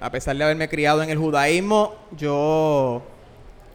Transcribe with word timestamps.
a 0.00 0.10
pesar 0.10 0.36
de 0.36 0.44
haberme 0.44 0.68
criado 0.68 1.02
en 1.02 1.10
el 1.10 1.18
judaísmo, 1.18 1.94
yo 2.16 3.02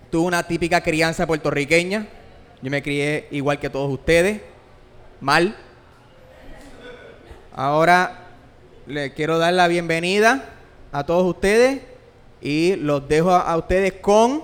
tuve 0.09 0.27
una 0.27 0.43
típica 0.43 0.81
crianza 0.81 1.25
puertorriqueña. 1.25 2.07
Yo 2.61 2.69
me 2.69 2.83
crié 2.83 3.27
igual 3.31 3.59
que 3.59 3.69
todos 3.69 3.91
ustedes, 3.91 4.41
mal. 5.19 5.55
Ahora 7.53 8.27
le 8.85 9.13
quiero 9.13 9.37
dar 9.39 9.53
la 9.53 9.67
bienvenida 9.67 10.45
a 10.91 11.05
todos 11.05 11.25
ustedes 11.25 11.81
y 12.41 12.75
los 12.75 13.07
dejo 13.07 13.31
a, 13.31 13.57
ustedes 13.57 13.93
con 13.93 14.43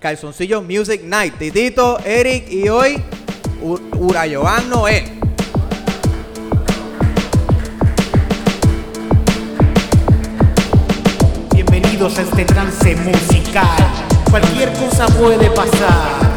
Calzoncillo 0.00 0.62
Music 0.62 1.02
Night. 1.04 1.34
Titito, 1.38 1.98
Eric 2.04 2.50
y 2.50 2.68
hoy 2.68 3.02
Urayoan 3.62 4.68
Noel. 4.68 5.04
Bienvenidos 12.02 12.18
a 12.18 12.22
este 12.22 12.44
trance 12.52 12.96
musical. 12.96 13.64
Cualquier 14.28 14.72
cosa 14.72 15.06
puede 15.06 15.48
pasar. 15.50 16.34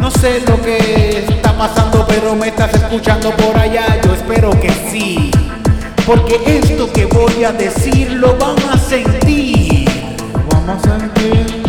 No 0.00 0.10
sé 0.10 0.42
lo 0.44 0.60
que 0.60 1.24
está 1.28 1.56
pasando, 1.56 2.04
pero 2.08 2.34
me 2.34 2.48
estás 2.48 2.74
escuchando 2.74 3.30
por 3.36 3.56
allá. 3.56 4.00
Yo 4.02 4.12
espero 4.12 4.50
que 4.58 4.72
sí. 4.90 5.30
Porque 6.04 6.40
esto 6.46 6.92
que 6.92 7.06
voy 7.06 7.44
a 7.44 7.52
decir 7.52 8.10
lo 8.14 8.36
van 8.38 8.56
a 8.72 8.76
sentir. 8.76 9.88
Vamos 10.50 10.84
a 10.84 10.98
sentir 10.98 11.62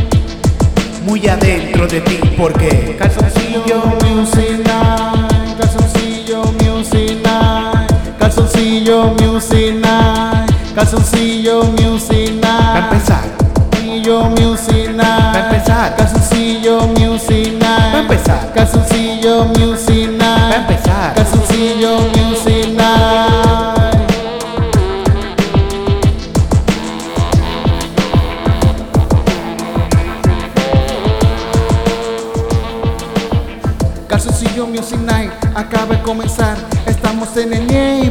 muy 1.06 1.28
adentro 1.28 1.86
de 1.86 2.02
ti. 2.02 2.20
Porque 2.36 2.96
calzoncillo 2.98 3.84
music 4.08 4.66
night, 4.66 5.56
calzoncillo 5.60 6.46
music 6.64 7.22
night, 7.24 8.18
calzoncillo 8.18 9.14
music 9.22 9.76
night, 9.76 10.52
calzoncillo 10.74 11.66
music 11.80 12.31
night. 12.52 12.74
Va 12.74 12.76
a 12.76 12.94
empezar. 12.94 13.24
Calzoncillo 13.38 14.30
music 14.30 14.90
night. 14.90 15.00
Va 15.00 15.40
a 15.40 15.46
empezar. 15.46 15.96
Calzoncillo 15.96 16.88
music 16.88 17.48
night. 17.54 17.64
Va 17.64 17.98
a 17.98 18.02
empezar. 18.02 18.52
Calzoncillo 18.54 19.46
music 19.46 20.10
night. 20.10 20.22
Va 20.22 20.50
a 20.50 20.56
empezar. 20.56 21.14
Calzoncillo 21.16 22.00
music 22.00 22.21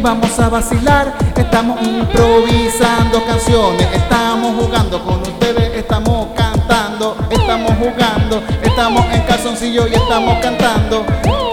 vamos 0.02 0.38
a 0.38 0.48
vacilar. 0.48 1.14
Estamos 1.36 1.80
improvisando 1.82 3.24
canciones. 3.26 3.86
Estamos 3.92 4.54
jugando 4.62 5.02
con 5.04 5.20
ustedes. 5.20 5.76
Estamos 5.76 6.28
cantando. 6.36 7.16
Estamos 7.30 7.72
jugando. 7.78 8.42
Estamos 8.62 9.04
en 9.12 9.22
calzoncillo 9.22 9.86
y 9.86 9.94
estamos 9.94 10.38
cantando. 10.40 11.04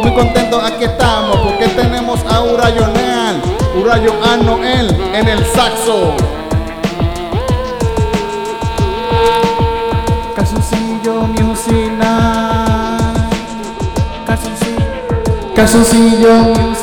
Muy 0.02 0.14
contentos 0.14 0.64
aquí 0.64 0.86
estamos 0.86 1.38
porque 1.38 1.67
tenemos 1.70 2.20
a 2.26 2.42
Urayo 2.42 2.88
Neal. 2.88 3.42
Urayo 3.80 4.14
A. 4.23 4.38
Noel 4.38 4.89
en 5.14 5.28
el 5.28 5.45
saxo. 5.45 6.14
Calzoncillo 10.36 11.22
Music. 11.28 11.92
Calzoncillo. 14.26 15.56
Calzoncillo 15.56 16.77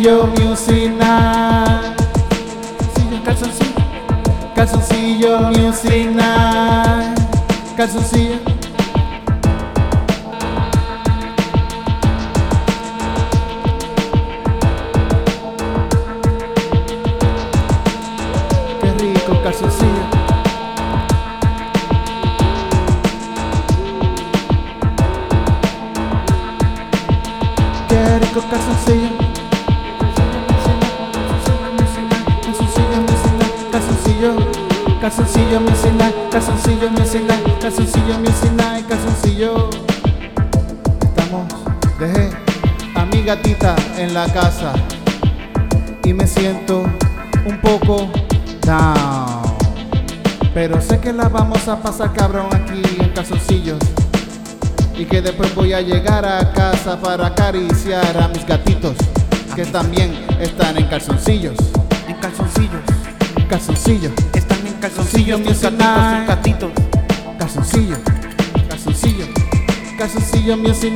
Calzoncillo 0.00 0.26
Music 0.38 0.92
Night. 0.96 1.96
Calzoncillo. 3.22 3.74
Calzoncillo 4.54 5.40
Music 5.50 6.10
Night. 6.14 7.20
Calzoncillo. 7.76 8.59
Casa 44.32 44.72
y 46.04 46.12
me 46.12 46.26
siento 46.26 46.84
un 47.44 47.60
poco 47.60 48.10
down. 48.62 49.56
Pero 50.54 50.80
sé 50.80 50.98
que 50.98 51.12
la 51.12 51.28
vamos 51.28 51.68
a 51.68 51.80
pasar 51.80 52.12
cabrón 52.12 52.46
aquí 52.52 52.82
en 52.98 53.10
calzoncillos. 53.10 53.78
Y 54.96 55.04
que 55.06 55.22
después 55.22 55.54
voy 55.54 55.72
a 55.72 55.80
llegar 55.80 56.26
a 56.26 56.52
casa 56.52 57.00
para 57.00 57.28
acariciar 57.28 58.20
a 58.20 58.28
mis 58.28 58.46
gatitos 58.46 58.96
que 59.54 59.64
también 59.66 60.12
están 60.38 60.76
en 60.76 60.86
calzoncillos. 60.86 61.56
En 62.06 62.16
calzoncillos. 62.16 62.80
Calzoncillos, 63.48 64.12
Están 64.32 64.64
en 64.64 64.74
calzoncillos 64.74 65.40
Music 65.40 65.72
gatitos, 65.76 66.26
gatitos. 66.28 66.70
calzoncillo, 67.36 67.96
calzoncillo, 68.68 69.26
calzoncillo 69.98 70.56
music 70.56 70.92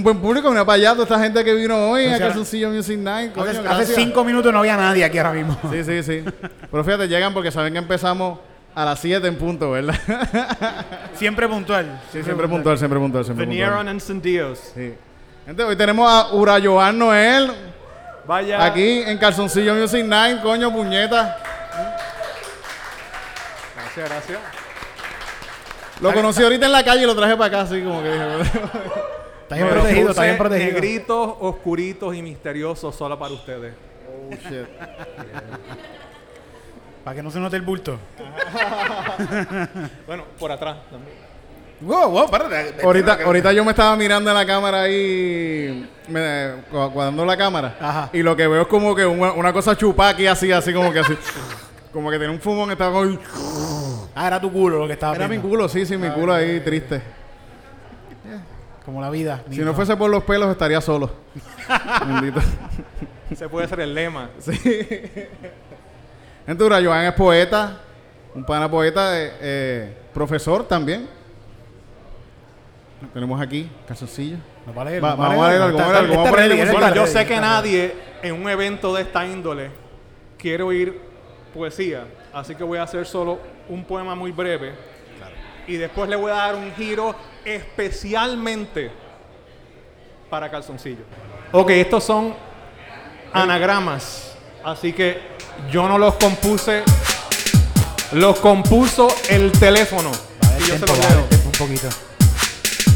un 0.00 0.04
buen 0.04 0.18
público, 0.18 0.48
mira 0.50 0.64
para 0.64 0.76
allá 0.76 0.92
toda 0.92 1.02
esta 1.04 1.18
gente 1.20 1.44
que 1.44 1.54
vino 1.54 1.90
hoy 1.90 2.06
O 2.06 2.14
a 2.14 2.18
Calzoncillo 2.18 2.70
Music 2.70 2.98
Night. 2.98 3.32
Coño, 3.34 3.50
Hace, 3.68 3.94
cinco 3.94 4.24
minutos 4.24 4.50
no 4.52 4.60
había 4.60 4.76
nadie 4.76 5.04
aquí 5.04 5.18
ahora 5.18 5.32
mismo. 5.32 5.58
Sí, 5.70 5.84
sí, 5.84 6.02
sí. 6.02 6.24
Pero 6.70 6.84
fíjate, 6.84 7.06
llegan 7.06 7.34
porque 7.34 7.50
saben 7.50 7.72
que 7.74 7.78
empezamos 7.78 8.38
a 8.74 8.84
las 8.84 8.98
7 8.98 9.26
en 9.26 9.36
punto, 9.36 9.72
¿verdad? 9.72 9.94
Siempre 11.14 11.46
puntual. 11.48 12.00
Sí, 12.12 12.22
siempre 12.22 12.48
puntual, 12.48 12.78
siempre 12.78 12.98
puntual, 12.98 13.24
siempre 13.24 13.44
Vinieron 13.44 13.74
puntual. 13.76 13.94
encendidos. 13.94 14.72
Sí. 14.74 14.94
Gente, 15.44 15.64
hoy 15.64 15.76
tenemos 15.76 16.10
a 16.10 16.32
Urayoan 16.34 16.98
Noel 16.98 17.52
Vaya. 18.26 18.64
aquí 18.64 19.02
en 19.02 19.18
Calzoncillo 19.18 19.74
Music 19.74 20.04
Night, 20.04 20.40
coño, 20.40 20.72
puñeta. 20.72 21.36
Gracias, 23.76 24.08
gracias. 24.08 24.38
Lo 26.00 26.14
conocí 26.14 26.42
ahorita 26.42 26.66
en 26.66 26.72
la 26.72 26.82
calle 26.82 27.02
y 27.02 27.06
lo 27.06 27.14
traje 27.14 27.36
para 27.36 27.46
acá, 27.46 27.60
así 27.62 27.82
como 27.82 28.02
que 28.02 28.12
dije. 28.12 28.24
Está 29.50 29.56
bien 29.56 29.68
protegido, 29.68 30.10
está 30.10 30.22
bien 30.22 30.38
protegido. 30.38 30.72
Negritos, 30.72 31.34
oscuritos 31.40 32.14
y 32.14 32.22
misteriosos 32.22 32.94
solo 32.94 33.18
para 33.18 33.34
ustedes. 33.34 33.74
oh, 34.08 34.30
shit. 34.32 34.66
Para 37.02 37.16
que 37.16 37.22
no 37.22 37.30
se 37.32 37.40
note 37.40 37.56
el 37.56 37.62
bulto. 37.62 37.98
Bueno, 40.06 40.24
por 40.38 40.52
atrás 40.52 40.76
también. 40.90 41.16
Wow, 41.80 42.10
wow, 42.10 42.24
espérate. 42.26 42.84
Ahorita, 42.84 43.18
ahorita 43.24 43.52
yo 43.52 43.64
me 43.64 43.70
estaba 43.70 43.96
mirando 43.96 44.30
en 44.30 44.36
la 44.36 44.46
cámara 44.46 44.82
ahí, 44.82 45.88
me, 46.08 46.50
cu- 46.70 46.92
cuadrando 46.92 47.24
la 47.24 47.36
cámara, 47.36 47.76
Ajá. 47.80 48.10
y 48.12 48.22
lo 48.22 48.36
que 48.36 48.46
veo 48.46 48.62
es 48.62 48.68
como 48.68 48.94
que 48.94 49.06
una, 49.06 49.32
una 49.32 49.52
cosa 49.52 49.74
chupaqui 49.76 50.26
así, 50.26 50.52
así 50.52 50.74
como 50.74 50.92
que 50.92 50.98
así. 51.00 51.16
como 51.92 52.10
que 52.10 52.18
tiene 52.18 52.32
un 52.34 52.40
fumón, 52.40 52.70
estaba 52.70 52.92
como... 52.92 53.18
Ah, 54.14 54.26
era 54.26 54.40
tu 54.40 54.52
culo 54.52 54.78
lo 54.80 54.86
que 54.86 54.92
estaba 54.92 55.14
Era 55.16 55.26
mi 55.26 55.38
culo, 55.38 55.68
sí, 55.68 55.86
sí, 55.86 55.96
mi 55.96 56.10
culo 56.10 56.34
ahí 56.34 56.60
triste. 56.60 57.00
Como 58.90 59.00
la 59.02 59.10
vida. 59.10 59.44
Si 59.48 59.60
no 59.60 59.72
fuese 59.72 59.96
por 59.96 60.10
los 60.10 60.24
pelos, 60.24 60.50
estaría 60.50 60.80
solo. 60.80 61.08
Bendito. 62.08 62.40
Ese 63.30 63.48
puede 63.48 63.68
ser 63.68 63.78
el 63.78 63.94
lema. 63.94 64.30
Entonces, 66.44 66.84
Joan 66.84 67.04
es 67.04 67.12
poeta, 67.12 67.78
un 68.34 68.44
pana 68.44 68.68
poeta, 68.68 69.16
eh, 69.20 69.32
eh, 69.40 69.96
profesor 70.12 70.66
también. 70.66 71.06
Tenemos 73.14 73.40
aquí, 73.40 73.70
calzoncillo. 73.86 74.38
No 74.66 74.72
vale, 74.74 74.98
Va- 74.98 75.10
no 75.10 75.16
vamos 75.18 75.36
vale, 75.38 75.44
a 75.44 75.48
leer 75.50 75.62
algo, 75.62 75.78
está- 75.78 75.92
vamos 75.92 76.26
a 76.38 76.46
leer 76.48 76.68
algo. 76.68 76.80
Bueno, 76.80 76.94
yo 76.96 77.06
sé 77.06 77.24
que 77.26 77.36
nadie 77.40 77.94
en 78.24 78.34
un 78.42 78.48
evento 78.50 78.92
de 78.92 79.02
esta 79.02 79.24
índole 79.24 79.70
quiere 80.36 80.64
oír 80.64 81.00
poesía, 81.54 82.06
así 82.32 82.56
que 82.56 82.64
voy 82.64 82.78
a 82.78 82.82
hacer 82.82 83.06
solo 83.06 83.38
un 83.68 83.84
poema 83.84 84.16
muy 84.16 84.32
breve 84.32 84.72
y 85.70 85.76
después 85.76 86.10
le 86.10 86.16
voy 86.16 86.32
a 86.32 86.34
dar 86.34 86.56
un 86.56 86.74
giro 86.74 87.14
especialmente 87.44 88.90
para 90.28 90.50
calzoncillo. 90.50 91.04
Ok, 91.52 91.70
estos 91.70 92.02
son 92.02 92.34
anagramas, 93.32 94.32
así 94.64 94.92
que 94.92 95.20
yo 95.70 95.88
no 95.88 95.96
los 95.96 96.14
compuse, 96.14 96.82
los 98.12 98.40
compuso 98.40 99.14
el 99.28 99.52
teléfono 99.52 100.10
Vale, 100.42 100.58
y 100.58 100.66
yo 100.66 100.74
se 100.76 100.86
los 100.86 100.98
leo. 100.98 101.24
tiempo, 101.28 101.46
un 101.46 101.52
poquito. 101.52 101.88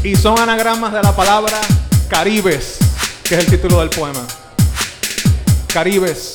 Y 0.03 0.17
son 0.17 0.37
anagramas 0.37 0.91
de 0.91 1.01
la 1.01 1.15
palabra 1.15 1.57
Caribes, 2.09 2.77
que 3.23 3.35
es 3.35 3.39
el 3.39 3.49
título 3.49 3.79
del 3.79 3.89
poema. 3.89 4.27
Caribes. 5.73 6.33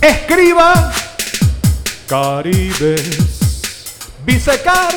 Escriba. 0.00 0.92
Caribes. 2.06 3.37
Bisecar. 4.48 4.94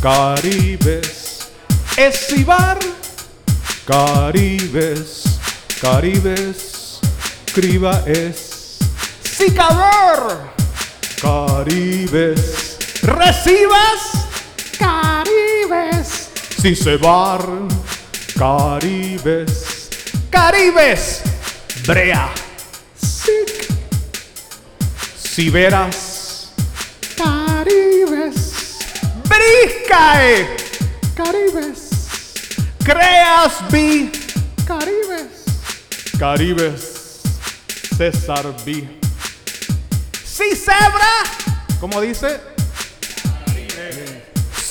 Caribes. 0.00 1.50
Escibar. 1.98 2.78
Caribes. 3.84 5.38
Caribes. 5.78 7.00
Escriba 7.46 8.02
es. 8.06 8.78
Sicador. 9.22 10.48
Caribes. 11.20 12.78
Recibas. 13.02 14.00
Caribes. 14.78 16.30
Si 16.58 16.74
se 16.74 16.96
bar. 16.96 17.46
Caribes. 18.38 19.90
Caribes. 20.30 21.22
Brea. 21.86 22.30
Sic. 22.96 23.68
Si 25.22 25.50
Briscae. 29.32 30.56
Caribes. 31.16 31.90
Creas 32.84 33.54
bi. 33.70 34.10
Caribes. 34.66 35.44
Caribes. 36.18 37.20
César 37.96 38.54
bi. 38.64 38.98
Si 40.24 40.56
cebra. 40.56 41.12
¿Cómo 41.80 42.00
dice? 42.00 42.40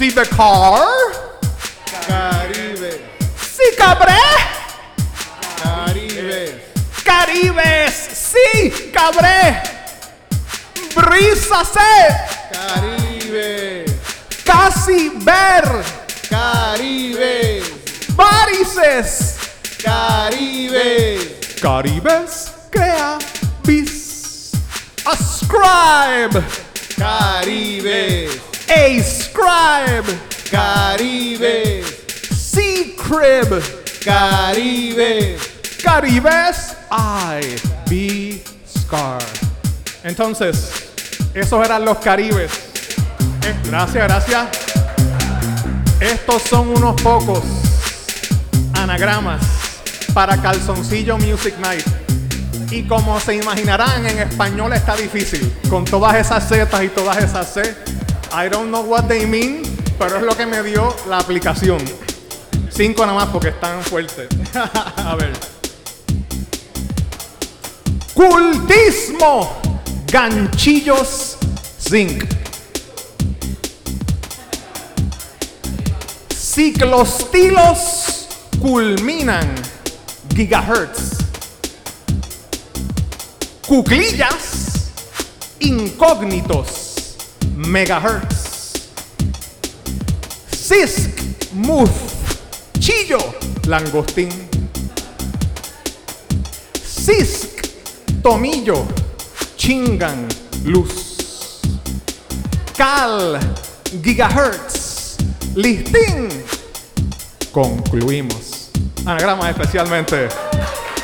Si 0.01 0.11
the 0.11 0.25
car. 0.25 0.81
Caribe, 2.07 3.01
Si 3.37 3.75
cabré. 3.77 4.13
Caribe, 5.61 6.73
Caribes. 7.03 7.93
Sí, 7.93 8.89
cabré. 8.91 9.61
Brisa 10.95 11.63
se. 11.63 11.93
Caribe, 12.51 13.85
Casi 14.45 15.09
ver. 15.19 15.83
Caribe, 16.29 17.61
Varices. 18.15 19.37
Caribe, 19.83 21.39
Caribes. 21.61 22.51
Crea. 22.71 23.17
Bis. 23.63 24.51
Ascribe. 25.05 26.41
Caribe, 26.97 28.29
Ascribe. 28.69 30.17
Caribe, 30.49 31.83
Sea 32.31 32.95
crib. 32.95 33.61
Caribe. 34.03 35.37
Caribes. 35.83 36.75
I. 36.91 37.55
Be 37.89 38.41
Scar. 38.65 39.21
Entonces, 40.03 40.91
esos 41.33 41.65
eran 41.65 41.85
los 41.85 41.97
Caribes. 41.99 42.70
Gracias, 43.65 44.07
gracias. 44.07 44.47
Estos 45.99 46.41
son 46.43 46.69
unos 46.69 47.01
pocos 47.01 47.43
anagramas 48.73 49.41
para 50.13 50.41
Calzoncillo 50.41 51.17
Music 51.17 51.55
Night. 51.59 51.85
Y 52.71 52.83
como 52.83 53.19
se 53.19 53.35
imaginarán, 53.35 54.05
en 54.05 54.19
español 54.19 54.73
está 54.73 54.95
difícil. 54.95 55.53
Con 55.69 55.85
todas 55.85 56.15
esas 56.15 56.47
zetas 56.47 56.83
y 56.83 56.89
todas 56.89 57.17
esas 57.17 57.53
C. 57.53 57.61
I 58.33 58.49
don't 58.49 58.69
know 58.69 58.83
what 58.83 59.05
they 59.05 59.25
mean, 59.25 59.61
pero 59.99 60.17
es 60.17 60.23
lo 60.23 60.35
que 60.35 60.45
me 60.45 60.63
dio 60.63 60.95
la 61.07 61.19
aplicación. 61.19 61.79
Cinco 62.69 63.05
nada 63.05 63.19
más 63.19 63.29
porque 63.29 63.49
están 63.49 63.81
fuertes. 63.81 64.27
A 64.95 65.15
ver. 65.15 65.33
Cultismo. 68.13 69.61
Ganchillos 70.07 71.37
zinc. 71.79 72.40
Ciclostilos 76.61 78.27
culminan 78.61 79.49
gigahertz. 80.29 81.17
Cuclillas 83.67 84.91
incógnitos 85.59 87.17
megahertz. 87.55 88.73
Cisc 90.53 91.09
muth 91.53 91.97
chillo 92.79 93.33
langostín. 93.65 94.29
Cisc 96.85 97.65
tomillo 98.21 98.85
chingan 99.57 100.27
luz. 100.63 100.93
Cal 102.77 103.39
gigahertz 104.03 104.80
listín. 105.55 106.29
Concluimos. 107.51 108.69
Anagrama 109.05 109.49
especialmente 109.49 110.29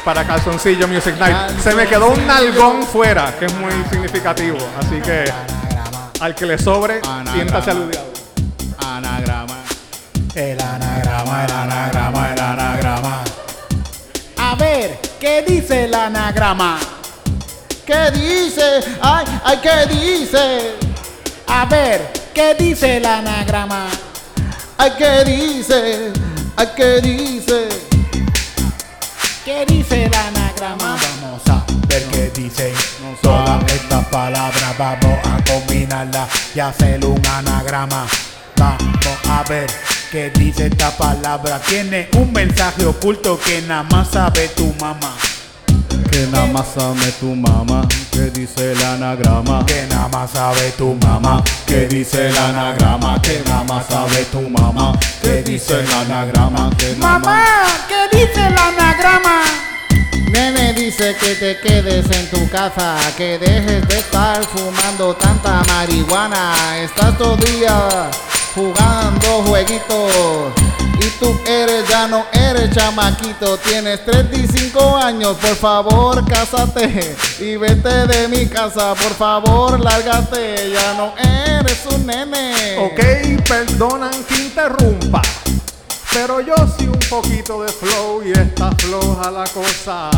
para 0.05 0.25
Calzoncillo 0.25 0.87
Music 0.87 1.15
Night. 1.19 1.59
Se 1.61 1.73
me 1.73 1.87
quedó 1.87 2.09
un 2.09 2.25
nalgón 2.25 2.83
fuera, 2.83 3.35
que 3.37 3.45
es 3.45 3.53
muy 3.55 3.71
significativo. 3.89 4.57
Así 4.79 5.01
que 5.01 5.25
al 6.19 6.35
que 6.35 6.45
le 6.45 6.57
sobre, 6.57 7.01
siéntase 7.33 7.71
aludiado. 7.71 8.07
Anagrama. 8.77 9.63
El 10.33 10.61
anagrama, 10.61 11.45
el 11.45 11.51
anagrama, 11.51 12.33
el 12.33 12.39
anagrama. 12.39 13.23
A 14.37 14.55
ver, 14.55 14.99
¿qué 15.19 15.43
dice 15.47 15.85
el 15.85 15.93
anagrama? 15.93 16.77
¿Qué 17.85 18.11
dice? 18.11 18.81
Ay, 19.01 19.25
ay, 19.43 19.59
¿qué 19.61 19.93
dice? 19.93 20.75
A 21.47 21.65
ver, 21.65 22.13
¿qué 22.33 22.53
dice 22.53 22.97
el 22.97 23.05
anagrama? 23.05 23.87
Ay, 24.79 24.91
¿qué 24.96 25.24
dice? 25.25 26.13
Ay, 26.55 26.67
¿qué 26.75 27.01
dice? 27.01 27.67
¿Qué 29.43 29.65
dice 29.65 30.05
el 30.05 30.13
anagrama? 30.13 30.98
Vamos 31.22 31.41
a 31.48 31.65
ver 31.88 32.03
qué 32.12 32.29
dice. 32.29 32.74
Todas 33.24 33.63
estas 33.74 34.05
palabras 34.07 34.77
vamos 34.77 35.19
a 35.25 35.43
combinarlas 35.43 36.29
y 36.53 36.60
hacer 36.60 37.03
un 37.03 37.19
anagrama. 37.25 38.05
Vamos 38.57 39.17
a 39.27 39.43
ver 39.50 39.67
qué 40.12 40.29
dice 40.29 40.67
esta 40.67 40.96
palabra. 40.96 41.60
Tiene 41.67 42.10
un 42.15 42.31
mensaje 42.31 42.86
oculto 42.86 43.39
que 43.39 43.62
nada 43.63 43.84
más 43.84 44.10
sabe 44.10 44.50
tu 44.50 44.72
mamá. 44.79 45.15
Que 46.12 46.27
nada 46.32 46.48
más 46.48 46.67
sabe 46.75 47.12
tu 47.20 47.36
mamá. 47.36 47.88
¿Qué 48.12 48.29
dice 48.32 48.72
el 48.72 48.84
anagrama? 48.84 49.65
Que 49.65 49.86
nada 49.88 50.08
más 50.08 50.32
sabe 50.32 50.72
tu 50.77 50.96
mamá. 50.96 51.44
¿Qué 51.65 51.88
dice 51.88 52.29
el 52.29 52.38
anagrama? 52.38 53.22
Que 53.22 53.41
nada 53.46 53.63
más 53.63 53.86
sabe 53.88 54.25
tu 54.32 54.41
mamá. 54.50 54.94
¿Qué 55.22 55.44
dice 55.44 55.79
el 55.79 55.91
anagrama? 55.91 56.70
Que 56.77 56.96
Mamá, 56.96 57.44
¿qué 57.88 58.17
dice 58.17 58.48
el 58.48 58.58
anagrama? 58.58 59.44
Nene, 60.32 60.74
dice 60.74 61.15
que 61.20 61.36
te 61.36 61.60
quedes 61.60 62.10
en 62.12 62.29
tu 62.29 62.50
casa, 62.50 62.98
que 63.15 63.38
dejes 63.38 63.88
de 63.88 63.98
estar 63.98 64.44
fumando 64.44 65.15
tanta 65.15 65.62
marihuana. 65.67 66.53
Estás 66.79 67.17
todo 67.17 67.38
día 67.38 68.10
jugando 68.57 69.43
jueguitos. 69.43 70.51
Y 70.99 71.09
tú 71.19 71.39
eres, 71.45 71.87
ya 71.87 72.07
no 72.07 72.25
eres 72.33 72.71
chamaquito, 72.71 73.57
tienes 73.57 74.03
35 74.03 74.97
años, 74.97 75.37
por 75.37 75.55
favor 75.55 76.25
cásate 76.25 77.15
y 77.39 77.55
vete 77.55 78.07
de 78.07 78.27
mi 78.27 78.47
casa, 78.47 78.95
por 78.95 79.13
favor 79.13 79.79
lárgate, 79.79 80.71
ya 80.71 80.95
no 80.95 81.13
eres 81.17 81.85
un 81.93 82.05
nene. 82.07 82.77
Ok, 82.79 83.43
perdonan 83.47 84.23
que 84.27 84.35
interrumpa. 84.37 85.21
Pero 86.11 86.41
yo 86.41 86.55
sí 86.77 86.87
un 86.87 86.99
poquito 87.09 87.61
de 87.61 87.71
flow 87.71 88.23
y 88.23 88.31
está 88.31 88.71
floja 88.71 89.29
la 89.29 89.43
cosa. 89.43 90.09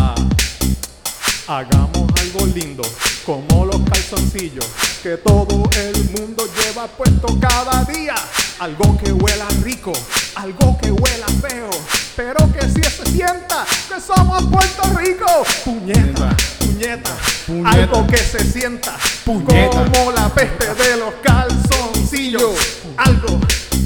Hagamos 1.46 1.99
algo 2.20 2.46
lindo, 2.48 2.84
como 3.26 3.66
los 3.66 3.82
calzoncillos, 3.90 4.66
que 5.02 5.18
todo 5.18 5.64
el 5.78 6.10
mundo 6.12 6.44
lleva 6.62 6.88
puesto 6.88 7.40
cada 7.40 7.84
día. 7.86 8.16
Algo 8.60 8.98
que 8.98 9.12
huela 9.12 9.48
rico, 9.64 9.94
algo 10.36 10.78
que 10.78 10.92
huela 10.92 11.28
feo, 11.42 11.70
pero 12.16 12.52
que 12.52 12.62
sí 12.68 12.82
se 12.84 13.06
sienta 13.12 13.66
que 13.88 14.02
somos 14.02 14.44
Puerto 14.44 14.84
Rico. 14.98 15.26
Puñeta, 15.64 16.36
puñeta, 16.60 17.12
Puñeta. 17.48 17.70
algo 17.70 18.08
que 18.08 18.18
se 18.18 18.44
sienta 18.44 18.98
Puñeta. 19.24 19.86
como 19.86 20.12
la 20.12 20.28
peste 20.30 20.74
de 20.76 20.98
los 20.98 21.14
calzoncillos. 21.24 22.52
Algo, 22.98 23.40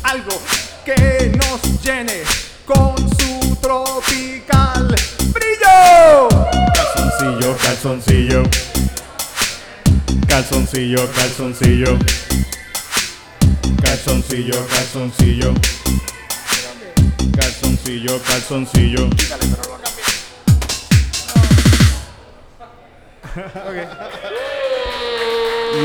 algo 0.04 0.42
que 0.84 1.38
nos 1.38 1.84
llene 1.84 2.24
con 2.66 2.96
su 2.98 3.56
tropical. 3.58 4.63
Calzoncillo, 7.20 7.56
calzoncillo. 7.58 8.44
Calzoncillo, 10.28 11.12
calzoncillo. 11.14 12.00
Calzoncillo, 13.82 14.68
calzoncillo. 14.68 15.54
Calzoncillo, 17.38 18.22
calzoncillo. 18.24 19.10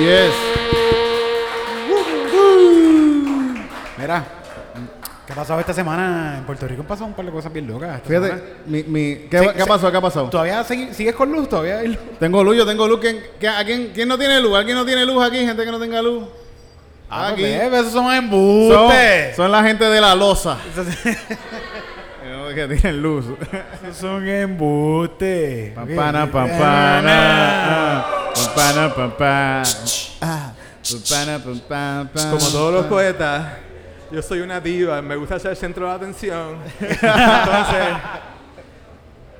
Yes. 0.00 0.34
Mira, 3.98 4.24
¿qué 5.28 5.32
ha 5.34 5.36
pasado 5.36 5.60
esta 5.60 5.74
semana 5.74 6.36
en 6.38 6.44
Puerto 6.44 6.66
Rico? 6.66 6.80
Han 6.80 6.88
pasado 6.88 7.06
un 7.06 7.12
par 7.14 7.24
de 7.26 7.30
cosas 7.30 7.52
bien 7.52 7.66
locas. 7.68 7.96
esta 7.96 8.08
Fíjate, 8.08 8.26
semana. 8.28 8.42
mi, 8.66 8.82
mi, 8.84 9.14
¿qué, 9.30 9.38
Sí, 9.38 9.46
qué 9.54 9.62
sí. 9.62 9.68
pasado? 9.68 9.92
¿Qué 9.92 9.98
ha 9.98 10.00
pasado? 10.00 10.30
¿Todavía 10.30 10.64
sigues 10.64 11.14
con 11.14 11.30
luz? 11.30 11.48
¿Todavía 11.48 11.78
hay 11.78 11.88
luz? 11.88 11.98
Tengo 12.18 12.42
luz, 12.42 12.56
yo 12.56 12.66
tengo 12.66 12.88
luz. 12.88 12.98
¿Quién, 13.00 13.20
quién- 13.38 13.52
a 13.52 13.64
quién, 13.64 13.90
quién 13.94 14.08
no 14.08 14.16
tiene 14.18 14.40
luz? 14.40 14.56
¿Alguien 14.56 14.76
no 14.76 14.84
tiene 14.86 15.04
luz 15.06 15.22
aquí? 15.24 15.36
Gente 15.38 15.64
que 15.64 15.70
no 15.70 15.78
tenga 15.78 16.00
luz. 16.02 16.24
Ah, 17.10 17.28
aquí. 17.28 17.42
pues, 17.42 17.62
esos 17.72 17.92
son 17.92 18.04
Son, 18.06 18.14
embustes. 18.14 19.36
son 19.36 19.52
la 19.52 19.62
gente 19.62 19.84
de 19.84 20.00
la 20.00 20.14
loza. 20.14 20.56
que 22.54 22.66
tienen 22.66 23.02
luz. 23.02 23.26
Esos 23.82 23.96
son 23.98 24.26
embustes. 24.28 25.72
Pampana, 25.74 26.30
pampana. 26.30 27.98
ah, 28.00 28.32
Pampana, 28.34 28.94
pampana. 28.94 29.62
Pampana, 30.90 31.38
pampana, 31.44 32.10
pam, 32.14 32.30
Como 32.30 32.48
todos 32.48 32.72
los 32.72 32.86
poetas, 32.86 33.46
yo 34.10 34.22
soy 34.22 34.40
una 34.40 34.60
diva, 34.60 35.02
me 35.02 35.16
gusta 35.16 35.38
ser 35.38 35.52
el 35.52 35.56
centro 35.56 35.86
de 35.86 35.92
atención. 35.92 36.58
Entonces, 36.80 37.96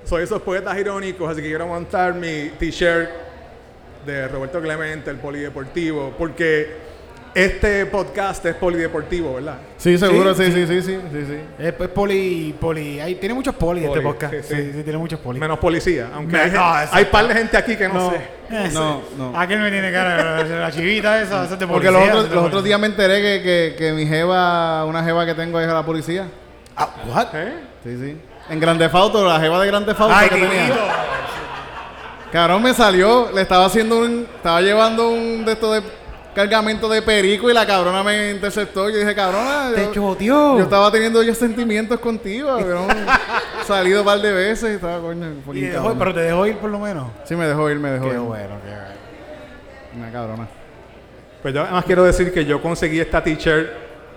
soy 0.04 0.25
esos 0.25 0.42
poetas 0.42 0.78
irónicos, 0.78 1.30
así 1.30 1.40
que 1.42 1.48
quiero 1.48 1.66
montar 1.66 2.14
mi 2.14 2.50
t-shirt 2.58 3.10
de 4.04 4.28
Roberto 4.28 4.60
Clemente, 4.60 5.10
el 5.10 5.18
polideportivo, 5.18 6.14
porque 6.16 6.88
este 7.35 7.87
podcast 7.87 8.44
es 8.47 8.54
polideportivo, 8.56 9.35
¿verdad? 9.35 9.58
Sí, 9.76 9.97
seguro, 9.99 10.35
sí, 10.35 10.47
Sí, 10.47 10.52
sí, 10.52 10.66
sí, 10.66 10.82
sí, 10.82 10.99
sí, 11.12 11.25
sí. 11.26 11.38
Es, 11.58 11.75
es 11.80 11.88
poli, 11.88 12.54
poli. 12.61 13.00
Hay, 13.00 13.14
tiene 13.16 13.35
muchos 13.35 13.54
poli, 13.54 13.80
este 13.85 14.00
Poli, 14.00 14.04
podcast. 14.04 14.35
sí, 14.35 14.42
Sí, 14.42 14.54
sí. 14.54 14.73
sí, 14.75 14.82
tiene 14.82 14.99
muchos 14.99 15.20
poli. 15.20 15.38
Menos 15.38 15.58
policía, 15.58 16.08
aunque 16.14 16.32
Me- 16.32 16.40
hay, 16.40 16.50
no, 16.50 16.64
hay 16.92 17.04
par 17.06 17.28
de 17.28 17.35
gente 17.35 17.56
aquí 17.56 17.76
que 17.76 17.88
no, 17.88 17.94
No. 17.94 18.11
sé. 18.11 18.16
Eh, 18.50 18.70
No, 18.73 19.02
no. 19.16 19.38
Aquel 19.38 19.61
me 19.61 19.70
tiene 19.70 19.92
cara 19.92 20.42
la 20.44 20.70
chivita 20.73 21.20
esa, 21.23 21.44
esa 21.44 21.54
es 21.54 21.61
de 21.61 21.66
Porque 21.66 21.88
policía, 21.88 22.06
los 22.06 22.08
otros, 22.16 22.28
de 22.30 22.35
los 22.35 22.44
otros 22.47 22.64
días 22.64 22.80
me 22.80 22.87
enteré 22.87 23.20
que, 23.20 23.42
que, 23.42 23.75
que 23.78 23.92
mi 23.92 24.06
jeva, 24.06 24.85
una 24.87 25.04
jeva 25.04 25.26
que 25.26 25.35
tengo 25.35 25.61
es 25.61 25.68
a 25.68 25.75
la 25.75 25.85
policía. 25.85 26.26
Ah, 26.76 26.88
what? 27.06 27.28
¿Eh? 27.35 27.52
Sí, 27.85 27.97
sí. 28.00 28.16
En 28.50 28.58
Grande 28.61 28.88
Fauto, 28.88 29.26
la 29.28 29.38
jeva 29.38 29.61
de 29.61 29.66
Grande 29.66 29.94
Fauto 29.94 30.14
Ay, 30.16 30.28
que 30.30 30.37
tenía. 30.37 30.75
Cabrón, 32.32 32.62
me 32.62 32.75
salió, 32.75 33.30
le 33.35 33.40
estaba 33.42 33.64
haciendo 33.66 34.00
un, 34.00 34.26
estaba 34.37 34.61
llevando 34.61 35.08
un 35.11 35.44
de 35.47 35.52
estos 35.52 35.75
de 35.75 35.82
cargamento 36.38 36.88
de 36.88 37.02
perico 37.02 37.50
y 37.50 37.52
la 37.54 37.66
cabrona 37.66 38.04
me 38.04 38.30
interceptó. 38.30 38.88
Yo 38.88 38.97
dije, 38.99 39.12
cabrona, 39.12 39.73
Te 39.75 39.87
yo, 39.87 39.92
choteó. 39.92 40.57
yo 40.59 40.62
estaba 40.62 40.88
teniendo 40.92 41.21
ya 41.23 41.35
sentimientos 41.35 41.99
contigo, 41.99 42.57
cabrón. 42.57 42.87
Salido 43.66 44.00
un 44.02 44.07
par 44.07 44.21
de 44.21 44.33
veces 44.33 44.71
y 44.71 44.75
estaba, 44.76 45.00
coño, 45.00 45.26
Y 45.52 45.61
dejó- 45.62 45.97
pero 45.99 46.14
te 46.14 46.21
dejó 46.21 46.47
ir 46.47 46.57
por 46.59 46.71
lo 46.71 46.78
menos. 46.78 47.09
Sí, 47.25 47.35
me 47.35 47.47
dejó 47.49 47.68
ir, 47.71 47.78
me 47.80 47.90
dejó 47.90 48.04
Qué 48.09 48.14
ir. 48.14 48.21
bueno, 48.21 48.54
qué 48.64 48.71
bueno. 48.71 48.85
Una 49.97 50.12
cabrona. 50.12 50.49
Pues 51.42 51.52
yo 51.54 51.62
además 51.62 51.85
quiero 51.85 52.04
decir 52.04 52.33
que 52.33 52.45
yo 52.45 52.62
conseguí 52.62 53.00
esta 53.00 53.23
t-shirt 53.23 53.68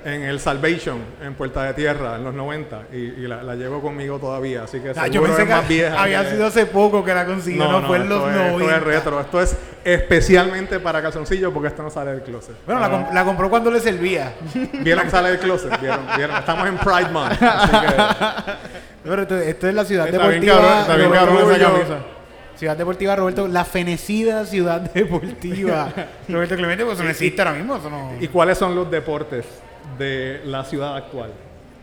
en 0.05 0.24
el 0.24 0.39
Salvation 0.39 1.00
en 1.22 1.34
Puerta 1.36 1.63
de 1.63 1.74
Tierra 1.74 2.15
en 2.15 2.24
los 2.24 2.34
90 2.34 2.84
y, 2.91 2.96
y 2.98 3.27
la, 3.27 3.43
la 3.43 3.55
llevo 3.55 3.81
conmigo 3.81 4.17
todavía, 4.20 4.63
así 4.63 4.79
que 4.79 4.89
Ah, 4.91 4.93
seguro 5.05 5.12
yo 5.13 5.22
pensé 5.24 5.41
es 5.43 5.48
que 5.48 5.53
más 5.53 5.67
vieja. 5.67 6.01
había 6.03 6.24
que- 6.24 6.29
sido 6.31 6.46
hace 6.48 6.65
poco 6.65 7.03
que 7.03 7.13
la 7.13 7.25
consiguió, 7.25 7.72
no, 7.72 7.88
fue 7.88 7.98
en 7.98 8.10
los 8.10 8.27
es, 8.29 8.36
90. 8.36 8.51
Esto 8.63 8.72
es 8.75 8.84
retro, 8.84 9.20
esto 9.22 9.41
es 9.41 9.58
especialmente 9.84 10.79
para 10.79 11.01
calzoncillo 11.01 11.51
porque 11.53 11.67
esto 11.70 11.84
no 11.84 11.89
sale 11.89 12.12
del 12.12 12.22
closet. 12.22 12.55
Bueno, 12.65 12.81
la, 12.81 13.10
la 13.13 13.24
compró 13.25 13.50
cuando 13.50 13.70
le 13.72 13.79
servía. 13.79 14.34
¿Vieron 14.81 15.05
que 15.05 15.10
sale 15.12 15.29
del 15.29 15.39
closet? 15.39 15.79
¿Vieron? 15.79 16.01
¿Vieron? 16.17 16.36
Estamos 16.38 16.67
en 16.67 16.77
Pride 16.77 17.10
Month, 17.12 17.41
así 17.43 17.72
que 17.72 18.51
Pero 19.03 19.22
esto, 19.24 19.38
esto 19.38 19.67
es 19.67 19.74
la 19.74 19.86
ciudad 19.86 20.08
Está 20.08 20.27
bien 20.27 20.41
deportiva. 20.41 20.55
cabrón, 20.62 20.81
está 20.81 20.96
bien 20.96 21.12
cabrón 21.12 21.51
esa 21.51 21.60
camisa. 21.72 21.98
Ciudad 22.55 22.77
Deportiva 22.77 23.15
Roberto, 23.15 23.48
la 23.48 23.65
fenecida 23.65 24.46
Ciudad 24.46 24.81
Deportiva. 24.93 25.89
Roberto 26.29 26.55
Clemente, 26.55 26.84
pues 26.86 26.96
eso 26.96 27.03
no 27.03 27.10
existe 27.10 27.41
ahora 27.41 27.55
mismo. 27.55 27.77
Eso 27.77 27.89
no... 27.89 28.12
¿Y 28.20 28.27
cuáles 28.27 28.60
son 28.60 28.75
los 28.75 28.91
deportes 28.91 29.46
de 29.98 30.42
la 30.46 30.64
ciudad 30.64 30.96
actual? 30.96 31.32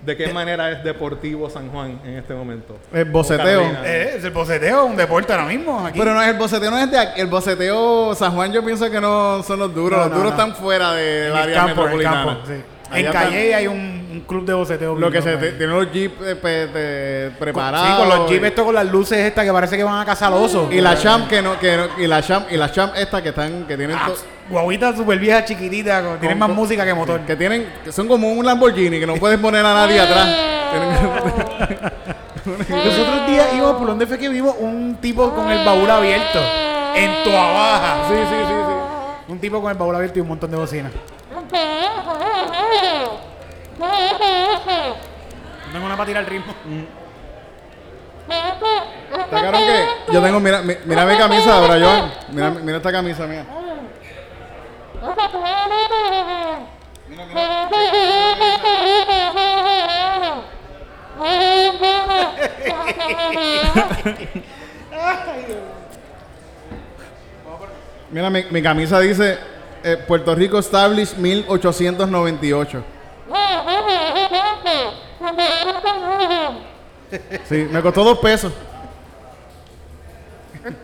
¿De 0.04 0.16
qué 0.16 0.32
manera 0.32 0.70
es 0.70 0.84
deportivo 0.84 1.50
San 1.50 1.70
Juan 1.70 2.00
en 2.04 2.14
este 2.18 2.32
momento? 2.32 2.78
El 2.92 3.06
boceteo. 3.06 3.62
Eh, 3.84 4.14
es 4.16 4.24
el 4.24 4.30
boceteo, 4.30 4.86
un 4.86 4.96
deporte 4.96 5.32
ahora 5.32 5.46
mismo. 5.46 5.84
Aquí. 5.84 5.98
Pero 5.98 6.14
no 6.14 6.22
es 6.22 6.28
el 6.28 6.36
boceteo, 6.38 6.70
no 6.70 6.78
es 6.78 6.90
de 6.90 6.98
aquí. 6.98 7.20
El 7.20 7.26
boceteo 7.26 8.14
San 8.14 8.32
Juan 8.34 8.52
yo 8.52 8.64
pienso 8.64 8.88
que 8.90 9.00
no 9.00 9.42
son 9.42 9.58
los 9.58 9.74
duros. 9.74 9.98
No, 9.98 10.04
los 10.04 10.10
no, 10.10 10.16
duros 10.18 10.36
no. 10.36 10.42
están 10.42 10.54
fuera 10.54 10.92
del 10.92 11.26
el 11.26 11.36
área 11.36 11.54
campo, 11.56 11.70
el 11.70 11.76
metropolitana. 11.76 12.24
campo, 12.24 12.46
sí. 12.46 12.62
En 12.94 13.12
Calle 13.12 13.54
hay 13.54 13.66
un, 13.66 13.97
un 14.10 14.20
club 14.20 14.44
de 14.46 14.54
boceteo. 14.54 14.94
Lo 14.96 15.10
que 15.10 15.20
se 15.22 15.36
te- 15.36 15.46
loco, 15.46 15.56
tienen 15.58 15.76
los 15.76 15.92
jeeps 15.92 16.14
eh, 16.24 17.28
Con- 17.30 17.38
preparados. 17.38 17.88
Sí, 17.88 17.94
con 17.96 18.08
los 18.08 18.30
jeeps 18.30 18.46
estos 18.46 18.64
con 18.64 18.74
las 18.74 18.86
luces 18.86 19.18
estas 19.18 19.44
que 19.44 19.52
parece 19.52 19.76
que 19.76 19.84
van 19.84 20.00
a 20.00 20.04
cazar 20.04 20.32
osos. 20.32 20.72
Y 20.72 20.80
la 20.80 20.96
champ 20.96 21.28
que 21.28 21.42
no, 21.42 21.58
que 21.58 21.76
no- 21.76 21.88
y 21.98 22.06
la 22.06 22.22
champ, 22.22 22.50
y 22.50 22.56
la 22.56 22.70
champ 22.72 22.94
esta 22.96 23.22
que 23.22 23.28
están, 23.30 23.64
que 23.66 23.76
tienen 23.76 23.96
Ah, 23.98 24.10
Guaguitas 24.50 24.96
super 24.96 25.18
viejas, 25.18 25.44
chiquititas, 25.44 26.02
con- 26.02 26.18
tienen 26.20 26.38
más 26.38 26.48
con- 26.48 26.56
música 26.56 26.84
que 26.84 26.94
motor. 26.94 27.20
que 27.20 27.36
tienen, 27.36 27.68
que 27.84 27.92
son 27.92 28.08
como 28.08 28.32
un 28.32 28.44
Lamborghini, 28.46 28.98
que 28.98 29.06
no 29.06 29.14
puedes 29.16 29.38
poner 29.38 29.64
a 29.64 29.74
nadie 29.74 30.00
atrás. 30.00 30.28
Los 32.46 32.98
otros 32.98 33.26
días 33.26 33.48
íbamos 33.54 33.76
por 33.76 33.86
donde 33.88 34.06
fue 34.06 34.18
que 34.18 34.28
vimos 34.30 34.54
un 34.58 34.96
tipo 35.02 35.30
con 35.34 35.50
el 35.50 35.64
baúl 35.66 35.90
abierto. 35.90 36.38
En 36.94 37.22
Toa 37.24 37.52
Baja. 37.52 37.96
Sí, 38.08 38.14
sí, 38.16 38.22
sí, 38.30 38.36
sí. 38.46 39.32
Un 39.32 39.38
tipo 39.38 39.60
con 39.60 39.70
el 39.70 39.76
baúl 39.76 39.94
abierto 39.94 40.18
y 40.18 40.22
un 40.22 40.28
montón 40.28 40.50
de 40.50 40.56
bocinas. 40.56 40.92
No 43.78 45.72
tengo 45.72 45.86
una 45.86 45.96
para 45.96 46.06
tirar 46.06 46.24
el 46.24 46.30
ritmo. 46.30 46.54
Está 49.10 49.40
cabrón 49.42 49.62
que 49.62 50.12
yo 50.12 50.22
tengo, 50.22 50.40
mira, 50.40 50.62
mi- 50.62 50.76
mira 50.84 51.04
mi 51.06 51.16
camisa 51.16 51.54
ahora, 51.54 51.78
Joan. 51.80 52.12
Mira, 52.30 52.50
mira 52.50 52.76
esta 52.78 52.92
camisa 52.92 53.26
mía. 53.26 53.44
Mira, 68.10 68.30
mi, 68.30 68.44
mi 68.50 68.62
camisa 68.62 69.00
dice 69.00 69.38
eh, 69.84 69.96
Puerto 70.06 70.34
Rico 70.34 70.58
Established 70.58 71.16
1898. 71.18 72.82
Sí, 77.48 77.66
me 77.70 77.80
costó 77.80 78.04
dos 78.04 78.18
pesos. 78.18 78.52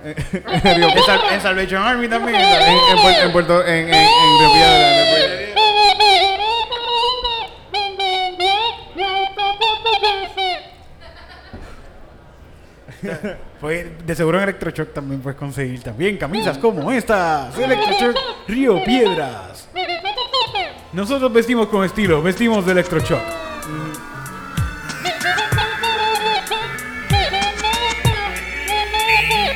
En 0.05 1.03
Sal- 1.05 1.41
Salvation 1.43 1.83
Army 1.83 2.09
también. 2.09 2.37
en, 2.37 2.43
en 2.43 2.97
Puer- 2.99 3.23
en 3.25 3.33
Puerto, 3.33 3.63
en, 3.67 3.89
en, 3.89 3.95
en 3.95 4.39
Río 4.39 4.53
Piedra, 4.55 4.89
en 4.89 5.07
Río 5.07 5.15
Piedra. 5.17 5.55
Pues 13.61 14.07
de 14.07 14.15
seguro 14.15 14.39
en 14.39 14.45
Electroshock 14.45 14.93
también 14.93 15.21
puedes 15.21 15.39
conseguir 15.39 15.83
también 15.83 16.17
camisas 16.19 16.59
como 16.59 16.91
estas. 16.93 17.57
Electroshock 17.59 18.17
Río 18.49 18.83
Piedras. 18.85 19.54
Nosotros 20.95 21.33
vestimos 21.33 21.67
con 21.67 21.85
estilo, 21.85 22.23
vestimos 22.23 22.65
de 22.65 22.71
Electroshock. 22.71 23.21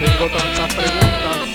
Tengo 0.00 0.26
tantas 0.36 0.74
preguntas. 0.74 1.48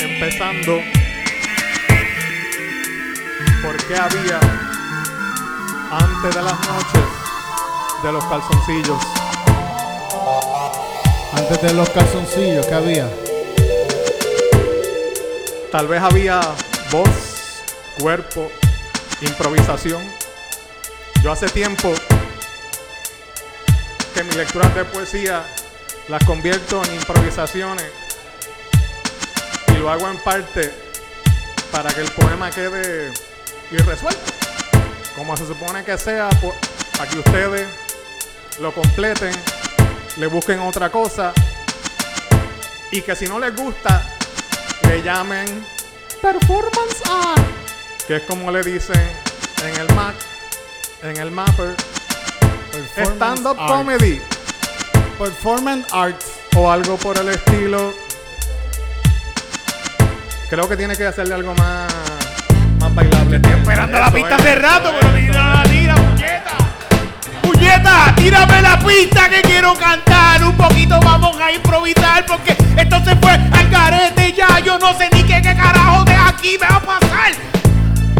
Empezando. 0.00 0.80
¿Por 3.62 3.76
qué 3.86 3.96
había 3.96 4.38
antes 5.90 6.34
de 6.34 6.42
las 6.42 6.60
noches 6.68 7.04
de 8.02 8.12
los 8.12 8.24
calzoncillos? 8.26 9.02
Antes 11.32 11.62
de 11.62 11.72
los 11.72 11.88
calzoncillos, 11.88 12.66
¿qué 12.66 12.74
había? 12.74 13.27
Tal 15.70 15.86
vez 15.86 16.02
había 16.02 16.40
voz, 16.90 17.08
cuerpo, 17.98 18.50
improvisación. 19.20 20.02
Yo 21.22 21.32
hace 21.32 21.48
tiempo 21.48 21.92
que 24.14 24.22
mis 24.24 24.36
lecturas 24.36 24.74
de 24.74 24.84
poesía 24.86 25.42
las 26.08 26.24
convierto 26.24 26.82
en 26.84 26.94
improvisaciones 26.94 27.84
y 29.68 29.72
lo 29.78 29.90
hago 29.90 30.08
en 30.08 30.16
parte 30.18 30.72
para 31.70 31.92
que 31.92 32.00
el 32.00 32.10
poema 32.12 32.50
quede 32.50 33.12
irresuelto. 33.70 34.20
Como 35.16 35.36
se 35.36 35.46
supone 35.46 35.84
que 35.84 35.98
sea, 35.98 36.28
po- 36.40 36.54
para 36.96 37.10
que 37.10 37.18
ustedes 37.18 37.68
lo 38.60 38.72
completen, 38.72 39.32
le 40.16 40.26
busquen 40.28 40.60
otra 40.60 40.90
cosa 40.90 41.32
y 42.90 43.02
que 43.02 43.14
si 43.14 43.26
no 43.26 43.38
les 43.38 43.54
gusta, 43.54 44.07
le 44.88 45.02
llamen 45.02 45.46
performance 46.22 47.02
art, 47.10 47.42
que 48.06 48.16
es 48.16 48.22
como 48.22 48.50
le 48.50 48.62
dicen 48.62 49.00
en 49.66 49.80
el 49.80 49.94
Mac, 49.94 50.14
en 51.02 51.16
el 51.18 51.30
Mapper, 51.30 51.74
stand-up 52.96 53.56
art. 53.58 53.70
comedy 53.70 54.20
Performance 55.18 55.86
Arts. 55.92 56.26
o 56.56 56.70
algo 56.70 56.96
por 56.96 57.18
el 57.18 57.28
estilo. 57.28 57.92
Creo 60.48 60.68
que 60.68 60.76
tiene 60.76 60.96
que 60.96 61.06
hacerle 61.06 61.34
algo 61.34 61.54
más, 61.54 61.92
más 62.78 62.94
bailable. 62.94 63.36
Estoy 63.36 63.52
Esperando 63.52 63.98
la 63.98 64.10
pista 64.12 64.36
hace 64.36 64.54
rato, 64.54 64.92
pero 65.00 65.14
tira 65.14 65.54
la 65.54 65.62
tira, 65.64 65.94
tírame 68.16 68.62
la 68.62 68.78
pista 68.78 69.28
que 69.28 69.42
quiero 69.42 69.74
cantar. 69.74 70.44
Un 70.44 70.56
poquito 70.56 70.98
vamos 71.00 71.36
a 71.40 71.52
improvisar 71.52 72.24
porque 72.26 72.56
esto 72.76 73.02
se 73.04 73.16
fue 73.16 73.32
al 73.32 73.68
garete 73.70 74.32
ya. 74.32 74.60
Yo 74.60 74.78
no 74.78 74.96
sé 74.96 75.08
ni 75.12 75.22
qué, 75.22 75.40
carajo 75.42 76.04
de 76.04 76.14
aquí 76.14 76.56
me 76.60 76.66
va 76.66 76.76
a 76.76 76.80
pasar. 76.80 77.32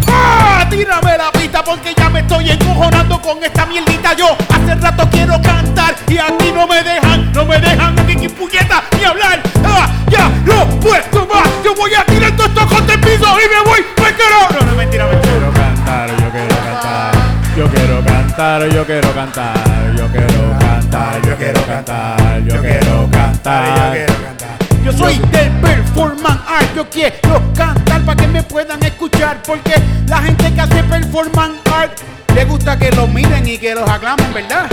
¡Ah! 0.09 0.67
Tírame 0.71 1.17
la 1.17 1.31
pista 1.33 1.63
porque 1.63 1.95
ya 1.97 2.09
me 2.09 2.21
estoy 2.21 2.51
encojonando 2.51 3.21
con 3.21 3.43
esta 3.43 3.67
mierdita. 3.67 4.15
Yo 4.15 4.37
hace 4.49 4.75
rato 4.75 5.09
quiero 5.11 5.41
cantar 5.43 5.95
y 6.09 6.19
aquí 6.19 6.53
no 6.53 6.67
me 6.67 6.83
dejan, 6.83 7.33
no 7.33 7.45
me 7.45 7.59
dejan 7.59 7.95
ni, 8.07 8.15
ni 8.15 8.29
puñeta 8.29 8.85
ni 8.97 9.05
hablar. 9.05 9.43
¡Ah! 9.65 9.89
Ya 10.09 10.29
no 10.45 10.67
puedo 10.81 11.27
más. 11.27 11.49
Yo 11.65 11.75
voy 11.75 11.95
a 11.95 12.05
tirar 12.05 12.33
todo 12.37 12.47
esto 12.47 12.67
contra 12.67 12.95
el 12.95 13.01
piso 13.01 13.27
y 13.39 13.49
me 13.49 13.69
voy. 13.69 13.81
Me 14.03 14.15
quiero. 14.15 14.49
No, 14.51 14.71
no, 14.71 14.77
mentira, 14.77 15.07
mentira. 15.07 15.33
quiero 15.33 15.53
cantar, 15.53 16.11
yo 16.11 16.31
quiero 16.31 16.49
cantar, 16.49 17.18
yo 17.59 17.69
quiero 17.71 18.01
cantar, 18.05 18.69
yo 18.69 18.87
quiero 18.87 19.13
cantar, 19.13 19.93
yo 19.97 20.07
quiero 20.13 20.59
cantar, 20.61 21.23
yo 21.27 21.37
quiero 21.37 21.67
cantar, 21.67 22.41
yo 22.45 22.61
quiero 22.61 23.11
cantar. 23.11 24.59
Yo 24.85 24.93
soy 24.93 25.19
del 25.33 25.51
performance 25.61 26.41
art, 26.47 26.69
yo 26.77 26.89
quiero 26.89 27.43
cantar 27.57 28.03
para 28.03 28.17
que 28.17 28.29
me 28.29 28.45
puedan 28.45 28.81
escuchar 28.85 29.43
porque 29.45 29.75
la 30.07 30.19
gente 30.19 30.55
que 30.55 30.61
hace 30.61 30.85
performance 30.85 31.59
art 31.75 31.99
le 32.33 32.45
gusta 32.45 32.79
que 32.79 32.93
los 32.93 33.09
miren 33.09 33.49
y 33.49 33.59
que 33.59 33.75
los 33.75 33.91
aclamen, 33.91 34.33
¿verdad? 34.33 34.71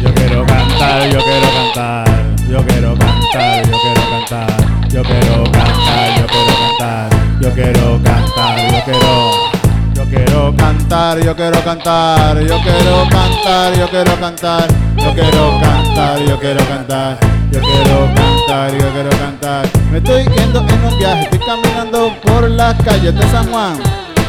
Yo 0.00 0.14
quiero 0.14 0.46
cantar, 0.46 1.10
yo 1.10 1.18
quiero 1.18 1.48
cantar, 1.52 2.06
yo 2.48 2.64
quiero 2.64 2.94
cantar, 2.94 3.66
yo 3.66 3.76
quiero 3.82 4.02
cantar, 4.08 4.88
yo 4.88 5.02
quiero 5.02 5.44
cantar, 5.50 6.20
yo 6.20 6.26
quiero 6.28 6.54
cantar, 6.60 7.10
yo 7.40 7.52
quiero 7.52 8.00
cantar, 8.04 8.72
yo 8.72 8.84
quiero. 8.84 9.00
Yo 9.00 9.50
quiero 9.50 9.59
cantar, 10.56 11.18
yo 11.20 11.36
quiero 11.36 11.62
cantar, 11.62 12.40
yo 12.40 12.58
quiero 12.62 13.08
cantar, 13.10 13.76
yo 13.76 13.88
quiero 13.88 14.20
cantar, 14.20 14.68
yo 14.96 15.14
quiero 15.14 15.48
cantar, 15.60 16.24
yo 16.26 16.38
quiero 16.38 16.66
cantar, 16.66 17.18
yo 17.52 17.60
quiero 17.60 18.14
cantar, 18.14 18.72
yo 18.72 18.92
quiero 18.92 19.10
cantar. 19.10 19.68
Me 19.90 19.98
estoy 19.98 20.24
yendo 20.24 20.60
en 20.60 20.84
un 20.84 20.98
viaje, 20.98 21.22
estoy 21.22 21.38
caminando 21.38 22.12
por 22.22 22.50
las 22.50 22.74
calles 22.82 23.14
de 23.14 23.22
San 23.30 23.50
Juan. 23.50 23.78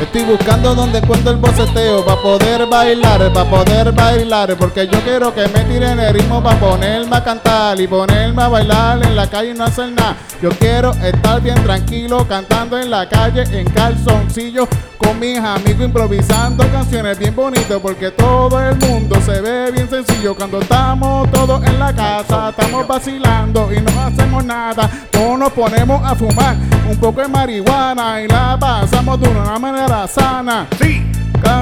Estoy 0.02 0.24
buscando 0.24 0.74
donde 0.74 0.98
encuentro 0.98 1.32
el 1.32 1.38
boceteo 1.38 2.04
para 2.04 2.20
poder 2.22 2.66
bailar, 2.66 3.32
para 3.34 3.50
poder 3.50 3.92
bailar, 3.92 4.56
porque 4.58 4.88
yo 4.88 5.00
quiero 5.02 5.34
que 5.34 5.48
me 5.50 5.64
tiren 5.66 6.00
el 6.00 6.14
ritmo 6.14 6.42
para 6.42 6.60
ponerme 6.60 7.16
a 7.16 7.24
cantar 7.24 7.80
y 7.80 7.88
ponerme 7.88 8.42
a 8.42 8.48
bailar 8.48 9.06
en 9.06 9.16
la 9.16 9.30
calle 9.30 9.52
y 9.52 9.54
no 9.54 9.66
hacer 9.66 9.92
nada. 9.92 10.16
Yo 10.42 10.50
quiero 10.50 10.92
estar 10.94 11.40
bien 11.42 11.62
tranquilo 11.64 12.28
cantando 12.28 12.80
en 12.80 12.90
la 12.90 13.08
calle 13.08 13.44
en 13.52 13.70
calzoncillo 13.70 14.68
con 15.02 15.20
mis 15.20 15.38
amigos 15.38 15.86
improvisando 15.86 16.68
canciones 16.72 17.18
bien 17.18 17.36
bonitas 17.36 17.80
porque 17.82 18.12
todo 18.12 18.60
el 18.60 18.76
mundo 18.78 19.20
se 19.26 19.42
ve 19.42 19.72
bien 19.72 19.90
sencillo 19.90 20.36
cuando 20.36 20.60
estamos 20.60 21.30
todos 21.32 21.64
en 21.66 21.80
la 21.80 21.94
casa, 21.94 22.50
estamos 22.50 22.88
vacilando 22.88 23.70
y 23.74 23.82
no 23.82 24.02
hacemos 24.02 24.46
nada, 24.46 24.90
no 25.14 25.38
nos 25.38 25.52
ponemos 25.52 26.02
a 26.04 26.16
fumar 26.16 26.56
un 26.90 26.98
poco 26.98 27.22
de 27.22 27.28
marihuana 27.28 28.22
y 28.22 28.28
la 28.28 28.58
pasamos 28.60 29.20
de 29.20 29.30
una 29.30 29.58
manera 29.60 30.08
sana. 30.08 30.68
Sí. 30.80 31.06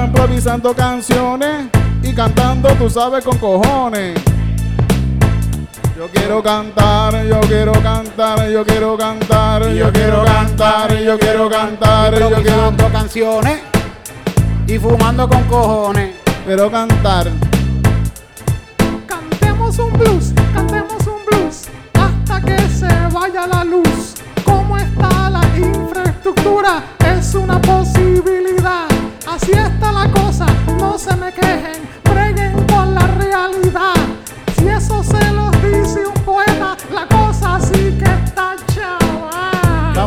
Improvisando 0.04 0.74
canciones 0.74 1.68
y 2.02 2.12
cantando, 2.12 2.68
tú 2.74 2.88
sabes, 2.90 3.24
con 3.24 3.38
cojones. 3.38 4.20
Yo 6.00 6.08
quiero 6.08 6.42
cantar, 6.42 7.26
yo 7.26 7.40
quiero 7.40 7.72
cantar, 7.72 8.48
yo 8.48 8.64
quiero 8.64 8.96
cantar, 8.96 9.68
yo 9.68 9.92
quiero 9.92 10.24
cantar, 10.24 10.98
yo 10.98 11.18
quiero 11.18 11.50
cantar, 11.50 12.18
yo 12.18 12.30
quiero 12.30 12.68
Improvisando 12.68 12.88
canciones 12.90 13.60
y 14.66 14.78
fumando 14.78 15.28
con 15.28 15.42
cojones. 15.42 16.14
quiero 16.46 16.70
cantar. 16.70 17.30
Cantemos 19.06 19.78
un 19.78 19.92
blues, 19.92 20.32
cantemos 20.54 21.06
un 21.06 21.22
blues 21.26 21.68
hasta 21.92 22.40
que 22.46 22.56
se 22.70 22.88
vaya 23.12 23.46
la 23.46 23.62
luz. 23.62 24.14
¿Cómo 24.42 24.78
está 24.78 25.28
la 25.28 25.42
infraestructura? 25.54 26.82
Es 27.14 27.34
una 27.34 27.60
posibilidad. 27.60 28.86
Así 29.28 29.52
está 29.52 29.92
la 29.92 30.10
cosa, 30.10 30.46
no 30.78 30.96
se 30.96 31.14
me 31.16 31.30
quejen, 31.30 31.86
breguen 32.04 32.54
con 32.68 32.94
la 32.94 33.06
realidad. 33.06 33.96
Si 34.56 34.66
eso 34.66 35.04
se 35.04 35.29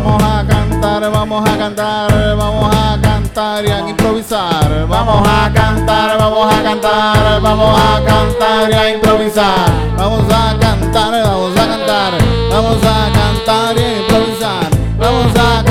Vamos 0.04 0.22
a 0.22 0.46
cantar, 0.46 1.10
vamos 1.10 1.50
a 1.50 1.58
cantar, 1.58 2.36
vamos 2.36 2.76
a 2.76 3.00
cantar 3.02 3.66
y 3.66 3.72
a 3.72 3.80
improvisar. 3.88 4.86
Vamos 4.86 5.26
a 5.26 5.50
cantar, 5.54 6.18
vamos 6.18 6.54
a 6.54 6.62
cantar, 6.62 7.42
vamos 7.42 7.80
a 7.80 8.04
cantar 8.04 8.70
y 8.70 8.74
a 8.74 8.94
improvisar. 8.96 9.70
Vamos 9.98 10.26
a 10.30 10.58
cantar, 10.60 11.24
vamos 11.24 11.58
a 11.58 11.68
cantar, 11.68 12.14
vamos 12.52 12.84
a 12.84 13.12
cantar 13.14 13.78
y 13.78 13.82
a 13.82 14.00
improvisar. 14.02 14.70
Vamos 14.98 15.32
a 15.38 15.63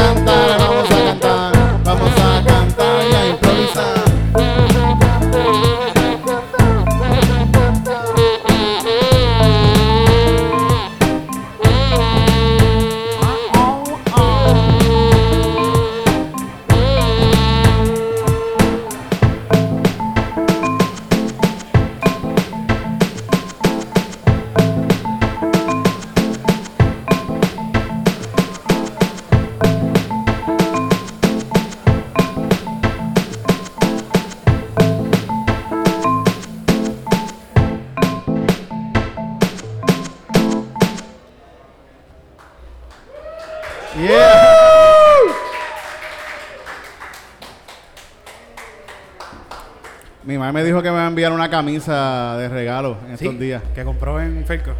madre 50.46 50.52
me 50.52 50.64
dijo 50.64 50.83
que 50.83 50.90
me 50.90 50.96
va 50.96 51.05
a 51.05 51.09
enviar 51.09 51.33
una 51.33 51.48
camisa 51.50 52.37
de 52.37 52.48
regalo 52.48 52.96
en 53.09 53.16
Sí, 53.18 53.24
estos 53.26 53.40
días. 53.40 53.62
Que 53.74 53.85
compró 53.85 54.20
en 54.20 54.44
Felco. 54.46 54.72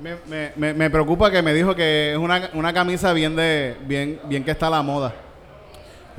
Me, 0.00 0.16
me- 0.26 0.52
me- 0.56 0.74
me 0.74 0.90
preocupa 0.90 1.30
que 1.30 1.40
me 1.42 1.54
dijo 1.54 1.74
que 1.74 2.12
es 2.12 2.18
una, 2.18 2.50
una 2.54 2.72
camisa 2.72 3.12
bien 3.12 3.34
de 3.36 3.76
bien 3.86 4.20
bien 4.24 4.44
que 4.44 4.50
está 4.50 4.66
a 4.66 4.70
la 4.70 4.82
moda. 4.82 5.12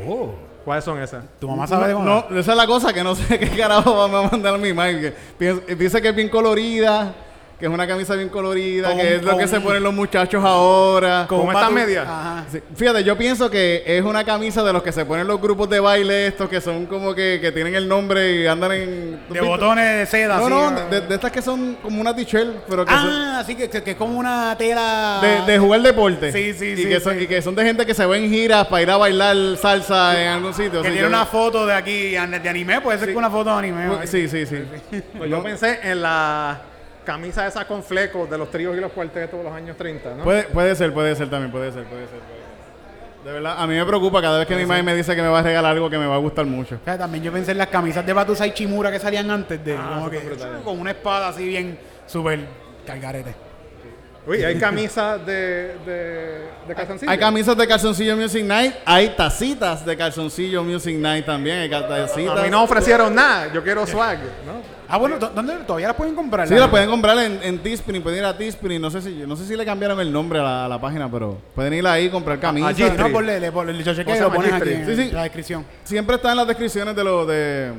Oh. 0.07 0.33
¿Cuáles 0.63 0.83
son 0.83 0.99
esas? 0.99 1.23
¿Tu 1.39 1.47
mamá 1.47 1.67
sabe 1.67 1.87
de 1.89 1.93
no, 1.93 1.99
moda? 1.99 2.25
no, 2.29 2.39
esa 2.39 2.51
es 2.53 2.57
la 2.57 2.65
cosa 2.65 2.91
que 2.91 3.03
no 3.03 3.13
sé 3.13 3.37
qué 3.39 3.49
carajo 3.49 3.95
va 3.95 4.05
a 4.25 4.29
mandar 4.31 4.57
mi 4.57 4.73
madre. 4.73 5.13
dice 5.77 6.01
que 6.01 6.09
es 6.09 6.15
bien 6.15 6.29
colorida, 6.29 7.13
que 7.59 7.65
es 7.67 7.71
una 7.71 7.87
camisa 7.87 8.15
bien 8.15 8.27
colorida, 8.27 8.89
Con- 8.89 8.97
que 8.97 9.15
es 9.15 9.23
lo 9.23 9.31
que 9.37 9.43
con- 9.45 9.47
se 9.47 9.61
ponen 9.61 9.81
los 9.81 9.93
muchachos 9.93 10.43
ahora. 10.43 11.25
¿Cómo 11.29 11.43
un 11.43 11.49
está 11.49 11.61
batu- 11.69 11.73
media? 11.73 12.01
Ajá. 12.01 12.43
Sí, 12.51 12.59
Fíjate, 12.75 13.03
yo 13.03 13.17
pienso 13.17 13.49
que 13.49 13.81
es 13.85 14.03
una 14.03 14.23
camisa 14.25 14.61
de 14.63 14.73
los 14.73 14.83
que 14.83 14.91
se 14.91 15.05
ponen 15.05 15.25
los 15.25 15.39
grupos 15.41 15.69
de 15.69 15.79
baile 15.79 16.27
estos 16.27 16.49
que 16.49 16.59
son 16.59 16.85
como 16.85 17.15
que, 17.15 17.39
que 17.41 17.51
tienen 17.53 17.73
el 17.75 17.87
nombre 17.87 18.41
y 18.41 18.47
andan 18.47 18.73
en... 18.73 19.19
De 19.29 19.39
botones 19.41 19.99
de 19.99 20.05
seda. 20.05 20.37
No, 20.37 20.43
así, 20.45 20.49
no, 20.53 20.67
ah. 20.67 20.87
de, 20.91 21.01
de 21.01 21.15
estas 21.15 21.31
que 21.31 21.41
son 21.41 21.77
como 21.81 22.01
una 22.01 22.13
t-shirt, 22.15 22.55
pero 22.67 22.83
que 22.85 22.91
son 22.91 23.09
Ah, 23.09 23.43
sí, 23.45 23.55
que, 23.55 23.69
que, 23.69 23.81
que 23.83 23.91
es 23.91 23.97
como 23.97 24.19
una 24.19 24.55
tela. 24.57 25.19
de, 25.21 25.51
de 25.53 25.57
jugar 25.59 25.81
deporte. 25.81 26.31
Sí, 26.33 26.53
sí, 26.53 26.65
y 26.71 26.75
sí, 26.77 26.85
Que 26.89 26.99
son, 26.99 27.17
sí. 27.17 27.23
y 27.23 27.27
que 27.27 27.41
son 27.41 27.55
de 27.55 27.63
gente 27.63 27.85
que 27.85 27.93
se 27.93 28.05
va 28.05 28.17
en 28.17 28.29
giras 28.29 28.67
para 28.67 28.81
ir 28.81 28.91
a 28.91 28.97
bailar 28.97 29.35
salsa 29.61 30.21
en 30.21 30.27
algún 30.27 30.53
sitio. 30.53 30.81
Que 30.81 30.91
tiene 30.91 31.07
una 31.07 31.25
foto 31.25 31.65
de 31.65 31.73
aquí 31.73 32.09
de 32.11 32.17
anime, 32.49 32.81
puede 32.81 32.99
ser 32.99 33.09
que 33.11 33.15
una 33.17 33.29
foto 33.29 33.49
de 33.51 33.55
anime. 33.59 34.05
Sí, 34.07 34.27
sí, 34.27 34.45
sí. 34.45 34.57
Pues 35.17 35.29
yo 35.29 35.41
pensé 35.41 35.79
en 35.83 36.01
la 36.01 36.59
camisa 37.05 37.47
esa 37.47 37.65
con 37.65 37.83
flecos 37.83 38.29
de 38.29 38.37
los 38.37 38.51
tríos 38.51 38.75
y 38.75 38.81
los 38.81 38.91
cuartetos 38.91 39.37
de 39.39 39.43
los 39.43 39.53
años 39.53 39.77
30, 39.77 40.15
¿no? 40.15 40.23
Puede, 40.23 40.43
puede 40.43 40.75
ser, 40.75 40.93
puede 40.93 41.15
ser 41.15 41.29
también, 41.29 41.51
puede 41.51 41.71
ser, 41.71 41.85
puede 41.85 42.01
ser, 42.07 42.19
puede 42.19 42.39
ser. 42.39 42.55
De 43.25 43.31
verdad, 43.31 43.55
a 43.57 43.65
mí 43.65 43.73
me 43.73 43.85
preocupa 43.85 44.21
cada 44.21 44.37
vez 44.37 44.47
que 44.47 44.55
mi 44.55 44.65
madre 44.65 44.83
me 44.83 44.95
dice 44.95 45.15
que 45.15 45.21
me 45.21 45.27
va 45.27 45.39
a 45.39 45.41
regalar 45.41 45.71
algo 45.71 45.89
que 45.89 45.97
me 45.97 46.05
va 46.05 46.15
a 46.15 46.19
gustar 46.19 46.45
mucho. 46.45 46.75
O 46.75 46.85
sea, 46.85 46.97
también 46.97 47.23
yo 47.23 47.31
pensé 47.31 47.53
en 47.53 47.57
las 47.57 47.67
camisas 47.69 48.05
de 48.05 48.13
Batusa 48.13 48.45
y 48.45 48.51
Chimura 48.51 48.91
que 48.91 48.99
salían 48.99 49.31
antes 49.31 49.63
de. 49.65 49.75
Ah, 49.75 49.93
como 49.95 50.09
que, 50.11 50.21
con 50.63 50.79
una 50.79 50.91
espada 50.91 51.29
así 51.29 51.47
bien 51.47 51.79
súper 52.05 52.41
cargarete. 52.85 53.44
Uy, 54.27 54.43
hay 54.43 54.57
camisas 54.57 55.23
de, 55.25 55.75
de, 55.85 56.47
de 56.67 56.75
calzoncillo. 56.75 57.11
Hay 57.11 57.17
camisas 57.19 57.55
de 57.55 57.67
calzoncillo 57.67 58.17
Music 58.17 58.43
Night, 58.43 58.73
hay 58.85 59.09
tacitas 59.09 59.85
de 59.85 59.95
calzoncillo 59.95 60.63
Music 60.63 60.95
Night 60.97 61.25
también, 61.25 61.57
hay 61.59 61.69
tacitas. 61.69 62.39
A 62.39 62.41
mí 62.43 62.49
no 62.49 62.63
ofrecieron 62.63 63.13
nada, 63.13 63.53
yo 63.53 63.63
quiero 63.63 63.85
swag, 63.85 64.17
¿no? 64.45 64.75
Ah, 64.87 64.97
bueno, 64.97 65.17
¿dó- 65.19 65.29
¿dónde 65.29 65.53
todavía 65.65 65.87
las 65.87 65.95
pueden 65.95 66.15
comprar? 66.15 66.47
Sí, 66.47 66.53
la 66.55 66.69
pueden 66.69 66.89
comprar 66.89 67.17
en, 67.19 67.39
en 67.41 67.59
Teespring, 67.59 68.01
pueden 68.03 68.19
ir 68.19 68.25
a 68.25 68.37
Teespring, 68.37 68.79
no 68.81 68.91
sé 68.91 69.01
si 69.01 69.09
no 69.27 69.35
sé 69.35 69.45
si 69.45 69.55
le 69.55 69.65
cambiaron 69.65 69.99
el 69.99 70.11
nombre 70.11 70.39
a 70.39 70.43
la, 70.43 70.65
a 70.65 70.69
la 70.69 70.79
página, 70.81 71.09
pero 71.09 71.37
pueden 71.55 71.73
ir 71.73 71.85
ahí 71.87 72.05
y 72.05 72.09
comprar 72.09 72.39
camisas. 72.39 72.69
allí. 72.69 72.83
No, 72.97 73.09
ponle, 73.11 73.39
le, 73.39 73.51
ponle, 73.51 73.83
yo 73.83 73.93
chequeo 73.95 74.31
Sí, 74.85 74.95
sí. 74.95 75.11
la 75.11 75.23
descripción. 75.23 75.65
Siempre 75.83 76.15
está 76.17 76.31
en 76.31 76.37
las 76.37 76.47
descripciones 76.47 76.95
de 76.95 77.03
lo 77.03 77.25
de... 77.25 77.71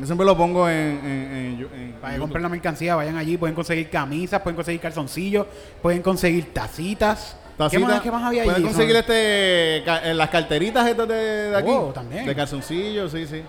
Yo 0.00 0.06
siempre 0.06 0.24
lo 0.26 0.36
pongo 0.36 0.68
en... 0.68 0.74
en, 0.76 1.06
en- 1.06 1.68
en 1.74 1.92
Para 2.00 2.14
que 2.14 2.18
compren 2.20 2.42
la 2.42 2.48
mercancía, 2.48 2.96
vayan 2.96 3.16
allí, 3.16 3.36
pueden 3.36 3.54
conseguir 3.54 3.90
camisas, 3.90 4.40
pueden 4.40 4.56
conseguir 4.56 4.80
calzoncillos, 4.80 5.46
pueden 5.82 6.00
conseguir 6.02 6.52
tacitas. 6.54 7.36
¿Qué 7.52 7.64
Tacitas. 7.64 7.88
más, 7.88 8.00
qué 8.00 8.10
más 8.10 8.22
había 8.24 8.44
Pueden 8.44 8.56
allí? 8.56 8.64
conseguir 8.64 8.92
Son- 8.92 9.00
este 9.00 9.82
ca- 9.84 10.10
en 10.10 10.16
las 10.16 10.30
carteritas 10.30 10.88
estas 10.88 11.06
de, 11.08 11.14
de 11.14 11.56
aquí. 11.56 11.68
Oh, 11.70 11.92
también. 11.92 12.24
De 12.24 12.34
calzoncillos, 12.34 13.12
sí, 13.12 13.26
sí. 13.26 13.42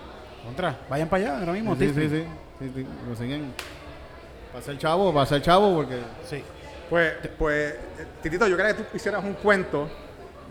Contra, 0.44 0.76
vayan 0.90 1.08
para 1.08 1.24
allá 1.24 1.38
ahora 1.38 1.52
mismo. 1.52 1.74
Sí, 1.76 1.88
sí, 1.88 1.94
Teespring. 1.94 2.24
sí. 2.60 2.66
sí, 2.66 2.72
sí. 2.82 2.86
Lo 3.08 3.16
siguen. 3.16 3.52
Pasa 4.52 4.70
el 4.72 4.78
chavo, 4.78 5.14
pasa 5.14 5.36
el 5.36 5.42
chavo 5.42 5.74
porque... 5.74 5.98
Sí. 6.28 6.42
Pues, 6.90 7.12
pues, 7.38 7.72
eh, 7.72 8.06
Titito, 8.22 8.46
yo 8.48 8.54
quería 8.58 8.76
que 8.76 8.82
tú 8.82 8.96
hicieras 8.96 9.24
un 9.24 9.32
cuento 9.32 9.88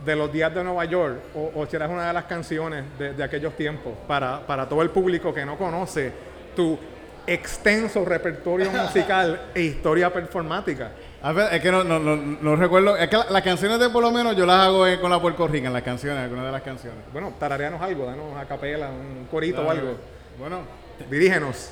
de 0.05 0.15
los 0.15 0.31
días 0.31 0.53
de 0.53 0.63
Nueva 0.63 0.85
York 0.85 1.15
o, 1.35 1.51
o 1.55 1.63
hicieras 1.63 1.89
una 1.89 2.07
de 2.07 2.13
las 2.13 2.25
canciones 2.25 2.83
de, 2.97 3.13
de 3.13 3.23
aquellos 3.23 3.55
tiempos 3.55 3.93
para, 4.07 4.39
para 4.47 4.67
todo 4.67 4.81
el 4.81 4.89
público 4.89 5.33
que 5.33 5.45
no 5.45 5.57
conoce 5.57 6.11
tu 6.55 6.77
extenso 7.27 8.03
repertorio 8.03 8.71
musical 8.83 9.39
e 9.53 9.61
historia 9.61 10.11
performática. 10.11 10.91
A 11.23 11.31
ver, 11.31 11.53
es 11.53 11.61
que 11.61 11.71
no, 11.71 11.83
no, 11.83 11.99
no, 11.99 12.15
no 12.15 12.55
recuerdo. 12.55 12.97
Es 12.97 13.07
que 13.09 13.17
la- 13.17 13.29
las 13.29 13.43
canciones 13.43 13.79
de 13.79 13.89
por 13.91 14.01
lo 14.01 14.11
menos 14.11 14.35
yo 14.35 14.45
las 14.45 14.57
hago 14.65 14.87
eh, 14.87 14.99
con 14.99 15.11
la 15.11 15.19
Puerto 15.21 15.47
Rican, 15.47 15.71
las 15.71 15.83
canciones, 15.83 16.23
algunas 16.23 16.45
de 16.45 16.51
las 16.51 16.63
canciones. 16.63 16.99
Bueno, 17.13 17.33
tarareanos 17.39 17.79
algo, 17.81 18.05
danos 18.07 18.35
a 18.35 18.45
capela, 18.45 18.89
un 18.89 19.27
corito 19.29 19.61
o 19.61 19.69
algo. 19.69 19.97
Bueno, 20.39 20.61
Dirígenos. 21.09 21.71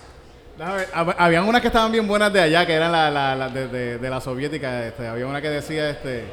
déjame 0.57 0.83
Habían 1.17 1.45
unas 1.47 1.61
que 1.61 1.67
estaban 1.67 1.91
bien 1.91 2.07
buenas 2.07 2.31
de 2.31 2.41
allá, 2.41 2.65
que 2.67 2.73
eran 2.73 2.91
la, 2.91 3.09
la, 3.09 3.35
la 3.35 3.49
de, 3.49 3.67
de- 3.67 3.97
de 3.97 4.09
la 4.09 4.21
soviética. 4.21 4.85
Este. 4.85 5.07
Había 5.07 5.25
una 5.25 5.41
que 5.41 5.49
decía, 5.49 5.89
este... 5.89 6.25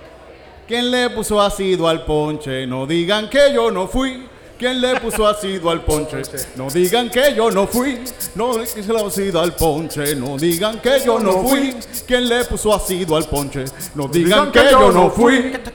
¿Quién 0.67 0.91
le 0.91 1.11
puso 1.11 1.41
ácido 1.41 1.89
al 1.89 2.05
ponche? 2.05 2.67
No 2.67 2.87
digan 2.87 3.29
que 3.31 3.53
yo 3.55 3.71
no 3.71 3.87
fui. 3.87 4.27
¿Quién 4.59 4.81
le 4.81 4.99
puso 5.01 5.27
ácido 5.29 5.71
al 5.71 5.83
ponche? 5.83 6.23
No 6.57 6.69
digan 6.71 7.11
que 7.11 7.35
yo 7.35 7.51
no 7.51 7.67
fui. 7.67 8.01
No 8.35 8.59
le 8.59 8.67
puso 8.67 9.07
ácido 9.07 9.41
al 9.41 9.55
ponche. 9.55 10.17
No 10.17 10.37
digan 10.39 10.81
que 10.81 11.01
yo 11.05 11.19
no 11.21 11.43
fui. 11.47 11.75
¿Quién 12.07 12.29
le 12.29 12.45
puso 12.47 12.75
ácido 12.75 13.17
al 13.17 13.25
ponche? 13.25 13.65
No 13.95 14.09
digan 14.09 14.51
que 14.51 14.65
yo 14.71 14.91
no 14.91 15.11
fui. 15.11 15.37
Esto 15.37 15.71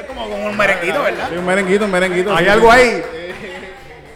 es 0.00 0.06
como, 0.06 0.26
un 0.26 0.56
merenguito, 0.56 1.02
¿verdad? 1.02 1.28
Sí, 1.30 1.36
un 1.38 1.46
merenguito, 1.46 1.84
un 1.84 1.90
merenguito. 1.90 2.34
¿Hay 2.36 2.44
sí, 2.44 2.50
algo 2.50 2.70
ahí? 2.72 3.02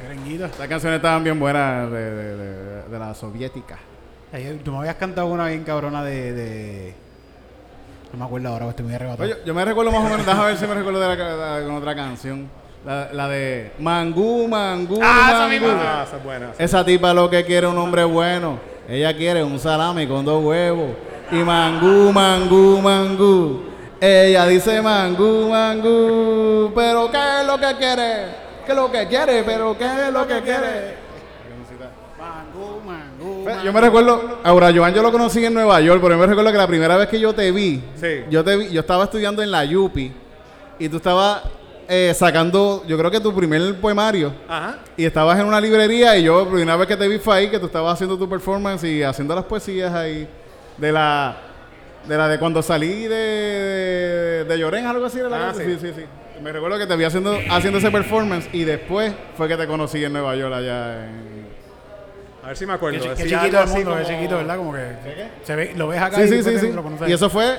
Merenguito. 0.03 0.49
Las 0.59 0.69
canciones 0.69 0.97
estaban 0.97 1.23
bien 1.25 1.39
buenas 1.39 1.91
de, 1.91 1.99
de- 2.11 2.37
de- 2.37 2.83
de 2.91 2.99
la 2.99 3.15
soviética. 3.15 3.79
Tú 4.65 4.73
me 4.73 4.79
habías 4.79 4.97
cantado 4.97 5.29
una 5.29 5.47
bien 5.49 5.63
cabrona 5.65 6.03
de. 6.05 6.95
No 8.13 8.19
me 8.19 8.25
acuerdo 8.25 8.49
ahora, 8.49 8.69
estoy 8.71 8.85
muy 8.87 8.95
arrebatado. 8.95 9.25
Oye, 9.25 9.37
yo 9.47 9.55
me 9.55 9.65
recuerdo 9.65 9.93
más 9.93 10.01
o 10.01 10.05
menos, 10.05 10.27
déjame 10.27 10.47
ver 10.47 10.57
si 10.57 10.67
me 10.67 10.75
recuerdo 10.75 11.01
de 11.01 11.17
la, 11.17 11.57
de- 11.59 11.67
con 11.67 11.75
otra 11.77 11.95
canción. 11.95 12.49
La, 12.85 13.09
la 13.13 13.29
de 13.29 13.73
Mangú, 13.79 14.49
Mangú, 14.49 14.99
Ah, 15.03 15.27
esa 15.29 15.39
Mangú. 15.41 15.51
misma. 15.51 15.69
Ah, 16.01 16.05
esa 16.07 16.17
es 16.17 16.25
buena. 16.25 16.51
Esa 16.59 16.85
tipa 16.85 17.13
lo 17.15 17.29
que 17.29 17.45
quiere 17.45 17.67
es 17.67 17.73
un 17.73 17.79
hombre 17.79 18.05
bueno. 18.05 18.59
Ella 18.89 19.15
quiere 19.17 19.45
un 19.45 19.59
salami 19.59 20.07
con 20.07 20.25
dos 20.25 20.43
huevos. 20.43 20.91
Y 21.31 21.37
Mangú, 21.37 22.11
Mangú, 22.13 22.81
Mangú. 22.83 23.63
Ella 24.01 24.47
dice 24.47 24.81
Mangú, 24.83 25.49
Mangú. 25.51 26.73
Pero 26.75 27.11
¿qué 27.11 27.19
es 27.43 27.47
lo 27.47 27.59
que 27.61 27.77
quiere? 27.77 28.25
¿Qué 28.65 28.73
es 28.73 28.77
lo 28.77 28.91
que 28.91 29.07
quiere? 29.07 29.43
Pero 29.45 29.77
¿qué 29.79 29.85
es 29.85 30.13
lo 30.13 30.27
que 30.27 30.41
quiere? 30.41 31.10
Yo 33.65 33.73
me 33.73 33.81
recuerdo, 33.81 34.39
Aura 34.45 34.73
Joan 34.75 34.95
yo 34.95 35.03
lo 35.03 35.13
conocí 35.13 35.45
en 35.45 35.55
Nueva 35.55 35.81
York, 35.81 36.01
pero 36.03 36.15
yo 36.15 36.21
me 36.21 36.27
recuerdo 36.27 36.53
que 36.53 36.59
la 36.59 36.67
primera 36.67 36.97
vez 36.97 37.09
que 37.09 37.19
yo 37.21 37.33
te 37.33 37.51
vi, 37.53 37.83
Sí. 37.97 38.21
yo 38.31 38.43
te 38.45 38.57
vi, 38.57 38.71
yo 38.71 38.81
estaba 38.81 39.05
estudiando 39.05 39.43
en 39.43 39.51
la 39.51 39.65
Yupi 39.65 40.13
y 40.79 40.89
tú 40.89 40.97
estabas 40.97 41.43
eh, 41.89 42.13
sacando, 42.15 42.85
yo 42.87 42.97
creo 42.97 43.11
que 43.11 43.19
tu 43.21 43.35
primer 43.35 43.75
poemario 43.81 44.33
Ajá. 44.49 44.79
y 44.97 45.05
estabas 45.05 45.39
en 45.41 45.47
una 45.47 45.61
librería 45.61 46.17
y 46.17 46.23
yo 46.23 46.45
la 46.45 46.51
primera 46.51 46.77
vez 46.77 46.87
que 46.87 46.97
te 46.97 47.09
vi 47.09 47.19
fue 47.19 47.35
ahí 47.37 47.51
que 47.51 47.59
tú 47.59 47.67
estabas 47.67 47.95
haciendo 47.95 48.17
tu 48.17 48.29
performance 48.29 48.85
y 48.85 49.03
haciendo 49.03 49.35
las 49.35 49.45
poesías 49.45 49.93
ahí 49.93 50.29
de 50.79 50.93
la 50.93 51.37
de 52.07 52.17
la 52.17 52.29
de 52.29 52.39
cuando 52.39 52.63
salí 52.63 53.03
de 53.09 53.17
de, 53.17 54.45
de 54.45 54.59
Llorén 54.59 54.87
algo 54.87 55.05
así 55.05 55.19
era 55.19 55.29
la 55.29 55.49
Ah, 55.51 55.55
sí. 55.55 55.65
sí, 55.65 55.77
sí, 55.81 55.93
sí. 55.97 56.03
Me 56.43 56.53
recuerdo 56.53 56.79
que 56.79 56.87
te 56.87 56.97
vi 56.97 57.05
haciendo 57.05 57.37
haciendo 57.51 57.79
ese 57.79 57.91
performance 57.91 58.49
y 58.53 58.65
después 58.65 59.13
fue 59.37 59.49
que 59.49 59.57
te 59.57 59.67
conocí 59.67 60.03
en 60.05 60.13
Nueva 60.13 60.35
York 60.37 60.55
allá 60.55 61.05
en 61.07 61.40
ver 62.51 62.57
si 62.57 62.67
me 62.67 62.73
acuerdo. 62.75 63.01
Qué, 63.03 63.09
qué 63.15 63.29
chiquito 63.29 63.47
el 63.47 63.57
así 63.57 63.75
mundo, 63.75 63.97
qué 63.97 64.03
como- 64.03 64.15
chiquito, 64.17 64.37
¿verdad? 64.37 64.57
Como 64.57 64.73
que 64.73 65.29
se 65.45 65.57
ve, 65.57 65.73
lo 65.77 65.89
ves 65.89 66.01
acá 66.03 66.17
Sí, 66.19 66.23
y 66.23 66.29
sí, 66.29 66.43
sí, 66.43 66.59
sí. 66.59 66.73
lo 66.73 66.83
conoces. 66.83 67.09
Y 67.09 67.13
eso 67.13 67.29
fue. 67.31 67.59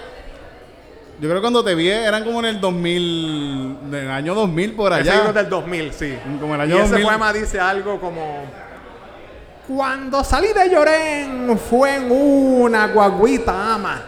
Yo 1.20 1.28
creo 1.30 1.36
que 1.36 1.42
cuando 1.42 1.64
te 1.64 1.76
vi 1.76 1.88
eran 1.90 2.24
como 2.24 2.40
en 2.40 2.46
el 2.46 2.60
2000, 2.62 3.78
en 3.90 3.94
el 3.94 4.10
año 4.10 4.34
2000 4.34 4.74
por 4.74 4.92
Ese 4.94 5.02
allá. 5.02 5.14
libro 5.14 5.30
es 5.30 5.36
del 5.36 5.50
2000, 5.50 5.94
sí. 5.94 6.18
Como 6.40 6.56
el 6.56 6.62
Y 6.62 6.64
año 6.64 6.76
ese 6.78 6.90
2000. 6.94 7.06
poema 7.08 7.34
dice 7.34 7.60
algo 7.60 8.00
como... 8.00 8.44
Cuando 9.68 10.24
salí 10.24 10.48
de 10.52 10.70
Llorén 10.70 11.58
fue 11.60 11.96
en 11.96 12.12
una 12.12 12.88
guaguita 12.88 13.76
ama. 13.76 14.02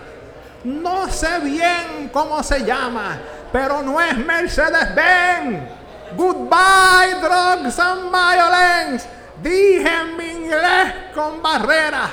No 0.63 1.08
sé 1.10 1.39
bien 1.43 2.10
cómo 2.12 2.41
se 2.41 2.65
llama, 2.65 3.19
pero 3.52 3.82
no 3.84 4.02
es 4.02 4.17
Mercedes-Benz. 4.17 5.60
Goodbye, 6.17 7.15
drugs 7.22 7.80
and 7.80 8.12
violence. 8.12 9.08
Dije 9.43 9.89
en 9.89 10.17
mi 10.17 10.23
inglés 10.23 10.93
con 11.13 11.41
barrera. 11.41 12.10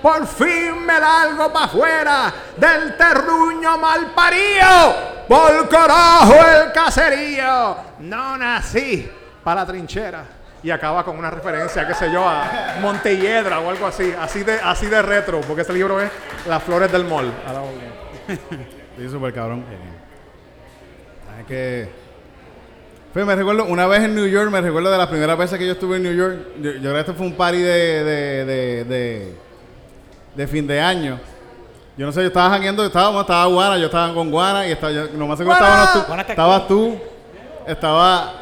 Por 0.00 0.26
fin 0.26 0.84
me 0.84 0.98
largo 0.98 1.52
para 1.52 1.66
afuera 1.66 2.32
del 2.56 2.96
terruño 2.96 3.76
mal 3.76 4.06
parido. 4.14 5.26
Por 5.28 5.68
carajo 5.68 6.34
el 6.34 6.72
caserío. 6.72 7.76
No 8.00 8.38
nací 8.38 9.08
para 9.44 9.60
la 9.60 9.66
trinchera. 9.66 10.24
Y 10.62 10.70
acaba 10.70 11.04
con 11.04 11.18
una 11.18 11.30
referencia, 11.30 11.86
qué 11.86 11.94
sé 11.94 12.10
yo, 12.10 12.26
a 12.26 12.76
Montelledra 12.80 13.60
o 13.60 13.68
algo 13.68 13.86
así. 13.86 14.14
Así 14.18 14.42
de, 14.42 14.54
así 14.54 14.86
de 14.86 15.02
retro, 15.02 15.40
porque 15.42 15.62
ese 15.62 15.72
libro 15.72 16.00
es 16.00 16.10
Las 16.46 16.62
Flores 16.62 16.90
del 16.90 17.04
Mall. 17.04 17.32
A 17.46 17.52
la 17.52 17.60
orden. 17.60 17.92
Sí, 18.96 19.08
súper 19.08 19.32
cabrón. 19.34 19.64
Es 21.40 21.46
que. 21.46 22.01
Pues 23.12 23.26
me 23.26 23.36
recuerdo, 23.36 23.66
una 23.66 23.86
vez 23.86 24.02
en 24.04 24.14
New 24.14 24.26
York, 24.26 24.50
me 24.50 24.60
recuerdo 24.60 24.90
de 24.90 24.96
las 24.96 25.08
primeras 25.08 25.36
veces 25.36 25.58
que 25.58 25.66
yo 25.66 25.72
estuve 25.72 25.96
en 25.96 26.02
New 26.04 26.14
York. 26.14 26.36
Yo, 26.62 26.70
yo 26.72 26.80
creo 26.80 26.94
que 26.94 27.00
este 27.00 27.12
fue 27.12 27.26
un 27.26 27.34
party 27.34 27.58
de, 27.58 28.04
de, 28.04 28.44
de, 28.46 28.84
de, 28.84 29.36
de 30.34 30.46
fin 30.48 30.66
de 30.66 30.80
año. 30.80 31.20
Yo 31.98 32.06
no 32.06 32.12
sé, 32.12 32.22
yo 32.22 32.28
estaba 32.28 32.48
jangueando, 32.48 32.82
estaba, 32.86 33.20
estaba 33.20 33.44
Guana, 33.46 33.76
yo 33.76 33.86
estaba 33.86 34.14
con 34.14 34.30
Guana 34.30 34.66
y 34.66 34.72
estaba, 34.72 34.92
yo, 34.92 35.04
lo 35.14 35.26
más 35.26 35.36
seguro 35.36 35.54
estábamos 35.56 35.92
tú, 35.92 36.00
Guana, 36.06 36.24
¿qué- 36.24 36.32
estabas 36.32 36.68
tú, 36.68 36.98
estaba, 37.66 38.32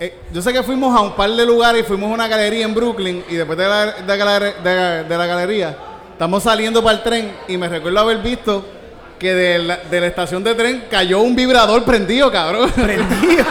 eh, 0.00 0.18
yo 0.32 0.40
sé 0.40 0.54
que 0.54 0.62
fuimos 0.62 0.96
a 0.96 1.02
un 1.02 1.12
par 1.12 1.28
de 1.30 1.44
lugares 1.44 1.82
y 1.82 1.84
fuimos 1.84 2.10
a 2.10 2.14
una 2.14 2.26
galería 2.28 2.64
en 2.64 2.74
Brooklyn 2.74 3.22
y 3.28 3.34
después 3.34 3.58
de 3.58 3.68
la, 3.68 3.86
de 3.92 4.62
de- 4.70 5.04
de 5.04 5.18
la 5.18 5.26
galería 5.26 5.76
estamos 6.12 6.42
saliendo 6.44 6.82
para 6.82 6.96
el 6.96 7.02
tren 7.02 7.32
y 7.46 7.58
me 7.58 7.68
recuerdo 7.68 7.98
haber 8.00 8.18
visto 8.18 8.64
que 9.18 9.34
de 9.34 9.58
la, 9.60 9.76
de 9.78 10.00
la 10.00 10.06
estación 10.08 10.44
de 10.44 10.54
tren 10.54 10.84
cayó 10.90 11.20
un 11.20 11.34
vibrador 11.34 11.84
prendido, 11.84 12.30
cabrón. 12.30 12.70
Prendido. 12.70 13.44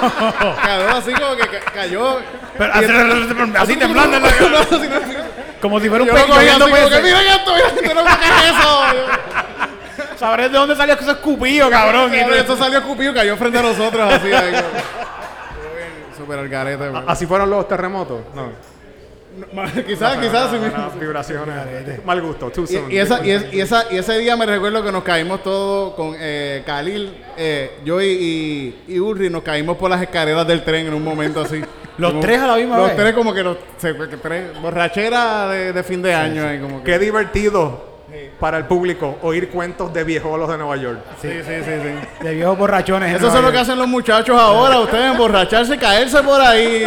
Cabrón, 0.64 0.90
así 0.96 1.12
como 1.14 1.36
que 1.36 1.48
ca- 1.48 1.72
cayó. 1.74 2.20
Pero 2.58 2.72
Y 2.74 2.78
así, 2.78 2.86
el- 2.94 3.56
así 3.58 3.76
temblando 3.76 4.18
en 4.18 4.24
la 4.24 4.30
No, 4.50 4.58
así 4.60 4.88
no, 4.88 4.96
así 4.98 5.14
no. 5.14 5.26
Como 5.62 5.80
si 5.80 5.90
fuera 5.90 6.04
un 6.04 6.10
cogiendo 6.10 6.70
como 6.70 6.90
que, 6.90 7.02
miren 7.02 7.28
esto, 7.28 7.54
miren 7.56 7.78
esto, 7.78 7.94
no 7.96 8.02
eso. 8.02 8.86
Sabré 10.18 10.44
de 10.50 10.58
dónde 10.58 10.76
salió 10.76 10.94
eso 10.96 11.12
escupido, 11.12 11.70
cabrón. 11.70 12.12
Tú- 12.12 12.34
esto 12.34 12.56
salió 12.58 12.80
escupido, 12.80 13.14
cayó 13.14 13.36
frente 13.36 13.58
a 13.60 13.62
nosotros 13.64 14.14
así. 14.14 14.32
ahí, 14.32 14.54
Súper 16.18 16.40
al 16.40 16.48
garete. 16.48 16.92
¿Así 17.08 17.26
fueron 17.26 17.50
los 17.50 17.68
terremotos? 17.68 18.22
No. 18.36 18.52
Quizás, 19.88 20.18
quizás 20.18 20.52
vibraciones. 21.00 22.06
Mal 22.06 22.22
gusto, 22.22 22.50
too 22.52 22.66
soon. 22.68 22.92
Y, 22.92 22.96
y 22.96 22.98
esa, 23.00 23.26
y, 23.26 23.32
es- 23.32 23.54
y 23.54 23.60
esa, 23.62 23.86
y 23.92 23.98
ese 23.98 24.18
día 24.18 24.36
me 24.38 24.46
recuerdo 24.46 24.84
que 24.84 24.92
nos 24.92 25.04
caímos 25.04 25.44
todos 25.44 25.94
con 25.96 26.16
eh, 26.18 26.64
Khalil, 26.66 27.14
eh, 27.38 27.80
yo 27.84 28.02
y, 28.02 28.06
y, 28.88 28.94
y 28.96 29.00
Ulri, 29.00 29.30
nos 29.30 29.44
caímos 29.44 29.78
por 29.78 29.90
las 29.90 30.02
escaleras 30.02 30.48
del 30.48 30.64
tren 30.64 30.88
en 30.88 30.94
un 30.94 31.04
momento 31.04 31.42
así. 31.42 31.62
¿Los 31.98 32.12
Como- 32.12 32.22
tres 32.22 32.40
a 32.42 32.48
la 32.48 32.56
misma 32.58 32.78
los 32.78 32.88
vez? 32.88 32.98
tres 32.98 33.14
como 33.14 33.34
que 33.34 33.44
los 33.44 33.58
se- 33.78 33.96
que 33.96 34.18
tres, 34.18 34.62
borrachera 34.62 35.48
de, 35.50 35.72
de 35.74 35.84
fin 35.84 36.02
de 36.02 36.14
año. 36.14 36.46
ahí 36.48 36.60
como 36.60 36.84
que- 36.84 36.92
Qué 36.92 37.00
divertido 37.00 37.96
para 38.40 38.58
el 38.58 38.64
público 38.66 39.18
oír 39.24 39.50
cuentos 39.50 39.94
de 39.94 40.04
viejolos 40.06 40.50
de 40.50 40.58
Nueva 40.58 40.78
York. 40.78 41.00
Sí, 41.22 41.30
sí, 41.46 41.54
sí, 41.66 41.72
sí. 41.82 42.24
De 42.24 42.34
viejos 42.36 42.58
borrachones. 42.58 43.14
Eso 43.16 43.28
es 43.28 43.42
lo 43.42 43.52
que 43.52 43.58
hacen 43.58 43.78
los 43.78 43.88
muchachos 43.88 44.40
ahora, 44.40 44.80
ustedes 44.80 45.12
emborracharse 45.12 45.76
y 45.76 45.78
caerse 45.78 46.22
por 46.24 46.40
ahí. 46.40 46.86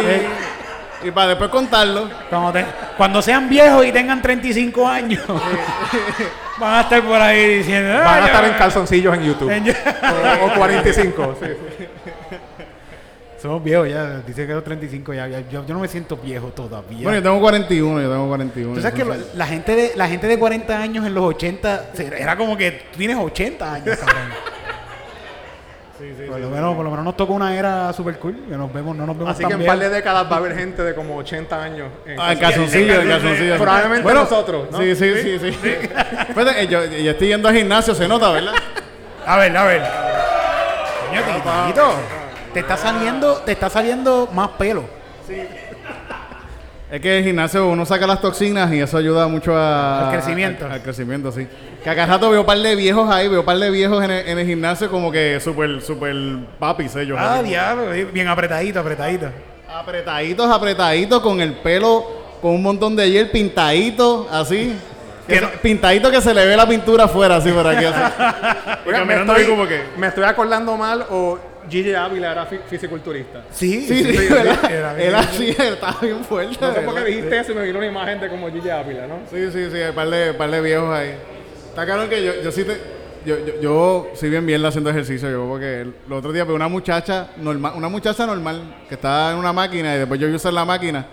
Y 1.03 1.11
para 1.11 1.29
después 1.29 1.49
contarlo. 1.49 2.09
Cuando, 2.29 2.51
te- 2.51 2.65
cuando 2.97 3.21
sean 3.21 3.47
viejos 3.49 3.85
y 3.85 3.91
tengan 3.91 4.21
35 4.21 4.87
años, 4.87 5.21
van 6.59 6.73
a 6.75 6.81
estar 6.81 7.01
por 7.03 7.19
ahí 7.21 7.57
diciendo. 7.59 7.93
Van 7.99 8.07
"Ay, 8.17 8.23
a 8.23 8.25
estar 8.25 8.45
en 8.45 8.53
calzoncillos 8.53 9.13
en 9.15 9.23
YouTube. 9.23 9.49
en- 9.51 9.69
o, 9.69 10.45
o 10.45 10.53
45. 10.55 11.37
sí, 11.41 11.45
sí. 11.77 11.85
Somos 13.41 13.63
viejos 13.63 13.87
ya. 13.87 14.17
Dice 14.27 14.45
que 14.45 14.53
los 14.53 14.63
35 14.65 15.13
ya. 15.13 15.25
ya- 15.27 15.39
yo, 15.49 15.65
yo 15.65 15.73
no 15.73 15.79
me 15.79 15.87
siento 15.87 16.17
viejo 16.17 16.47
todavía. 16.47 17.03
Bueno, 17.03 17.19
yo 17.19 17.23
tengo 17.23 17.39
41, 17.39 18.01
yo 18.01 18.11
tengo 18.11 18.27
41. 18.27 18.73
Tú 18.75 18.81
sabes 18.81 19.01
que 19.01 19.09
la, 19.35 19.47
gente 19.47 19.75
de, 19.75 19.91
la 19.95 20.07
gente 20.09 20.27
de 20.27 20.37
40 20.37 20.77
años 20.77 21.05
en 21.05 21.13
los 21.13 21.23
80 21.23 21.91
se- 21.93 22.21
era 22.21 22.35
como 22.35 22.57
que 22.57 22.71
tú 22.91 22.97
tienes 22.97 23.15
80 23.17 23.73
años, 23.73 23.97
cabrón. 23.97 24.29
por, 26.27 26.39
lo 26.39 26.49
menos, 26.49 26.75
por 26.75 26.83
lo 26.85 26.91
menos 26.91 27.05
nos 27.05 27.17
tocó 27.17 27.33
una 27.33 27.55
era 27.55 27.91
super 27.93 28.17
cool. 28.19 28.35
Que 28.49 28.55
nos 28.55 28.71
vemos, 28.71 28.95
no 28.95 29.05
nos 29.05 29.17
vemos 29.17 29.33
Así 29.33 29.41
tan 29.43 29.49
que 29.49 29.55
en 29.55 29.61
un 29.61 29.67
par 29.67 29.79
de 29.79 29.89
décadas 29.89 30.25
va 30.31 30.35
a 30.35 30.39
haber 30.39 30.55
gente 30.55 30.81
de 30.83 30.95
como 30.95 31.17
80 31.17 31.61
años. 31.61 31.87
en 32.05 32.19
Ah, 32.19 32.31
en 32.33 32.39
calzoncillos. 32.39 32.87
calzoncillo, 32.87 33.01
en 33.01 33.07
calzoncillo. 33.09 33.57
Probablemente 33.57 34.13
nosotros, 34.13 34.67
¿no? 34.71 34.77
Sí, 34.79 34.95
sí, 34.95 35.13
sí, 35.21 35.39
sí. 35.39 35.47
Espérate, 36.29 36.61
eh, 36.63 36.67
yo, 36.67 36.85
yo 36.85 37.11
estoy 37.11 37.27
yendo 37.27 37.49
al 37.49 37.55
gimnasio, 37.55 37.93
se 37.93 38.07
nota, 38.07 38.31
¿verdad? 38.31 38.53
A 39.25 39.37
ver, 39.37 39.55
a 39.57 39.63
ver. 39.65 39.81
Coño, 41.09 41.21
Titito, 41.65 41.93
te 42.53 42.59
está 42.61 42.77
saliendo, 42.77 43.35
te 43.37 43.51
está 43.51 43.69
saliendo 43.69 44.29
más 44.33 44.49
pelo. 44.49 44.83
Es 46.91 46.99
que 47.01 47.11
en 47.11 47.17
el 47.19 47.23
gimnasio 47.23 47.67
uno 47.69 47.85
saca 47.85 48.07
las 48.07 48.19
toxinas 48.19 48.71
y 48.73 48.79
eso 48.79 48.97
ayuda 48.97 49.27
mucho 49.27 49.55
a, 49.55 50.07
Al 50.09 50.13
crecimiento. 50.15 50.65
a- 50.65 50.73
al 50.73 50.81
crecimiento, 50.81 51.31
sí. 51.31 51.47
Que 51.83 51.89
acá 51.89 52.05
rato 52.07 52.29
veo 52.31 52.39
un 52.41 52.45
par 52.47 52.57
de 52.57 52.75
viejos 52.75 53.09
ahí, 53.11 53.27
veo 53.27 53.41
un 53.41 53.45
par 53.45 53.57
de 53.59 53.69
viejos 53.69 54.03
en 54.03 54.09
el, 54.09 54.27
en 54.27 54.39
el 54.39 54.45
gimnasio 54.47 54.89
como 54.89 55.11
que 55.11 55.39
súper, 55.39 55.81
súper 55.81 56.15
papis 56.57 56.95
ellos. 56.95 57.17
Ah, 57.21 57.43
diablo, 57.43 57.93
eh, 57.93 58.05
bien 58.05 58.27
apretadito, 58.27 58.79
apretadito. 58.79 59.27
Apretaditos, 59.71 60.49
apretaditos, 60.49 61.21
con 61.21 61.39
el 61.41 61.53
pelo, 61.53 62.03
con 62.41 62.51
un 62.51 62.63
montón 62.63 62.95
de 62.95 63.09
gel 63.11 63.29
pintadito, 63.29 64.27
así. 64.31 64.75
Que 65.27 65.41
no- 65.41 65.49
pintadito 65.61 66.09
que 66.09 66.21
se 66.21 66.33
le 66.33 66.43
ve 66.43 66.57
la 66.57 66.67
pintura 66.67 67.03
afuera, 67.03 67.35
así 67.35 67.51
por 67.51 67.67
aquí, 67.67 67.85
así. 67.85 67.99
Y 68.85 68.89
Oiga, 68.89 68.99
me, 69.05 69.13
caminando 69.13 69.33
ahí 69.33 69.41
estoy, 69.41 69.55
como 69.55 69.67
que... 69.67 69.83
me 69.95 70.07
estoy 70.07 70.23
acordando 70.23 70.75
mal 70.75 71.05
o 71.11 71.37
Gigi 71.69 71.93
Ávila 71.93 72.31
era 72.31 72.45
fi- 72.45 72.59
fisiculturista. 72.67 73.43
Sí, 73.51 73.81
Sí, 73.87 74.03
sí, 74.03 74.17
sí, 74.17 74.33
¿verdad? 74.33 74.71
era 74.71 74.93
bien. 74.93 75.07
Él 75.09 75.15
así, 75.15 75.45
él 75.57 75.73
estaba 75.73 75.97
bien 76.01 76.23
fuerte. 76.25 76.57
No 76.59 76.73
sé 76.73 76.81
por 76.81 76.95
qué 76.95 77.03
dijiste 77.05 77.39
eso 77.39 77.51
y 77.51 77.55
me 77.55 77.63
vino 77.63 77.77
una 77.77 77.87
imagen 77.87 78.19
de 78.19 78.29
como 78.29 78.49
Gigi 78.51 78.69
Ávila, 78.69 79.07
¿no? 79.07 79.19
Sí, 79.29 79.51
sí, 79.51 79.69
sí, 79.71 79.77
hay 79.77 79.89
un 79.89 79.95
par 79.95 80.09
de, 80.09 80.33
par 80.33 80.49
de 80.51 80.61
viejos 80.61 80.93
ahí. 80.93 81.13
Está 81.69 81.85
claro 81.85 82.09
que 82.09 82.23
yo, 82.23 82.41
yo 82.41 82.51
sí 82.51 82.63
te. 82.63 82.99
Yo, 83.25 83.35
yo, 83.45 83.61
yo 83.61 84.07
soy 84.15 84.29
bien 84.29 84.45
bien 84.45 84.65
haciendo 84.65 84.89
ejercicio, 84.89 85.29
yo 85.29 85.45
porque 85.45 85.81
el, 85.81 85.93
el 86.07 86.13
otro 86.13 86.31
día 86.31 86.45
vi 86.45 86.53
una 86.53 86.69
muchacha 86.69 87.27
normal, 87.35 87.73
una 87.75 87.89
muchacha 87.89 88.25
normal 88.25 88.77
que 88.87 88.95
estaba 88.95 89.31
en 89.33 89.37
una 89.37 89.51
máquina 89.51 89.93
y 89.93 89.99
después 89.99 90.17
yo 90.21 90.27
vi 90.27 90.35
usar 90.35 90.53
la 90.53 90.63
máquina 90.63 91.05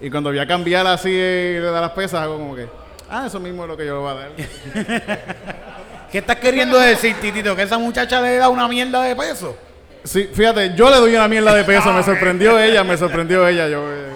y 0.00 0.10
cuando 0.10 0.30
vi 0.32 0.40
a 0.40 0.46
cambiar 0.46 0.84
así 0.88 1.12
de 1.12 1.60
las 1.60 1.92
pesas 1.92 2.20
hago 2.22 2.36
como 2.36 2.56
que, 2.56 2.66
ah, 3.08 3.26
eso 3.28 3.38
mismo 3.38 3.62
es 3.62 3.68
lo 3.68 3.76
que 3.76 3.86
yo 3.86 3.94
le 3.94 4.00
voy 4.00 4.10
a 4.10 4.14
dar. 4.14 4.30
¿Qué 6.10 6.18
estás 6.18 6.36
queriendo 6.36 6.78
decir, 6.78 7.14
Titito? 7.20 7.54
¿Que 7.56 7.62
esa 7.62 7.78
muchacha 7.78 8.20
le 8.20 8.36
da 8.36 8.48
una 8.48 8.66
mierda 8.68 9.00
de 9.02 9.14
peso? 9.16 9.56
Sí, 10.04 10.28
fíjate, 10.32 10.74
yo 10.74 10.90
le 10.90 10.96
doy 10.96 11.14
una 11.16 11.28
mierda 11.28 11.54
de 11.54 11.64
peso, 11.64 11.92
me 11.92 12.02
sorprendió 12.02 12.58
ella, 12.58 12.82
me 12.84 12.96
sorprendió 12.96 13.46
ella, 13.46 13.68
yo 13.68 13.82
eh, 13.92 14.06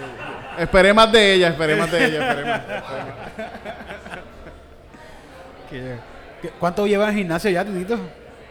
esperé 0.58 0.92
más 0.94 1.10
de 1.12 1.32
ella, 1.34 1.48
esperé 1.48 1.76
más 1.76 1.90
de 1.90 2.04
ella, 2.06 2.28
esperé 2.30 2.44
más. 2.50 2.60
¿Qué- 5.70 6.50
¿Cuánto 6.60 6.86
llevas 6.86 7.10
en 7.10 7.16
gimnasio 7.18 7.50
ya, 7.50 7.64
Titito? 7.64 7.98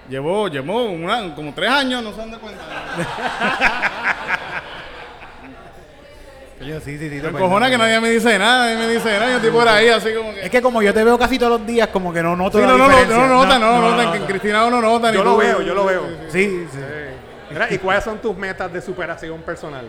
Llevo, 0.10 0.48
llevo 0.50 0.84
una, 0.86 1.34
como 1.34 1.54
tres 1.54 1.70
años, 1.70 2.04
no 2.04 2.12
se 2.12 2.18
dan 2.18 2.32
de 2.32 2.38
cuenta. 2.38 2.62
Yo 6.62 6.80
sí, 6.80 6.98
sí, 6.98 7.10
sí. 7.10 7.16
Me 7.22 7.28
encojona 7.30 7.70
que 7.70 7.78
nadie 7.78 8.00
me 8.00 8.10
dice 8.10 8.40
nada, 8.40 8.66
nadie 8.66 8.88
me 8.88 8.94
dice 8.94 9.12
nada. 9.12 9.30
Yo 9.30 9.36
estoy 9.36 9.52
por 9.52 9.68
ahí 9.68 9.90
así 9.90 10.14
como 10.14 10.34
que. 10.34 10.46
Es 10.46 10.50
que 10.50 10.62
como 10.62 10.82
yo 10.82 10.94
te 10.94 11.04
veo 11.04 11.18
casi 11.18 11.38
todos 11.38 11.60
los 11.60 11.68
días, 11.68 11.90
como 11.90 12.14
que 12.14 12.24
no 12.24 12.36
noto 12.36 12.58
Sí, 12.58 12.64
la 12.64 12.72
no, 12.72 12.78
no, 12.78 12.84
no, 12.88 12.90
diferencia. 12.98 13.18
no, 13.28 13.44
nota, 13.44 13.60
no, 13.60 13.82
no, 13.82 13.92
nota, 13.92 14.12
que 14.12 14.18
en 14.20 14.26
Cristina 14.26 14.66
uno 14.66 14.82
nota. 14.82 15.12
ni 15.12 15.18
Yo 15.18 15.24
lo 15.24 15.32
tú. 15.34 15.38
veo, 15.38 15.62
yo 15.62 15.74
lo 15.76 15.86
veo. 15.86 16.08
Sí, 16.30 16.66
sí. 16.72 16.80
Mira, 17.56 17.68
¿y 17.74 17.78
cuáles 17.78 18.04
son 18.04 18.18
tus 18.20 18.36
metas 18.36 18.72
de 18.72 18.82
superación 18.82 19.42
personal? 19.42 19.86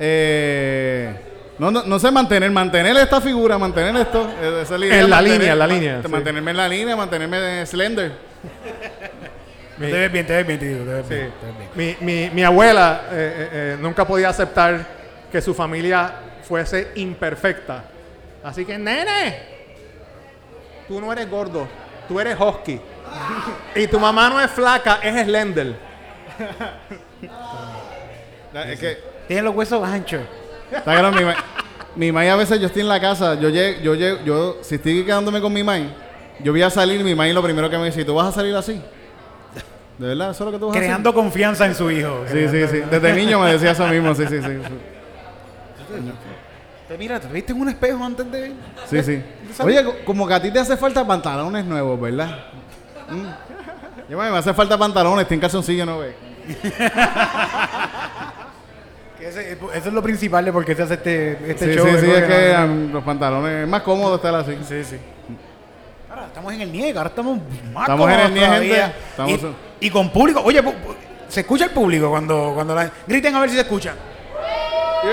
Eh, 0.00 1.14
no, 1.60 1.70
no, 1.70 1.84
no 1.84 1.98
sé 2.00 2.10
mantener, 2.10 2.50
mantener 2.50 2.96
esta 2.96 3.20
figura, 3.20 3.56
mantener 3.56 3.94
esto. 3.96 4.28
eh, 4.42 4.62
esa 4.62 4.74
es 4.74 4.80
idea, 4.82 5.00
En 5.00 5.08
la 5.10 5.16
mantener- 5.18 5.38
línea, 5.38 5.52
en 5.52 5.58
la 5.60 5.66
man- 5.68 5.76
línea, 5.78 6.02
sí. 6.02 6.08
Mantenerme 6.08 6.50
en 6.50 6.56
la 6.56 6.68
línea, 6.68 6.96
mantenerme 6.96 7.64
slender. 7.66 8.12
Te 9.78 9.90
ves 9.90 10.12
bien, 10.12 10.26
te 10.26 10.34
ves 10.36 10.46
bien, 10.46 10.58
Titito. 10.58 10.84
Te 10.84 10.90
ves 10.92 11.06
Sí. 11.08 11.14
bien, 11.14 11.32
te 11.40 11.46
ves 11.46 11.56
bien. 11.76 11.96
Mi, 12.00 12.12
mi, 12.24 12.30
mi 12.30 12.42
abuela 12.44 13.02
eh, 13.12 13.76
nunca 13.80 14.04
podía 14.04 14.28
aceptar 14.30 14.84
que 15.30 15.40
su 15.40 15.54
familia 15.54 16.12
fuese 16.42 16.88
imperfecta. 16.96 17.84
Así 18.42 18.64
que, 18.64 18.76
nene, 18.76 19.38
tú 20.88 21.00
no 21.00 21.12
eres 21.12 21.30
gordo, 21.30 21.68
tú 22.08 22.18
eres 22.18 22.36
husky. 22.40 22.80
y 23.76 23.86
tu 23.86 24.00
mamá 24.00 24.28
no 24.30 24.40
es 24.40 24.50
flaca, 24.50 24.98
es 25.02 25.24
slender. 25.24 25.93
Es 28.70 28.78
que, 28.78 28.98
Tiene 29.26 29.42
los 29.42 29.54
huesos 29.54 29.82
anchos. 29.86 30.22
está 30.70 30.82
claro, 30.82 31.10
mi, 31.12 31.24
ma- 31.24 31.34
mi 31.96 32.12
mai 32.12 32.28
a 32.28 32.36
veces 32.36 32.60
yo 32.60 32.66
estoy 32.66 32.82
en 32.82 32.88
la 32.88 33.00
casa, 33.00 33.34
yo 33.34 33.48
llego, 33.48 33.80
yo 33.80 33.94
llego, 33.94 34.18
yo, 34.24 34.58
si 34.62 34.76
estoy 34.76 35.04
quedándome 35.04 35.40
con 35.40 35.52
mi 35.52 35.62
mai, 35.64 35.92
yo 36.40 36.52
voy 36.52 36.62
a 36.62 36.70
salir 36.70 37.00
y 37.00 37.04
mi 37.04 37.14
mai 37.16 37.32
lo 37.32 37.42
primero 37.42 37.68
que 37.68 37.76
me 37.78 37.86
dice, 37.86 38.04
¿tú 38.04 38.14
vas 38.14 38.28
a 38.28 38.32
salir 38.32 38.54
así? 38.54 38.80
¿De 39.98 40.06
verdad? 40.08 40.30
¿Eso 40.30 40.44
es 40.44 40.46
lo 40.46 40.52
que 40.52 40.58
tú 40.58 40.66
vas 40.66 40.74
a 40.74 40.78
hacer? 40.78 40.88
Creando 40.88 41.14
confianza 41.14 41.66
en 41.66 41.74
su 41.74 41.90
hijo. 41.90 42.24
Sí, 42.30 42.48
sí, 42.48 42.66
sí. 42.68 42.82
Desde 42.90 43.12
niño 43.12 43.40
me 43.40 43.52
decía 43.52 43.72
eso 43.72 43.86
mismo, 43.88 44.14
sí, 44.14 44.24
sí, 44.28 44.40
sí. 44.40 44.58
Te 46.88 46.98
mira, 46.98 47.18
te 47.20 47.28
viste 47.28 47.52
en 47.52 47.60
un 47.60 47.68
espejo 47.68 48.04
antes 48.04 48.30
de. 48.30 48.52
Sí, 48.86 49.02
sí. 49.02 49.22
Oye, 49.62 49.84
co- 49.84 49.94
como 50.04 50.26
que 50.28 50.34
a 50.34 50.42
ti 50.42 50.50
te 50.50 50.58
hace 50.58 50.76
falta 50.76 51.06
pantalones 51.06 51.64
nuevos, 51.64 52.00
¿verdad? 52.00 52.38
Mm. 53.08 54.10
Yo 54.10 54.18
me 54.18 54.30
me 54.30 54.36
hace 54.38 54.52
falta 54.52 54.76
pantalones, 54.76 55.22
estoy 55.22 55.36
en 55.36 55.40
calzoncillo, 55.40 55.86
¿no 55.86 56.00
ves? 56.00 56.14
Que 59.18 59.28
ese- 59.28 59.52
eso 59.52 59.70
es 59.74 59.86
lo 59.92 60.02
principal 60.02 60.44
de 60.44 60.52
por 60.52 60.64
qué 60.64 60.74
se 60.74 60.82
hace 60.82 60.94
este, 60.94 61.38
este 61.50 61.66
Sí, 61.72 61.78
show. 61.78 61.86
sí, 61.86 61.98
sí, 62.00 62.10
es 62.10 62.22
que 62.24 62.54
no- 62.58 62.64
um, 62.64 62.92
los 62.92 63.04
pantalones 63.04 63.62
es 63.62 63.68
más 63.68 63.82
cómodo 63.82 64.16
estar 64.16 64.34
así. 64.34 64.58
Sí, 64.68 64.82
sí. 64.84 64.96
Ahora 66.10 66.26
estamos 66.26 66.52
en 66.52 66.60
el 66.62 66.72
niega, 66.72 66.98
ahora 67.00 67.10
estamos 67.10 67.38
más 67.72 67.82
Estamos 67.84 68.10
en 68.10 68.20
el 68.20 68.26
cómodos 68.26 68.32
NIE, 68.32 68.44
todavía. 68.46 68.86
gente. 68.86 68.98
Estamos- 69.10 69.40
Y, 69.80 69.86
y 69.86 69.90
con 69.90 70.10
público. 70.10 70.40
Oye, 70.44 70.62
pu- 70.62 70.72
pu- 70.74 70.96
se 71.28 71.40
escucha 71.40 71.64
el 71.66 71.70
público 71.70 72.10
cuando, 72.10 72.52
cuando 72.54 72.74
la. 72.74 72.90
Griten 73.06 73.34
a 73.36 73.40
ver 73.40 73.50
si 73.50 73.54
se 73.56 73.62
escucha. 73.62 73.94
Sí, 75.02 75.08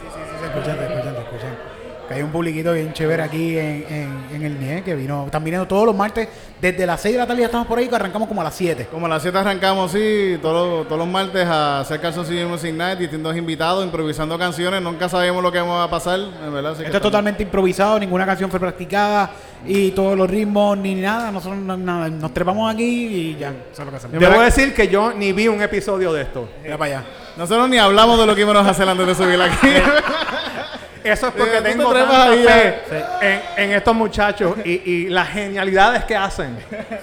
sí, 0.00 0.06
sí, 0.14 0.20
se 0.40 0.46
escuchan, 0.46 0.76
se 0.78 0.84
escuchan, 0.84 1.14
se 1.14 1.20
escuchan. 1.20 1.54
Que 2.01 2.01
hay 2.12 2.22
un 2.22 2.30
publiquito 2.30 2.72
bien 2.72 2.92
chévere 2.92 3.22
aquí 3.22 3.56
en, 3.58 3.84
en, 3.88 4.24
en 4.34 4.42
el 4.42 4.60
NIE 4.60 4.82
que 4.82 4.94
vino. 4.94 5.24
Están 5.26 5.42
viniendo 5.44 5.66
todos 5.66 5.86
los 5.86 5.94
martes. 5.96 6.28
Desde 6.60 6.86
las 6.86 7.00
6 7.00 7.14
de 7.14 7.18
la 7.18 7.26
tarde 7.26 7.40
ya 7.40 7.46
estamos 7.46 7.66
por 7.66 7.78
ahí, 7.78 7.88
que 7.88 7.94
arrancamos 7.96 8.28
como 8.28 8.40
a 8.40 8.44
las 8.44 8.54
7. 8.54 8.86
Como 8.90 9.06
a 9.06 9.08
las 9.08 9.22
7 9.22 9.36
arrancamos, 9.36 9.90
sí, 9.92 10.38
todos, 10.40 10.78
los- 10.78 10.86
todos 10.86 10.98
los 11.00 11.08
martes 11.08 11.44
a 11.46 11.80
hacer 11.80 12.00
Calzoncillo 12.00 12.48
Music 12.48 12.72
Night, 12.74 12.98
distintos 12.98 13.36
invitados, 13.36 13.84
improvisando 13.84 14.38
canciones. 14.38 14.80
Nunca 14.80 15.08
sabemos 15.08 15.42
lo 15.42 15.50
que 15.50 15.58
vamos 15.58 15.84
a 15.84 15.90
pasar, 15.90 16.20
en 16.20 16.52
verdad. 16.52 16.72
así 16.72 16.82
que 16.82 16.86
Esto 16.86 16.96
es 16.98 17.00
estamos- 17.00 17.02
totalmente 17.02 17.42
improvisado, 17.42 17.98
ninguna 17.98 18.24
canción 18.26 18.48
fue 18.50 18.60
practicada 18.60 19.30
y 19.66 19.90
todos 19.90 20.16
los 20.16 20.30
ritmos 20.30 20.78
ni 20.78 20.94
nada. 20.94 21.32
Nosotros 21.32 21.58
no- 21.60 21.76
nada, 21.76 22.08
nos 22.08 22.32
trepamos 22.32 22.72
aquí 22.72 22.84
y 22.84 23.36
ya, 23.38 23.48
eso 23.50 23.82
es 23.82 23.84
lo 23.84 23.90
que 23.90 23.96
hacemos. 23.96 24.18
Debo 24.20 24.40
decir 24.40 24.72
que 24.74 24.86
yo 24.88 25.12
ni 25.12 25.32
vi 25.32 25.48
un 25.48 25.60
episodio 25.62 26.12
de 26.12 26.22
esto. 26.22 26.48
Mira 26.62 26.78
para 26.78 26.98
allá. 26.98 27.06
Nosotros 27.36 27.68
ni 27.68 27.78
hablamos 27.78 28.18
de 28.20 28.26
lo 28.26 28.34
que 28.36 28.42
íbamos 28.42 28.64
a 28.66 28.70
hacer 28.70 28.88
antes 28.88 29.06
de 29.06 29.14
subir 29.16 29.40
aquí. 29.42 29.56
Eso 31.04 31.28
es 31.28 31.32
porque 31.34 31.60
tengo 31.60 31.92
tanta 31.92 32.30
ahí, 32.30 32.44
fe 32.44 32.68
eh. 32.90 33.42
en, 33.56 33.64
en 33.64 33.72
estos 33.72 33.94
muchachos 33.94 34.56
y, 34.64 34.70
y 34.90 35.08
las 35.08 35.28
genialidades 35.30 36.04
que 36.04 36.16
hacen 36.16 36.56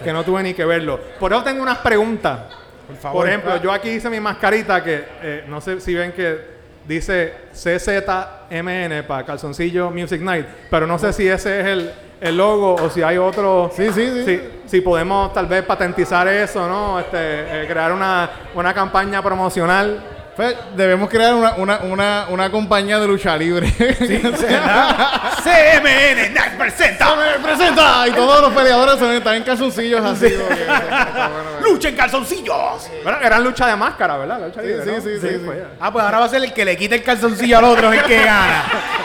que 0.04 0.14
no 0.14 0.24
tuve 0.24 0.44
ni 0.44 0.54
que 0.54 0.66
verlo. 0.66 1.00
Por 1.20 1.34
eso 1.34 1.44
tengo 1.44 1.62
unas 1.62 1.80
preguntas. 1.80 2.40
Por 2.88 2.96
favor. 2.98 3.22
Por 3.22 3.28
ejemplo, 3.28 3.58
yo 3.62 3.72
aquí 3.72 3.90
hice 3.90 4.10
mi 4.10 4.20
mascarita 4.20 4.84
que 4.84 5.04
eh, 5.22 5.44
no 5.48 5.62
sé 5.62 5.80
si 5.80 5.94
ven 5.94 6.12
que 6.12 6.60
dice 6.88 7.34
CZMN 7.54 9.04
para 9.08 9.24
Calzoncillo 9.24 9.92
Music 9.92 10.22
Night, 10.22 10.48
pero 10.72 10.88
no 10.88 10.98
sé 10.98 11.14
si 11.14 11.28
ese 11.28 11.60
es 11.60 11.68
el, 11.68 11.92
el 12.20 12.36
logo 12.36 12.76
o 12.76 12.90
si 12.90 13.04
hay 13.04 13.18
otro. 13.18 13.72
Sí, 13.76 13.92
sí, 13.94 14.10
sí. 14.12 14.26
Si, 14.26 14.42
si 14.66 14.82
podemos 14.82 15.32
tal 15.34 15.46
vez 15.46 15.64
patentizar 15.64 16.28
eso, 16.28 16.68
¿no? 16.68 17.00
Este, 17.00 17.18
eh, 17.18 17.68
crear 17.68 17.92
una, 17.92 18.30
una 18.56 18.74
campaña 18.74 19.22
promocional. 19.22 20.04
Pues, 20.40 20.56
debemos 20.74 21.10
crear 21.10 21.34
una, 21.36 21.56
una, 21.56 21.80
una, 21.80 22.26
una 22.30 22.50
compañía 22.50 22.98
de 22.98 23.06
lucha 23.08 23.36
libre. 23.36 23.68
CMN 25.44 26.34
Night 26.34 26.58
presenta 26.58 27.14
¡Me 27.16 27.40
presenta! 27.44 28.08
Y 28.08 28.12
todos 28.12 28.42
los 28.44 28.54
peleadores 28.54 28.96
se 29.00 29.06
ven- 29.06 29.18
están 29.18 29.36
en 29.36 29.44
calzoncillos 29.44 30.02
así. 30.06 30.28
que-. 30.28 30.40
¡Lucha 31.70 31.90
en 31.90 31.96
calzoncillos! 31.98 32.90
Bueno, 33.04 33.18
eran 33.22 33.44
lucha 33.44 33.68
de 33.68 33.76
máscara, 33.76 34.16
¿verdad? 34.18 34.40
La 34.40 34.48
lucha 34.48 34.62
Sí, 34.62 34.68
libre, 34.68 34.84
sí, 34.86 34.92
¿no? 34.92 35.02
sí, 35.02 35.10
sí, 35.20 35.28
sí. 35.30 35.42
pues. 35.46 35.58
Ah, 35.78 35.92
pues 35.92 36.06
ahora 36.06 36.20
va 36.20 36.26
a 36.26 36.30
ser 36.30 36.42
el 36.42 36.54
que 36.54 36.64
le 36.64 36.78
quite 36.78 36.96
el 36.96 37.04
calzoncillo 37.04 37.58
al 37.58 37.64
otro, 37.66 37.92
el 37.92 38.04
que 38.04 38.24
gana. 38.24 38.64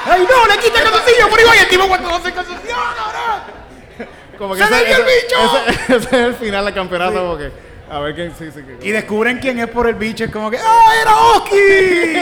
¡Ay, 0.08 0.22
no! 0.30 0.46
¡Le 0.46 0.58
quita 0.62 0.78
el 0.78 0.84
calzoncillo! 0.84 1.28
¡Por 1.28 1.40
igual! 1.40 1.56
Y 1.56 1.60
el 1.62 1.68
tipo 1.68 1.88
cuando 1.88 2.08
no 2.10 2.16
el 2.16 2.32
calzoncillo, 2.32 2.74
cabrón! 2.96 4.08
Como 4.38 4.54
¡Se 4.54 4.62
ese, 4.62 4.84
dio 4.84 4.96
el 4.96 5.02
ese- 5.02 5.02
bicho! 5.02 5.58
Ese, 5.66 5.96
ese 5.96 6.06
es 6.06 6.12
el 6.26 6.34
final 6.36 6.64
del 6.64 6.74
campeonato. 6.74 7.26
Porque, 7.30 7.50
a 7.94 7.98
ver 8.00 8.14
quién 8.14 8.34
sí, 8.36 8.50
sí. 8.52 8.60
que- 8.62 8.86
Y 8.86 8.90
descubren 8.90 9.38
quién 9.38 9.58
es 9.60 9.68
por 9.68 9.86
el 9.88 9.94
bicho. 9.94 10.24
Es 10.24 10.30
como 10.30 10.50
que, 10.50 10.58
¡ah, 10.58 10.92
era 11.00 11.16
Oski! 11.16 12.14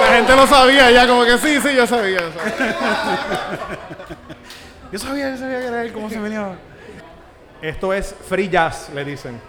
La 0.00 0.06
gente 0.16 0.36
lo 0.36 0.46
sabía 0.46 0.90
ya, 0.90 1.06
como 1.06 1.24
que 1.24 1.38
sí, 1.38 1.60
sí, 1.60 1.74
yo 1.74 1.86
sabía. 1.86 2.20
yo 2.20 2.30
sabía. 2.32 2.76
yo 4.92 4.98
sabía, 4.98 5.30
yo 5.30 5.36
sabía 5.36 5.60
que 5.60 5.66
era 5.66 5.82
él, 5.82 5.92
cómo 5.92 6.08
se 6.10 6.18
venía. 6.18 6.56
Esto 7.62 7.92
es 7.92 8.14
free 8.28 8.48
jazz, 8.48 8.90
le 8.94 9.04
dicen. 9.04 9.40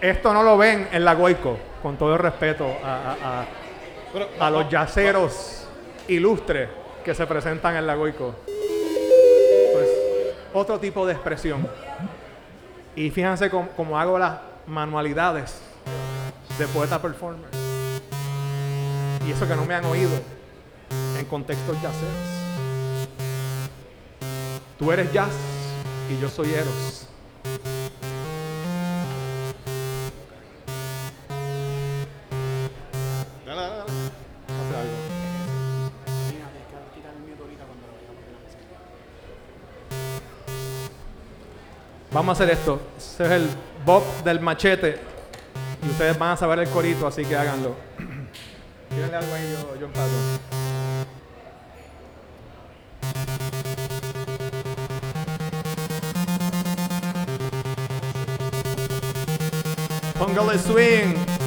Esto 0.00 0.32
no 0.32 0.42
lo 0.42 0.56
ven 0.56 0.88
en 0.92 1.04
la 1.04 1.14
Goico, 1.14 1.58
con 1.82 1.96
todo 1.96 2.14
el 2.14 2.18
respeto 2.20 2.66
a, 2.84 2.86
a- 3.12 3.40
a- 3.40 4.46
a 4.46 4.50
los 4.50 4.68
yaceros 4.70 5.66
ilustres 6.06 6.68
que 7.04 7.14
se 7.14 7.26
presentan 7.26 7.76
en 7.76 7.86
la 7.86 7.94
Goico. 7.94 8.36
Otro 10.52 10.78
tipo 10.78 11.06
de 11.06 11.12
expresión. 11.12 11.66
Y 12.96 13.10
fíjense 13.10 13.50
cómo, 13.50 13.68
cómo 13.76 13.98
hago 13.98 14.18
las 14.18 14.38
manualidades 14.66 15.60
de 16.58 16.66
poeta 16.68 17.00
performer. 17.00 17.50
Y 19.26 19.30
eso 19.30 19.46
que 19.46 19.54
no 19.54 19.64
me 19.64 19.74
han 19.74 19.84
oído 19.84 20.18
en 21.18 21.24
contextos 21.26 21.76
yaceros. 21.82 22.38
Tú 24.78 24.92
eres 24.92 25.12
jazz 25.12 25.32
y 26.10 26.20
yo 26.20 26.28
soy 26.28 26.52
eros. 26.54 27.07
Vamos 42.10 42.40
a 42.40 42.42
hacer 42.42 42.54
esto. 42.56 42.80
Ese 42.96 43.24
es 43.24 43.30
el 43.30 43.50
Bob 43.84 44.02
del 44.24 44.40
machete. 44.40 44.98
Y 45.82 45.90
ustedes 45.90 46.18
van 46.18 46.30
a 46.32 46.36
saber 46.36 46.60
el 46.60 46.68
corito, 46.68 47.06
así 47.06 47.24
que 47.24 47.36
háganlo. 47.36 47.76
Tírenle 48.88 49.16
algo 49.16 49.34
ahí, 49.34 49.52
yo, 49.52 49.80
yo 49.80 49.86
empato. 49.86 50.08
Póngale 60.18 60.58
swing. 60.58 61.37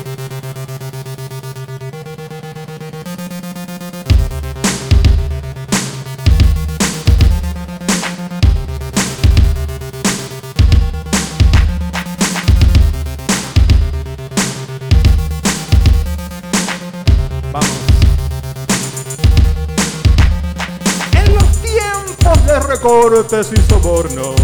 Recortes 23.22 23.52
y 23.54 23.70
sobornos, 23.70 24.36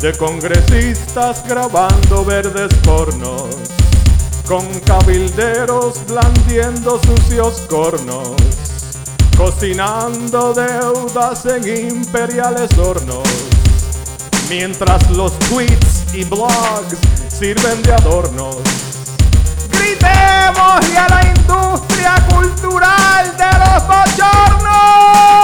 de 0.00 0.12
congresistas 0.14 1.46
grabando 1.46 2.24
verdes 2.24 2.74
pornos, 2.82 3.48
con 4.48 4.66
cabilderos 4.80 6.04
blandiendo 6.08 7.00
sucios 7.06 7.62
cornos, 7.68 8.34
cocinando 9.36 10.52
deudas 10.52 11.46
en 11.46 11.90
imperiales 11.90 12.76
hornos, 12.76 13.28
mientras 14.48 15.08
los 15.10 15.38
tweets 15.50 16.14
y 16.14 16.24
blogs 16.24 16.98
sirven 17.28 17.82
de 17.82 17.92
adornos. 17.92 18.56
Gritemos 19.70 20.96
a 20.96 21.08
la 21.08 21.32
industria 21.36 22.14
cultural 22.30 23.36
de 23.36 23.58
los 23.58 23.86
bochornos. 23.86 25.41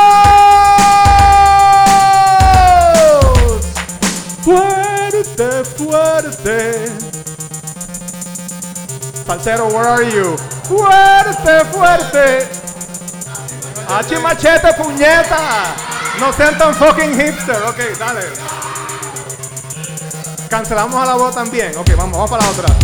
Salsero, 9.29 9.69
where 9.69 9.85
are 9.85 10.05
you? 10.05 10.39
Fuerte, 10.65 11.63
fuerte. 11.67 12.49
H 13.87 14.19
machete, 14.23 14.73
puñeta. 14.73 15.75
No 16.19 16.33
sean 16.33 16.57
tan 16.57 16.75
fucking 16.75 17.13
hipster. 17.13 17.63
Ok, 17.65 17.77
dale. 17.99 18.23
Cancelamos 20.49 21.03
a 21.03 21.05
la 21.05 21.15
voz 21.17 21.35
también. 21.35 21.77
Ok, 21.77 21.91
vamos, 21.95 22.13
vamos 22.13 22.31
para 22.31 22.43
la 22.43 22.51
otra. 22.51 22.75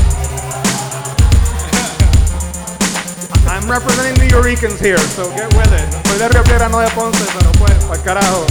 I'm 3.48 3.66
representing 3.66 4.20
New 4.20 4.28
Yorkers 4.28 4.78
here, 4.78 4.98
so 4.98 5.30
get 5.30 5.50
with 5.54 5.72
it. 5.72 6.06
Soy 6.06 6.18
de 6.18 6.28
Río 6.28 6.44
Piedra, 6.44 6.68
no 6.68 6.78
de 6.80 6.90
Ponce, 6.90 7.24
pero 7.38 7.52
pues, 7.52 7.72
para 7.84 8.02
carajo. 8.02 8.44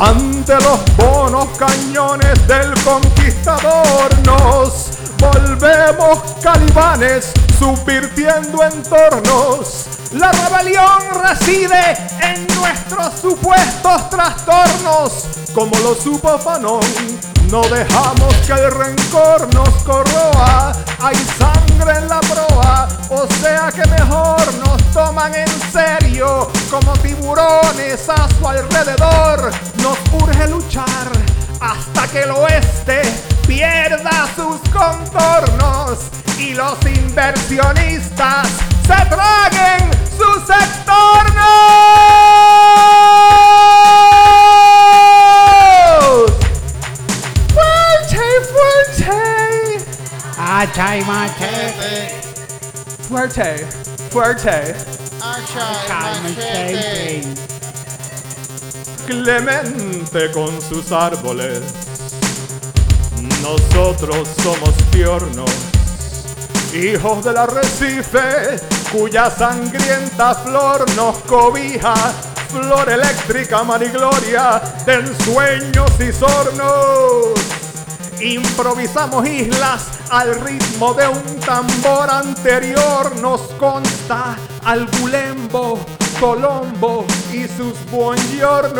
Ante 0.00 0.54
los 0.54 0.96
bonos 0.96 1.46
cañones 1.58 2.46
del 2.46 2.72
conquistador 2.84 4.08
nos 4.24 4.88
volvemos 5.18 6.20
calibanes 6.42 7.30
subvirtiendo 7.58 8.64
entornos. 8.64 9.84
La 10.12 10.32
rebelión 10.32 11.02
reside 11.22 11.98
en 12.22 12.46
nuestros 12.56 13.20
supuestos 13.20 14.08
trastornos. 14.08 15.26
Como 15.54 15.76
lo 15.80 15.94
supo 15.94 16.38
Fanon, 16.38 16.80
no 17.50 17.60
dejamos 17.62 18.34
que 18.46 18.52
el 18.52 18.70
rencor 18.70 19.52
nos 19.52 19.68
corroa. 19.84 20.72
Hay 21.00 21.16
sangre 21.38 21.98
en 21.98 22.08
la 22.08 22.20
proa, 22.20 22.88
o 23.10 23.26
sea 23.40 23.70
que 23.70 23.86
mejor 23.90 24.40
nos 24.54 24.82
toman 24.92 25.34
en 25.34 25.48
serio. 25.70 26.48
Como 26.70 26.92
tiburones 26.94 28.08
a 28.08 28.28
su 28.28 28.48
alrededor, 28.48 29.50
nos 29.82 29.98
urge 30.22 30.48
luchar 30.48 31.10
hasta 31.60 32.08
que 32.08 32.22
el 32.22 32.30
oeste 32.30 33.02
pierda 33.46 34.28
sus 34.34 34.58
contornos 34.70 35.98
y 36.38 36.54
los 36.54 36.78
inversionistas 36.84 38.48
se 38.82 38.96
traguen 39.08 39.90
sus 40.16 40.42
extornos. 40.48 41.44
Fuerte, 47.54 48.24
fuerte. 48.52 49.04
Cha, 50.34 50.60
Achai 50.60 51.04
machete. 51.04 51.96
Fuerte, 53.08 53.66
fuerte. 54.10 54.74
Machete. 55.88 57.49
Clemente 59.10 60.30
con 60.30 60.62
sus 60.62 60.92
árboles. 60.92 61.58
Nosotros 63.42 64.28
somos 64.40 64.72
tiernos, 64.92 65.50
hijos 66.72 67.24
del 67.24 67.36
arrecife, 67.36 68.60
cuya 68.92 69.28
sangrienta 69.28 70.32
flor 70.36 70.88
nos 70.94 71.16
cobija. 71.26 71.92
Flor 72.52 72.88
eléctrica, 72.88 73.64
manigloria 73.64 74.62
de 74.86 74.94
ensueños 74.94 75.90
y 75.98 76.12
sornos. 76.12 77.34
Improvisamos 78.20 79.28
islas 79.28 79.86
al 80.10 80.40
ritmo 80.40 80.94
de 80.94 81.08
un 81.08 81.40
tambor 81.40 82.08
anterior. 82.08 83.16
Nos 83.20 83.40
consta 83.58 84.36
al 84.64 84.86
Bulembo, 84.86 85.80
Colombo 86.20 87.06
y 87.32 87.48
sus 87.48 87.74
buongiornos. 87.90 88.76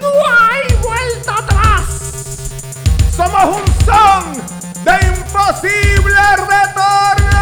¡No 0.00 0.08
hay 0.26 0.74
vuelta 0.82 1.34
atrás! 1.34 1.84
¡Somos 3.14 3.58
un 3.58 3.66
son 3.84 4.32
de 4.84 4.94
imposibles 5.06 6.36
retornos! 6.48 7.36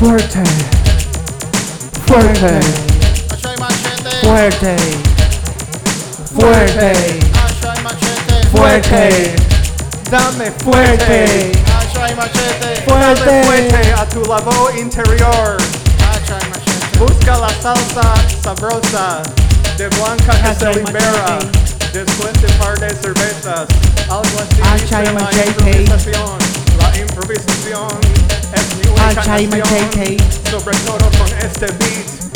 Fuerte. 0.00 0.42
Fuerte. 2.06 2.60
Fuerte. 4.22 5.07
Fuerte. 6.38 6.92
Fuerte. 8.52 9.34
Dame 10.08 10.52
Fuerte. 10.62 11.52
Fuerte. 12.86 13.42
fuerte 13.44 13.92
a 13.92 14.06
tu 14.06 14.22
lavo 14.22 14.70
interior. 14.78 15.56
Busca 16.96 17.38
la 17.38 17.48
salsa 17.60 18.14
sabrosa 18.40 19.22
de 19.76 19.88
Blanca 19.88 20.40
que 20.40 20.54
se 20.54 20.74
libera 20.74 21.38
después 21.92 22.32
de 22.40 22.48
par 22.52 22.78
de 22.78 22.90
cervezas. 22.90 23.66
Algo 24.08 24.38
así 24.38 24.84
dice 24.84 25.12
la 25.12 25.44
improvisación. 25.44 26.38
La 26.78 26.98
improvisación 26.98 27.88
es 28.54 28.76
mi 28.76 28.90
única 28.90 29.22
canción, 29.22 30.16
sobre 30.50 30.76
todo 30.78 31.10
con 31.18 31.38
este 31.40 31.66
beat 31.66 32.27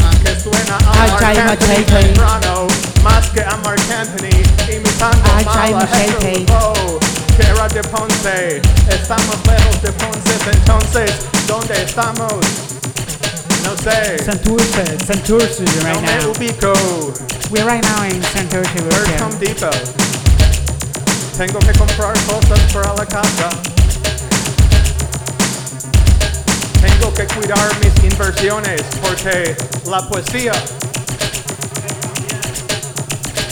que 0.42 0.50
suena 0.50 0.76
a 0.76 0.94
Marc 0.94 1.12
Hacha 1.22 1.34
y 1.34 1.38
Anthony 1.38 1.66
machete. 1.66 2.02
temprano, 2.02 2.66
más 3.02 3.28
que 3.30 3.40
a 3.42 3.56
Mark 3.64 3.80
Anthony, 3.98 4.72
imitando 4.72 5.32
Hacha 5.36 5.68
y 5.70 5.74
mal 5.74 5.82
a 5.82 5.86
machete. 5.86 6.32
Hector 6.32 6.54
Lavoe, 6.54 7.00
que 7.36 7.42
era 7.42 7.68
de 7.68 7.82
Ponce. 7.82 8.62
Estamos 8.88 9.36
lejos 9.46 9.82
de 9.82 9.92
Ponce, 9.92 10.50
entonces, 10.52 11.10
¿dónde 11.46 11.82
estamos? 11.82 12.34
No 13.64 13.76
sé. 13.76 14.24
Santurce. 14.24 14.98
Santurce 15.06 15.62
No 15.62 15.84
right 15.84 16.00
me 16.02 16.16
now. 16.18 16.32
ubico. 16.32 16.72
We're 17.50 17.64
right 17.64 17.82
now 17.82 18.04
in 18.04 18.20
Santurce. 18.22 18.82
Where's 18.82 19.20
Home 19.22 19.38
Depot? 19.38 19.70
Tengo 21.38 21.58
que 21.60 21.72
comprar 21.78 22.12
cosas 22.26 22.60
para 22.72 22.94
la 22.94 23.06
casa. 23.06 23.48
Tengo 27.02 27.14
que 27.14 27.26
cuidar 27.34 27.68
mis 27.80 28.04
inversiones 28.04 28.80
porque 29.02 29.56
la 29.90 30.08
poesía, 30.08 30.52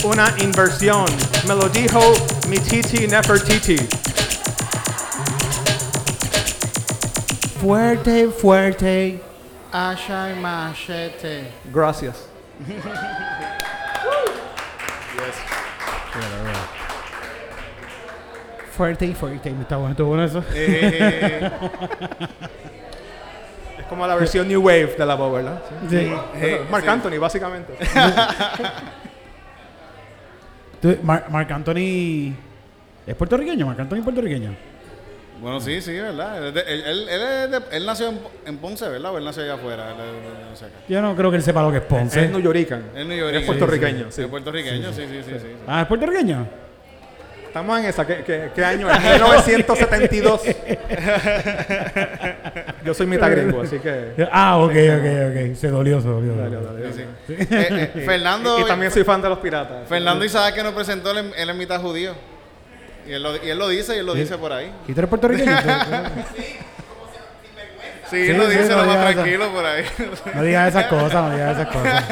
una 0.04 0.32
inversión, 0.38 1.04
me 1.48 1.56
lo 1.56 1.68
dijo 1.68 2.00
mi 2.48 2.58
titi 2.60 3.08
Nefertiti. 3.08 3.76
Fuerte, 7.60 8.28
fuerte. 8.28 9.20
Hacha 9.72 10.30
y 10.30 10.34
machete. 10.36 11.50
Gracias. 11.72 12.28
Fuerte 18.76 19.06
y 19.06 19.14
fuerte. 19.14 19.50
Está 19.60 19.76
bueno, 19.76 19.90
está 19.90 20.02
bueno 20.04 20.22
eso. 20.22 20.44
Eh, 20.54 21.50
Es 23.80 23.86
como 23.86 24.06
la 24.06 24.14
versión 24.14 24.46
New 24.48 24.62
Wave 24.62 24.94
de 24.96 25.06
la 25.06 25.14
voz, 25.14 25.32
¿verdad? 25.34 25.60
Sí. 25.88 26.12
Sí. 26.40 26.50
Marc 26.70 26.84
sí. 26.84 26.90
Anthony, 26.90 27.18
básicamente. 27.18 27.72
Mar- 31.02 31.26
Marc 31.30 31.50
Anthony. 31.50 32.34
¿Es 33.06 33.14
puertorriqueño? 33.16 33.66
Marc 33.66 33.80
Anthony 33.80 33.96
es 33.98 34.04
puertorriqueño. 34.04 34.54
Bueno, 35.40 35.58
sí, 35.60 35.80
sí, 35.80 35.92
¿verdad? 35.94 36.52
Él, 37.72 37.86
nació 37.86 38.08
en, 38.10 38.20
en 38.44 38.58
Ponce, 38.58 38.86
¿verdad? 38.88 39.14
O 39.14 39.18
él 39.18 39.24
nació 39.24 39.42
allá 39.42 39.54
afuera. 39.54 39.90
Él, 39.92 39.96
él- 40.00 40.40
él 40.40 40.46
nació 40.50 40.66
acá. 40.66 40.76
Yo 40.88 41.00
no 41.02 41.16
creo 41.16 41.30
que 41.30 41.36
él 41.38 41.42
sepa 41.42 41.62
lo 41.62 41.70
que 41.70 41.78
es 41.78 41.84
Ponce. 41.84 42.24
Es 42.24 42.30
New 42.30 42.40
Yorican. 42.40 42.84
Es 42.94 43.06
New 43.06 43.16
York. 43.16 43.34
Es 43.34 43.46
puertorriqueño, 43.46 44.10
sí. 44.10 44.22
Es 44.22 44.28
puertorriqueño, 44.28 44.92
sí, 44.92 45.02
sí, 45.08 45.10
sí. 45.22 45.22
sí, 45.26 45.34
sí. 45.40 45.46
Ah, 45.66 45.82
¿es 45.82 45.86
puertorriqueño? 45.86 46.46
Estamos 47.50 47.80
en 47.80 47.86
esa. 47.86 48.06
¿Qué, 48.06 48.22
qué- 48.24 48.50
qué 48.54 48.64
año 48.64 48.88
es? 48.88 49.00
1972. 49.02 50.40
Yo 52.84 52.94
soy 52.94 53.06
mitad 53.06 53.28
gringo, 53.28 53.62
así 53.62 53.80
que. 53.80 54.14
Ah, 54.30 54.58
ok, 54.58 54.70
ok, 54.70 55.06
ok. 55.30 55.56
Se 55.56 55.66
dolió, 55.68 56.00
se 56.00 56.06
dolió. 56.06 56.36
Dale, 56.36 56.56
dale, 56.62 56.92
Sí, 56.92 57.04
sí. 57.26 57.34
Eh, 57.50 57.90
eh, 57.96 58.02
Fernando, 58.06 58.60
Y 58.60 58.64
también 58.66 58.92
soy 58.92 59.02
fan 59.02 59.20
de 59.20 59.28
los 59.28 59.38
piratas. 59.40 59.88
Fernando 59.88 60.24
Isaac 60.24 60.54
que 60.54 60.62
nos 60.62 60.74
presentó, 60.74 61.10
él, 61.10 61.32
él 61.36 61.50
es 61.50 61.56
mitad 61.56 61.80
judío. 61.80 62.14
Y 63.08 63.12
él, 63.14 63.22
lo, 63.22 63.34
y 63.44 63.50
él 63.50 63.58
lo 63.58 63.68
dice, 63.68 63.96
y 63.96 63.98
él 63.98 64.06
lo 64.06 64.14
dice 64.14 64.38
por 64.38 64.52
ahí. 64.52 64.70
¿Y 64.86 64.92
tú 64.92 65.00
eres 65.00 65.08
puertorriqueño? 65.08 65.50
¿Tú- 65.56 66.69
Sí, 68.10 68.26
Sí, 68.26 68.32
dice 68.32 68.68
no 68.70 68.76
lo 68.82 68.84
más 68.86 69.12
tranquilo 69.14 69.48
por 69.52 69.64
ahí. 69.64 69.84
No 70.34 70.42
digas 70.42 70.68
esas 70.68 70.86
cosas, 70.86 71.14
no 71.24 71.30
digas 71.32 71.58
esas 71.58 71.68
cosas. 71.74 72.04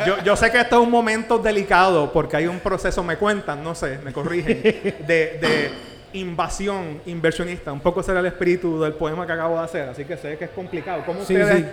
Yo, 0.06 0.18
yo 0.24 0.34
sé 0.36 0.50
que 0.50 0.58
esto 0.60 0.76
es 0.80 0.82
un 0.82 0.90
momento 0.90 1.36
delicado 1.38 2.10
porque 2.12 2.36
hay 2.36 2.46
un 2.46 2.58
proceso, 2.60 3.02
me 3.04 3.16
cuentan, 3.16 3.62
no 3.62 3.74
sé, 3.74 3.98
me 4.02 4.12
corrigen, 4.12 4.62
de, 4.62 4.96
de 5.06 5.70
invasión 6.14 7.00
inversionista. 7.06 7.70
Un 7.72 7.80
poco 7.80 8.02
será 8.02 8.20
el 8.20 8.26
espíritu 8.26 8.80
del 8.80 8.94
poema 8.94 9.26
que 9.26 9.32
acabo 9.32 9.58
de 9.58 9.64
hacer, 9.64 9.88
así 9.90 10.04
que 10.06 10.16
sé 10.16 10.38
que 10.38 10.44
es 10.46 10.50
complicado. 10.50 11.02
¿Cómo 11.04 11.22
Sí, 11.24 11.34
ustedes 11.34 11.58
sí. 11.58 11.66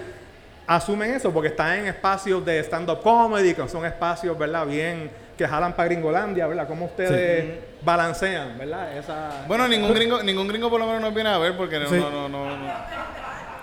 asumen 0.68 1.14
eso? 1.14 1.32
Porque 1.32 1.48
están 1.50 1.80
en 1.80 1.88
espacios 1.88 2.44
de 2.46 2.60
stand-up 2.64 3.02
comedy, 3.02 3.54
que 3.54 3.68
son 3.70 3.86
espacios, 3.86 4.38
¿verdad? 4.38 4.66
Bien, 4.66 5.10
que 5.38 5.48
jalan 5.48 5.74
para 5.74 5.88
Gringolandia, 5.88 6.48
¿verdad? 6.48 6.68
¿Cómo 6.68 6.86
ustedes 6.86 7.60
balancean, 7.84 8.58
¿verdad? 8.58 8.98
Esa, 8.98 9.46
Bueno, 9.48 9.68
ningún 9.68 9.94
gringo, 9.94 10.22
ningún 10.22 10.48
gringo 10.48 10.70
por 10.70 10.80
lo 10.80 10.86
menos 10.88 11.02
nos 11.02 11.14
viene 11.14 11.30
a 11.30 11.38
ver 11.38 11.56
porque 11.56 11.80
no, 11.80 11.88
Sí. 11.88 11.96
no, 11.96 12.10
no, 12.12 12.28
no, 12.28 12.58
no, 12.58 12.74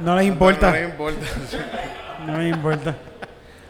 No 0.01 0.16
les 0.16 0.26
no 0.26 0.32
importa. 0.32 0.70
les 0.72 0.88
importa. 0.90 1.20
No 2.26 2.38
les 2.38 2.55
importa. 2.55 2.95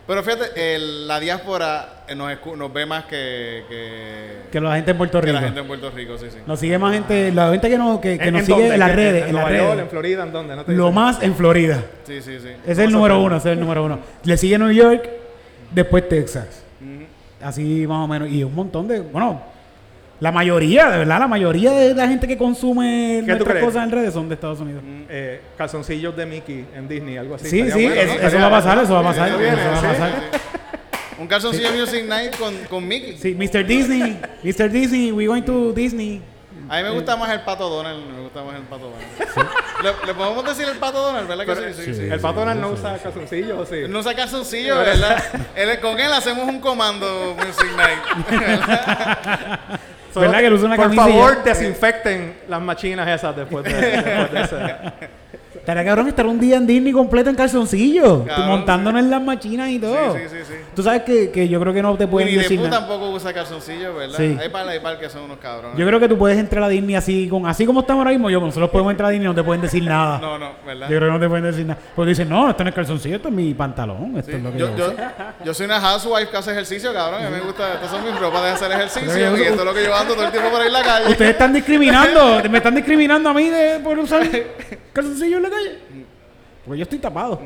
Pero 0.07 0.22
fíjate, 0.22 0.75
el- 0.77 1.09
la 1.09 1.18
diáspora 1.18 2.05
eh, 2.07 2.14
nos, 2.14 2.31
escu- 2.31 2.57
nos 2.57 2.72
ve 2.72 2.85
más 2.87 3.05
que, 3.07 3.64
que, 3.68 4.43
Que 4.53 4.61
la 4.61 4.77
gente 4.77 4.91
en 4.93 4.99
Puerto 4.99 5.18
que 5.20 5.27
Rico. 5.27 5.35
la 5.41 5.43
gente 5.47 5.61
en 5.61 5.66
Puerto 5.66 5.91
Rico, 5.91 6.16
sí, 6.18 6.27
sí. 6.31 6.39
Nos 6.47 6.61
sigue 6.61 6.79
más 6.79 6.93
gente, 6.93 7.33
la 7.33 7.51
gente 7.51 7.68
que 7.70 7.79
nos, 7.79 7.99
que, 8.01 8.18
que 8.18 8.25
¿En- 8.27 8.33
nos 8.35 8.41
en 8.41 8.47
sigue 8.47 8.59
dónde? 8.61 8.75
en 8.75 8.81
las 8.81 8.91
¿En- 8.91 8.97
redes, 8.97 9.22
en 9.22 9.29
en 9.31 9.35
las 9.35 9.45
York, 9.51 9.59
redes. 9.61 9.79
en 9.81 9.89
Florida, 9.89 10.22
¿en 10.25 10.33
dónde? 10.33 10.57
¿No 10.57 10.64
te 10.64 10.72
Lo 10.72 10.93
más 10.93 11.22
en 11.22 11.35
Florida. 11.35 11.83
Sí, 12.07 12.20
sí, 12.22 12.39
sí. 12.39 12.49
Ese 12.64 12.72
es 12.72 12.79
el 12.81 12.93
número 12.93 13.20
uno, 13.20 13.37
ese 13.39 13.49
es 13.51 13.55
el 13.55 13.61
número 13.61 13.83
uno. 13.85 13.99
Le 14.25 14.37
sigue 14.37 14.59
New 14.59 14.70
York, 14.70 15.09
después 15.72 16.09
Texas. 16.09 16.62
Así 17.43 17.87
más 17.87 18.05
o 18.05 18.07
menos. 18.07 18.29
Y 18.29 18.45
un 18.45 18.55
montón 18.55 18.87
de. 18.87 19.01
Bueno, 19.01 19.43
la 20.21 20.33
mayoría, 20.33 20.91
de 20.91 20.99
verdad, 20.99 21.19
la 21.19 21.29
mayoría 21.29 21.73
de 21.73 21.95
la 21.95 22.07
gente 22.09 22.27
que 22.29 22.37
consume 22.39 23.23
nuestras 23.27 23.62
cosas 23.62 23.85
en 23.85 23.91
redes 23.91 24.15
son 24.15 24.29
de 24.29 24.35
Estados 24.35 24.61
Unidos. 24.61 24.83
Eh, 25.09 25.41
calzoncillos 25.59 26.17
de 26.17 26.25
Mickey 26.27 26.67
en 26.75 26.89
Disney, 26.89 27.17
algo 27.17 27.35
así. 27.35 27.49
Sí, 27.49 27.71
sí, 27.71 27.87
bueno, 27.87 27.95
es- 28.01 28.21
¿no? 28.23 28.29
eso 28.29 28.39
va 28.39 28.47
a 28.47 28.51
pasar, 28.51 28.79
eso 28.79 28.95
va 28.95 29.01
a 29.01 29.03
pasar. 29.03 29.29
Eso 29.29 29.41
Eso 29.41 29.43
viene, 29.57 29.57
va 29.69 29.73
a 29.77 29.81
sí. 29.81 29.87
pasar. 29.87 30.12
Un 31.19 31.27
calzoncillo 31.29 31.71
Music 31.73 32.05
Night 32.09 32.37
con, 32.37 32.55
con 32.69 32.87
Mickey. 32.89 33.17
Sí, 33.19 33.35
Mr. 33.35 33.65
Disney, 33.67 34.21
Mr. 34.43 34.69
Disney, 34.71 35.12
we 35.12 35.27
going 35.27 35.43
to 35.43 35.73
Disney. 35.73 36.21
A 36.69 36.79
mí 36.79 36.83
me 36.85 36.91
gusta 36.91 37.15
más 37.17 37.31
el 37.31 37.41
pato 37.43 37.69
Donald, 37.69 38.03
me 38.11 38.23
gusta 38.23 38.43
más 38.43 38.57
el 38.57 38.62
pato 38.62 38.91
Donald. 38.91 39.51
¿Le, 39.83 40.07
le 40.07 40.15
podemos 40.15 40.45
decir 40.47 40.67
el 40.67 40.79
pato 40.79 40.99
Donald, 41.03 41.29
¿verdad 41.29 41.45
que 41.45 41.73
sí? 41.75 41.85
Sí, 41.85 41.95
sí. 41.95 42.03
El 42.11 42.19
pato 42.21 42.41
Donald 42.41 42.61
no 42.61 42.71
usa 42.71 42.97
calzoncillos, 42.99 43.59
¿o 43.59 43.67
sí? 43.67 43.83
No 43.89 43.99
usa 43.99 44.15
calzoncillo, 44.15 44.79
¿verdad? 44.79 45.23
Él- 45.55 45.79
con 45.81 46.01
él 46.01 46.11
hacemos 46.12 46.49
un 46.49 46.61
comando 46.61 47.37
Music 47.37 47.69
Night. 47.77 48.01
Solo- 50.15 50.27
¿Verdad 50.27 50.39
que 50.41 50.47
él 50.47 50.53
usa 50.53 50.67
una 50.67 50.77
Por 50.77 50.85
camisa 50.85 51.03
favor, 51.09 51.43
desinfecten 51.45 52.37
las 52.49 52.61
machinas 52.62 53.09
esas 53.09 53.35
después 53.37 53.65
de, 53.65 53.73
después 53.73 54.31
de 54.33 54.41
ese. 54.43 54.75
Estaría 55.65 55.83
cabrón 55.83 56.09
estar 56.09 56.27
un 56.27 56.39
día 56.39 56.57
en 56.57 56.67
Disney 56.67 56.93
completo 56.93 57.31
en 57.31 57.37
calzoncillo. 57.37 58.27
Cabrón, 58.27 58.49
montándonos 58.49 59.03
en 59.03 59.09
las 59.09 59.23
machinas 59.23 59.71
y 59.71 59.79
todo. 59.79 60.12
Sí, 60.12 60.19
sí, 60.25 60.29
sí, 60.29 60.45
sí. 60.47 60.55
Tú 60.77 60.83
sabes 60.83 61.05
que, 61.05 61.31
que 61.31 61.49
yo 61.49 61.59
creo 61.59 61.73
que 61.73 61.81
no 61.81 61.97
te 61.97 62.07
pueden 62.07 62.29
the 62.29 62.37
decir 62.37 62.61
nada. 62.61 62.81
tampoco 62.81 63.09
usa 63.09 63.33
calzoncillos, 63.33 63.97
¿verdad? 63.97 64.19
Sí. 64.19 64.37
Hay 64.39 64.51
par, 64.51 64.69
hay 64.69 64.81
par 64.81 65.01
que 65.01 65.09
son 65.09 65.23
unos 65.23 65.39
cabrones. 65.39 65.79
Yo 65.79 65.87
creo 65.87 65.99
que 65.99 66.07
tú 66.07 66.19
puedes 66.19 66.37
entrar 66.37 66.65
a 66.65 66.69
Disney 66.69 66.97
así, 66.97 67.29
con, 67.31 67.47
así 67.47 67.65
como 67.65 67.81
estamos 67.81 68.03
ahora 68.03 68.11
mismo. 68.11 68.29
Yo, 68.29 68.41
nosotros 68.41 68.69
podemos 68.69 68.91
entrar 68.91 69.09
a 69.09 69.12
Disney 69.12 69.25
y 69.25 69.29
no 69.31 69.35
te 69.35 69.43
pueden 69.43 69.62
decir 69.62 69.83
nada. 69.83 70.21
No, 70.25 70.39
no, 70.39 70.53
¿verdad? 70.67 70.87
Yo 70.91 70.99
creo 70.99 71.09
que 71.09 71.12
no 71.15 71.21
te 71.21 71.29
pueden 71.31 71.45
decir 71.45 71.65
nada. 71.65 71.81
Porque 71.97 72.11
dicen, 72.11 72.29
no, 72.29 72.51
esto 72.51 72.62
no 72.62 72.69
es 72.69 72.77
calzoncillo, 72.77 73.17
esto 73.17 73.29
es 73.29 73.35
mi 73.35 73.55
pantalón. 73.55 74.19
Esto 74.19 74.33
es 74.33 74.43
lo 74.43 74.53
que 74.53 74.59
yo, 74.59 74.69
yo, 74.69 74.77
yo, 74.77 74.87
uso". 74.89 74.97
yo 75.47 75.55
soy 75.55 75.65
una 75.65 75.81
housewife 75.81 76.29
que 76.29 76.37
hace 76.37 76.51
ejercicio, 76.51 76.93
cabrón. 76.93 77.25
A 77.25 77.31
mí 77.31 77.37
me 77.37 77.41
gusta, 77.41 77.73
estas 77.73 77.91
son 77.91 78.05
mis 78.05 78.21
ropas 78.21 78.43
de 78.43 78.51
hacer 78.51 78.71
ejercicio. 78.71 79.37
Y 79.39 79.43
esto 79.43 79.61
es 79.61 79.65
lo 79.65 79.73
que 79.73 79.83
yo 79.83 79.97
ando 79.97 80.12
todo 80.12 80.27
el 80.27 80.31
tiempo 80.31 80.51
por 80.51 80.61
ahí 80.61 80.67
en 80.67 80.73
la 80.75 80.83
calle. 80.83 81.09
Ustedes 81.09 81.31
están 81.31 81.55
discriminando, 81.55 82.43
me 82.51 82.59
están 82.59 82.75
discriminando 82.75 83.31
a 83.31 83.33
mí 83.33 83.49
de, 83.49 83.81
por 83.83 83.99
usar 83.99 84.29
calzoncillo 84.95 85.36
en 85.36 85.42
la 85.42 85.51
calle. 85.51 85.78
Porque 86.64 86.78
yo 86.78 86.82
estoy 86.84 86.99
tapado. 86.99 87.40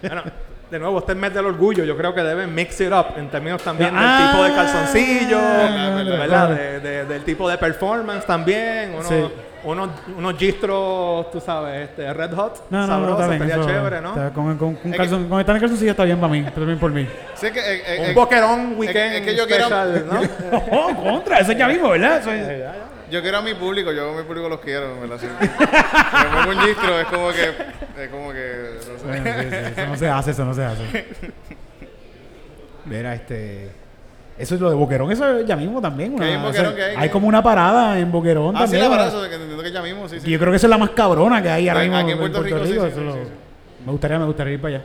Bueno, 0.00 0.22
de 0.70 0.78
nuevo, 0.78 0.98
este 0.98 1.12
es 1.12 1.16
el 1.16 1.20
mes 1.20 1.34
del 1.34 1.44
orgullo. 1.46 1.84
Yo 1.84 1.96
creo 1.96 2.14
que 2.14 2.22
deben 2.22 2.54
mix 2.54 2.80
it 2.80 2.90
up 2.92 3.06
en 3.18 3.28
términos 3.28 3.62
también 3.62 3.90
Ah, 3.94 4.18
del 4.18 4.30
tipo 4.30 4.44
de 4.44 4.54
calzoncillo, 4.54 5.38
verdad, 5.38 6.18
¿verdad? 6.18 6.48
De- 6.50 6.80
de- 6.80 7.04
del 7.04 7.22
tipo 7.24 7.48
de 7.48 7.58
performance 7.58 8.24
también. 8.24 8.92
Unos, 8.94 9.06
Sí. 9.06 9.24
unos, 9.64 9.90
unos 10.16 10.36
gistros, 10.38 11.30
tú 11.30 11.38
sabes, 11.40 11.90
este, 11.90 12.12
red 12.14 12.32
hot, 12.34 12.64
No, 12.70 12.78
no, 12.80 12.86
no, 12.86 12.92
sabrosos, 12.94 13.28
bien. 13.28 13.32
estaría 13.42 13.54
eso- 13.62 13.66
chévere, 13.68 14.00
¿no? 14.00 14.08
está- 14.10 14.30
Con, 14.30 14.56
con, 14.58 14.74
con, 14.76 14.94
Es 14.94 14.98
calzon- 15.00 15.28
con 15.28 15.40
estar 15.40 15.54
en 15.56 15.60
calzoncillo 15.60 15.90
está 15.90 16.04
bien 16.04 16.18
para 16.18 16.32
mí, 16.32 16.38
está 16.40 16.60
bien 16.62 16.78
por 16.78 16.90
mí. 16.90 17.06
Sí, 17.34 17.46
es 17.46 17.52
que, 17.52 17.60
eh, 17.60 17.82
eh, 17.86 17.96
Un 18.00 18.06
eh, 18.06 18.14
boquerón 18.14 18.74
weekend 18.78 19.14
es 19.16 19.20
que 19.22 19.36
yo 19.36 19.46
quiero- 19.46 19.64
special, 19.66 20.06
¿no? 20.10 20.20
Oh, 20.72 20.94
contra, 20.94 21.38
eso 21.40 21.52
es 21.52 21.58
ya 21.58 21.68
mismo, 21.68 21.90
¿verdad? 21.90 22.18
Eso 22.18 22.32
es- 22.32 22.62
yo 23.10 23.22
quiero 23.22 23.38
a 23.38 23.42
mi 23.42 23.54
público, 23.54 23.92
yo 23.92 24.10
a 24.10 24.16
mi 24.16 24.22
público 24.22 24.48
los 24.48 24.60
quiero, 24.60 25.00
¿verdad? 25.00 25.18
Sí. 25.20 25.26
Me 25.40 26.36
pongo 26.44 26.50
un 26.60 26.66
gistro, 26.66 26.98
es 27.00 27.06
como 27.06 27.28
que. 27.30 28.02
Es 28.02 28.08
como 28.10 28.32
que. 28.32 28.70
No 28.92 28.98
sé. 28.98 29.06
Bueno, 29.06 29.24
sí, 29.40 29.46
sí, 29.50 29.56
eso 29.76 29.86
no 29.88 29.96
se 29.96 30.08
hace, 30.08 30.30
eso 30.32 30.44
no 30.44 30.54
se 30.54 30.64
hace. 30.64 31.06
Mira, 32.84 33.14
este. 33.14 33.70
Eso 34.36 34.56
es 34.56 34.60
lo 34.60 34.68
de 34.68 34.74
Boquerón, 34.74 35.12
eso 35.12 35.38
es 35.38 35.46
ya 35.46 35.54
mismo 35.54 35.80
también. 35.80 36.16
¿Qué 36.16 36.24
hay 36.24 36.34
una- 36.34 36.44
Boquerón? 36.46 36.66
eso- 36.66 36.74
¿Qué 36.76 36.82
hay? 36.82 36.96
hay 36.96 37.08
como 37.08 37.28
una 37.28 37.40
parada 37.40 37.98
en 38.00 38.10
Boquerón 38.10 38.56
Ah, 38.56 38.66
sí, 38.66 38.72
también. 38.72 38.80
la 38.82 38.88
una- 38.88 38.96
verdad, 39.04 39.18
eso 39.20 39.28
que 39.28 39.34
entiendo 39.36 39.62
que 39.62 39.70
ya 39.72 39.82
mismo, 39.82 40.08
sí, 40.08 40.18
sí. 40.20 40.28
Y 40.28 40.32
yo 40.32 40.38
creo 40.40 40.50
que 40.50 40.56
esa 40.56 40.66
es 40.66 40.70
la 40.70 40.78
más 40.78 40.90
cabrona 40.90 41.40
que 41.40 41.50
hay 41.50 41.68
ahora 41.68 41.82
mismo 41.82 41.98
en 42.10 42.18
Puerto 42.18 42.42
Rico, 42.42 42.58
sí, 42.64 42.72
sí, 42.72 42.72
sí, 42.72 43.00
lo- 43.00 43.12
sí, 43.14 43.18
sí. 43.22 43.30
Me 43.86 43.92
gustaría, 43.92 44.18
me 44.18 44.24
gustaría 44.24 44.54
ir 44.54 44.60
para 44.60 44.76
allá. 44.76 44.84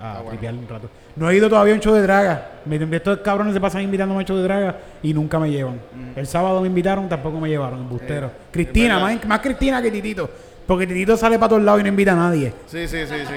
A 0.00 0.12
Ah, 0.12 0.14
bueno. 0.14 0.30
tripear 0.30 0.54
un 0.54 0.66
rato. 0.68 0.88
No 1.16 1.28
he 1.30 1.36
ido 1.36 1.48
todavía 1.50 1.74
a 1.74 1.76
un 1.76 1.82
show 1.82 1.92
de 1.94 2.02
draga. 2.02 2.52
Estos 2.92 3.18
cabrones 3.18 3.52
se 3.52 3.60
pasan 3.60 3.82
invitándome 3.82 4.18
a 4.18 4.20
un 4.22 4.26
show 4.26 4.36
de 4.36 4.42
draga 4.44 4.76
y 5.02 5.12
nunca 5.12 5.38
me 5.38 5.50
llevan. 5.50 5.78
El 6.16 6.26
sábado 6.26 6.60
me 6.62 6.68
invitaron, 6.68 7.08
tampoco 7.08 7.38
me 7.38 7.48
llevaron, 7.48 7.80
embustero. 7.80 8.28
Eh, 8.28 8.30
Cristina, 8.50 8.98
más, 8.98 9.24
más 9.26 9.40
Cristina 9.40 9.82
que 9.82 9.90
Titito. 9.90 10.30
Porque 10.66 10.86
Titito 10.86 11.16
sale 11.16 11.38
para 11.38 11.50
todos 11.50 11.62
lados 11.62 11.80
y 11.80 11.82
no 11.82 11.88
invita 11.88 12.12
a 12.12 12.16
nadie. 12.16 12.52
Sí, 12.66 12.86
sí, 12.88 13.06
sí, 13.06 13.14
sí. 13.26 13.34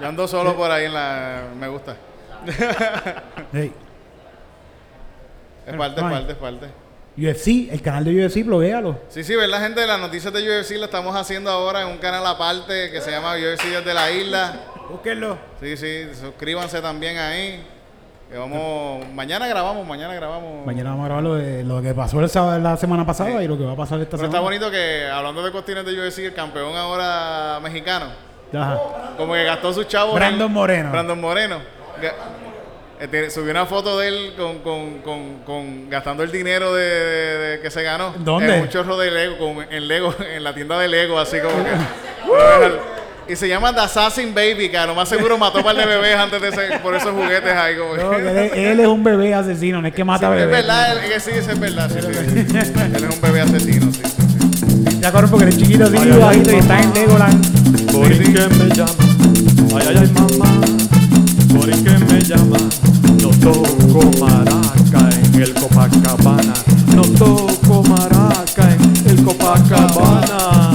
Yo 0.00 0.06
ando 0.08 0.28
solo 0.28 0.54
por 0.54 0.70
ahí 0.70 0.84
en 0.86 0.94
la. 0.94 1.40
Me 1.58 1.68
gusta. 1.68 1.96
Hey. 3.52 3.72
Es 5.66 5.74
parte, 5.76 6.00
es 6.00 6.06
Ay. 6.06 6.12
parte, 6.12 6.32
es 6.32 6.38
parte. 6.38 6.66
UFC, 7.16 7.72
el 7.72 7.80
canal 7.80 8.04
de 8.04 8.26
UFC, 8.26 8.44
bloguealo. 8.44 8.98
Sí, 9.08 9.22
sí, 9.22 9.34
¿verdad, 9.36 9.60
gente? 9.62 9.86
Las 9.86 10.00
noticias 10.00 10.32
de 10.32 10.40
UFC 10.40 10.72
las 10.72 10.84
estamos 10.88 11.14
haciendo 11.16 11.48
ahora 11.50 11.82
en 11.82 11.88
un 11.88 11.98
canal 11.98 12.26
aparte 12.26 12.90
que 12.90 13.00
se 13.00 13.10
llama 13.12 13.34
UFC 13.36 13.64
desde 13.66 13.94
la 13.94 14.10
isla. 14.10 14.60
Búsquenlo. 14.90 15.38
Sí, 15.60 15.76
sí, 15.76 16.08
suscríbanse 16.14 16.80
también 16.80 17.18
ahí. 17.18 17.62
Que 18.30 18.38
vamos, 18.38 19.06
mañana 19.14 19.46
grabamos, 19.46 19.86
mañana 19.86 20.14
grabamos. 20.14 20.66
Mañana 20.66 20.90
vamos 20.90 21.04
a 21.04 21.06
grabar 21.06 21.24
lo, 21.24 21.34
de, 21.34 21.62
lo 21.62 21.82
que 21.82 21.94
pasó 21.94 22.20
el 22.20 22.28
sábado- 22.28 22.58
la 22.58 22.76
semana 22.76 23.04
pasada 23.06 23.42
y 23.42 23.46
lo 23.48 23.56
que 23.58 23.64
va 23.64 23.72
a 23.72 23.76
pasar 23.76 24.00
esta 24.00 24.12
Pero 24.16 24.24
está 24.24 24.38
semana. 24.38 24.40
bonito 24.40 24.70
que, 24.70 25.06
hablando 25.08 25.42
de 25.44 25.52
cuestiones 25.52 25.84
de 25.84 25.92
UFC, 25.92 26.18
el 26.26 26.34
campeón 26.34 26.74
ahora 26.74 27.60
mexicano, 27.62 28.06
Ajá. 28.52 28.78
como 29.16 29.34
que 29.34 29.44
gastó 29.44 29.72
sus 29.72 29.86
chavos. 29.86 30.14
Brandon 30.14 30.46
en- 30.48 30.52
Moreno. 30.52 30.90
Brandon 30.90 31.20
Moreno. 31.20 31.58
Eh, 33.00 33.08
tiene- 33.08 33.30
subió 33.30 33.50
una 33.50 33.66
foto 33.66 33.98
de 33.98 34.08
él 34.08 34.34
con, 34.36 34.60
con, 34.60 34.98
con, 35.02 35.38
con 35.44 35.90
gastando 35.90 36.22
el 36.22 36.32
dinero 36.32 36.74
de, 36.74 36.82
de- 36.82 37.38
de 37.56 37.60
que 37.60 37.70
se 37.70 37.82
ganó. 37.82 38.14
¿Dónde? 38.18 38.56
En 38.56 38.62
un 38.62 38.68
chorro 38.68 38.96
de 38.96 39.10
Lego, 39.10 39.36
con, 39.38 39.66
en 39.72 39.86
Lego, 39.86 40.14
en 40.34 40.42
la 40.42 40.54
tienda 40.54 40.78
de 40.78 40.88
Lego, 40.88 41.18
así 41.18 41.38
como 41.40 41.56
que. 41.62 41.70
y 43.28 43.36
se 43.36 43.48
llama 43.48 43.72
The 43.74 43.80
Assassin 43.80 44.34
Baby, 44.34 44.68
que 44.70 44.76
a 44.78 44.86
lo 44.86 44.94
más 44.94 45.08
seguro 45.08 45.38
mató 45.38 45.58
un 45.58 45.64
par 45.64 45.76
de 45.76 45.86
bebés 45.86 46.16
antes 46.16 46.40
de 46.42 46.48
ese, 46.48 46.78
por 46.82 46.94
esos 46.94 47.10
juguetes 47.12 47.52
ahí. 47.52 47.74
Como 47.76 47.96
No, 47.96 48.12
él, 48.14 48.26
él 48.54 48.80
es 48.80 48.86
un 48.86 49.02
bebé 49.02 49.34
asesino, 49.34 49.80
no 49.80 49.88
es 49.88 49.94
que 49.94 50.04
mata 50.04 50.26
Sí, 50.28 50.32
es 50.32 50.38
bebés. 50.46 50.56
verdad, 50.56 50.92
él- 51.04 51.10
que 51.10 51.20
sí, 51.20 51.30
eso 51.34 51.52
es 51.52 51.58
verdad. 51.60 51.90
Sí, 51.90 52.00
sí, 52.00 52.12
sí. 52.12 52.56
Él 52.94 53.04
es 53.04 53.14
un 53.14 53.20
bebé 53.20 53.40
asesino, 53.40 53.92
sí. 53.92 54.00
sí, 54.04 54.66
sí. 54.90 54.98
Ya 55.00 55.10
cabrón, 55.12 55.30
porque 55.30 55.44
eres 55.46 55.58
chiquito 55.58 55.84
así, 55.84 55.96
bajito 55.96 56.52
y 56.52 56.56
está 56.56 56.80
en 56.82 56.92
Legoland. 56.94 57.92
Por 57.92 58.08
que 58.08 58.18
me 58.18 58.74
llama, 58.74 58.92
ay, 59.76 59.86
ay, 59.88 59.96
ay, 60.00 60.12
mamá. 60.14 60.60
Por 61.54 61.70
que 61.70 62.04
me 62.14 62.20
llama, 62.22 62.58
no 63.22 63.28
toco 63.40 64.10
maraca 64.20 65.08
en 65.34 65.42
el 65.42 65.54
Copacabana. 65.54 66.54
No 66.94 67.02
toco 67.02 67.82
maraca 67.84 68.70
en 68.74 69.10
el 69.10 69.24
Copacabana. 69.24 70.73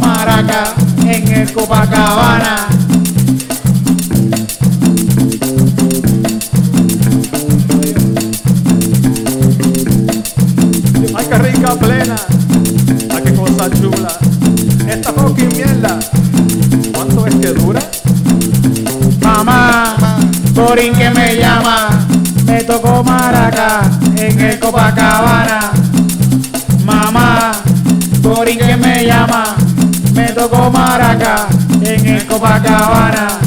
Maraca 0.00 0.74
en 1.06 1.32
el 1.32 1.52
Copacabana. 1.52 2.75
Copacabana. 32.46 33.40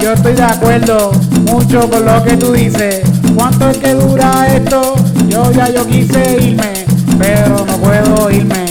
Yo 0.00 0.12
estoy 0.14 0.32
de 0.32 0.42
acuerdo 0.42 1.12
mucho 1.42 1.90
con 1.90 2.06
lo 2.06 2.22
que 2.24 2.36
tú 2.38 2.52
dices. 2.52 3.02
¿Cuánto 3.36 3.68
es 3.68 3.76
que 3.76 3.92
dura 3.94 4.46
esto? 4.46 4.94
Yo 5.28 5.52
ya 5.52 5.68
yo 5.68 5.86
quise 5.86 6.38
irme, 6.40 6.86
pero 7.18 7.66
no 7.66 7.76
puedo 7.76 8.30
irme. 8.30 8.64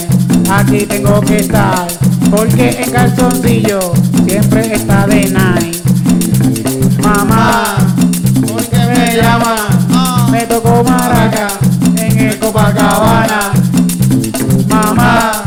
Aquí 0.50 0.86
tengo 0.86 1.20
que 1.20 1.38
estar, 1.38 1.86
porque 2.32 2.82
en 2.82 2.90
calzoncillo 2.90 3.92
siempre 4.26 4.74
está 4.74 5.06
de 5.06 5.30
night. 5.30 5.76
Mamá, 7.00 7.76
Borín 8.40 8.70
que 8.70 8.86
me 8.86 9.16
llama, 9.16 9.68
me 10.32 10.46
tocó 10.46 10.82
maraca 10.82 11.46
en 11.96 12.18
el 12.18 12.38
Copacabana. 12.40 13.52
Mamá, 14.68 15.44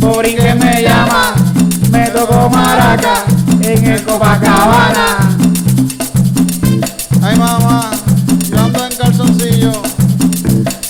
por 0.00 0.24
que 0.24 0.54
me 0.54 0.82
llama, 0.82 1.34
me 1.90 2.08
tocó 2.08 2.48
maraca 2.48 3.24
Copacabana. 4.12 5.36
Ay 7.22 7.34
mamá, 7.38 7.90
yo 8.50 8.58
ando 8.60 8.84
en 8.84 8.94
calzoncillo. 8.94 9.72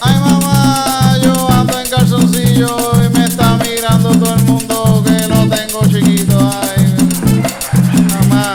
Ay 0.00 0.18
mamá, 0.18 1.18
yo 1.22 1.48
ando 1.52 1.78
en 1.78 1.88
calzoncillo 1.88 2.76
y 2.96 3.16
me 3.16 3.26
está 3.26 3.56
mirando 3.58 4.10
todo 4.10 4.34
el 4.34 4.42
mundo 4.42 5.04
que 5.06 5.28
lo 5.28 5.46
tengo 5.46 5.86
chiquito. 5.86 6.36
Ay 6.62 6.96
mamá, 8.10 8.54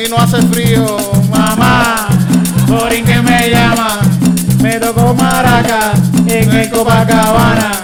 y 0.00 0.08
no 0.08 0.18
hace 0.18 0.40
frío. 0.42 0.96
Mamá, 1.28 2.06
por 2.68 2.90
que 2.90 3.22
me 3.22 3.50
llama, 3.50 3.98
me 4.62 4.78
tocó 4.78 5.14
maraca 5.14 5.94
en 6.28 6.52
el 6.52 6.70
Copacabana. 6.70 7.83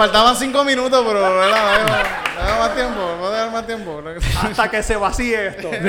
Faltaban 0.00 0.34
cinco 0.36 0.64
minutos, 0.64 1.04
pero 1.06 1.18
era- 1.46 1.80
era 2.42 2.58
más 2.58 2.74
tiempo, 2.74 3.00
puedo 3.18 3.30
dar 3.32 3.50
más 3.52 3.66
tiempo. 3.66 4.02
Hasta 4.42 4.70
que 4.70 4.82
se 4.82 4.96
vacíe 4.96 5.46
esto. 5.48 5.70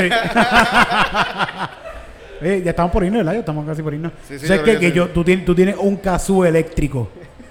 Eh, 2.43 2.59
ya 2.66 2.72
estamos 2.72 2.91
por 2.91 3.03
irnos, 3.03 3.20
¿verdad? 3.20 3.34
Ya 3.34 3.39
estamos 3.41 3.64
casi 3.68 3.84
por 3.84 3.93
irnos. 3.93 4.14
Sí, 4.28 4.39
sí, 4.39 4.47
¿Sabes 4.47 4.62
yo 4.62 4.66
qué? 4.66 4.72
creo 4.72 4.80
que 4.80 4.88
Que 4.88 4.97
yo, 4.97 5.09
tú, 5.09 5.24
tienes, 5.24 5.45
tú 5.45 5.53
tienes 5.53 5.76
un 5.78 5.95
casú 5.97 6.43
eléctrico. 6.43 7.07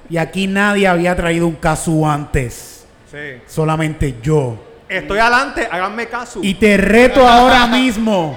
Y 0.08 0.16
aquí 0.16 0.48
nadie 0.48 0.88
había 0.88 1.14
traído 1.14 1.46
un 1.46 1.54
casú 1.54 2.04
antes. 2.04 2.84
Sí. 3.08 3.40
Solamente 3.46 4.16
yo. 4.20 4.56
Estoy 4.88 5.20
adelante, 5.20 5.68
háganme 5.70 6.08
caso. 6.08 6.40
Y 6.42 6.54
te 6.54 6.76
reto 6.76 7.24
ahora 7.24 7.66
mismo 7.68 8.36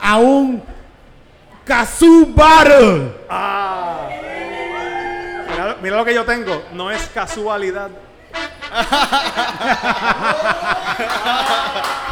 a 0.00 0.16
un 0.16 0.62
casú 1.66 2.32
battle. 2.34 3.12
Ah. 3.28 4.08
Mira, 5.82 5.96
lo 5.96 6.04
que 6.04 6.14
yo 6.14 6.24
tengo. 6.24 6.62
No 6.72 6.92
es 6.92 7.08
casualidad. 7.08 7.90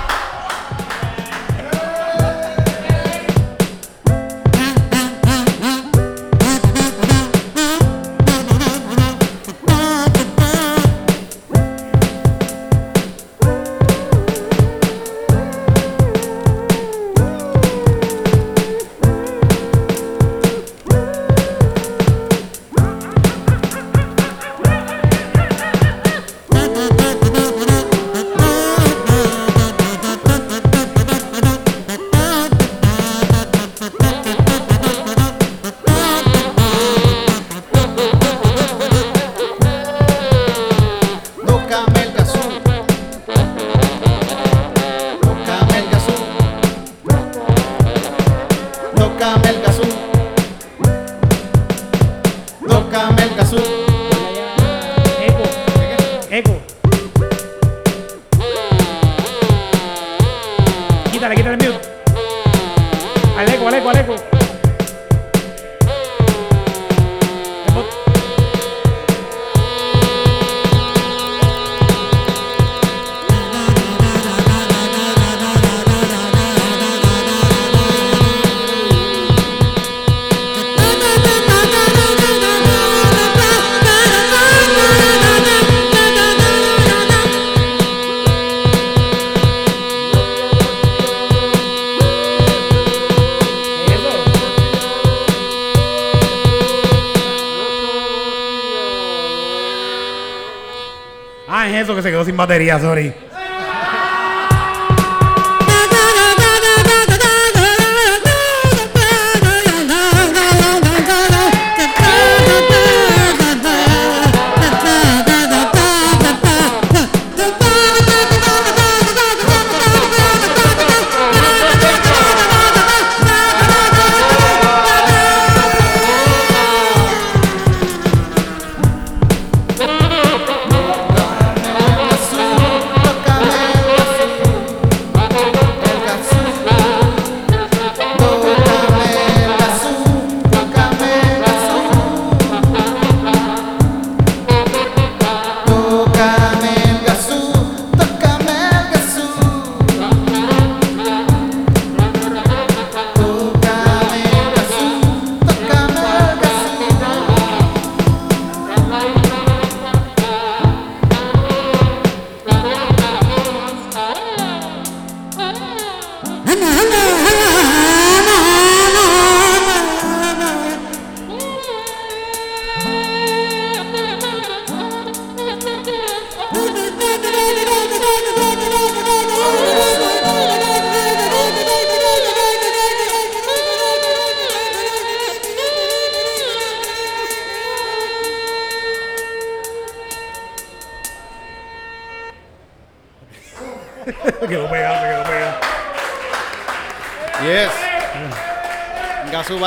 eso 102.50 102.94
que 102.94 103.19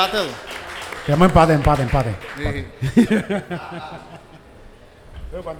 Battle. 0.04 0.28
Quedamos 1.06 1.28
empate, 1.28 1.54
empate, 1.54 1.82
empate. 1.84 2.16
Sí. 2.38 2.66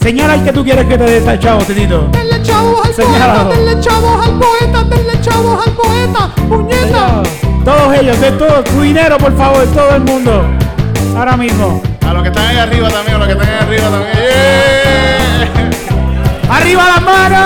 Señala 0.00 0.34
el 0.34 0.44
que 0.44 0.52
tú 0.52 0.62
quieres 0.64 0.84
que 0.86 0.98
te 0.98 1.04
dé 1.04 1.16
esta 1.18 1.38
chavo, 1.38 1.62
Titito. 1.64 2.08
Denle 2.12 2.42
chavos 2.42 2.84
al 2.86 2.94
Señalado. 2.94 3.48
poeta, 3.48 3.56
denle 3.56 3.80
chavos 3.80 4.26
al 4.26 4.38
poeta, 4.38 4.82
denle 4.84 5.20
chavos 5.22 5.66
al 5.66 5.72
poeta, 5.72 6.30
puñeta. 6.48 7.22
Todos 7.64 7.94
ellos, 7.98 8.20
de 8.20 8.30
todo, 8.32 8.62
tu 8.64 8.82
dinero, 8.82 9.16
por 9.16 9.34
favor, 9.36 9.64
todo 9.68 9.94
el 9.96 10.02
mundo. 10.02 10.44
Ahora 11.16 11.36
mismo. 11.36 11.80
A 12.06 12.12
los 12.12 12.22
que 12.22 12.28
están 12.28 12.46
ahí 12.48 12.58
arriba 12.58 12.90
también, 12.90 13.16
a 13.16 13.18
los 13.18 13.26
que 13.28 13.32
están 13.32 13.48
ahí 13.48 13.56
arriba 13.62 13.88
también. 13.88 14.12
¡Yeah! 16.48 16.54
¡Arriba 16.54 16.82
las 16.86 17.02
manos! 17.02 17.40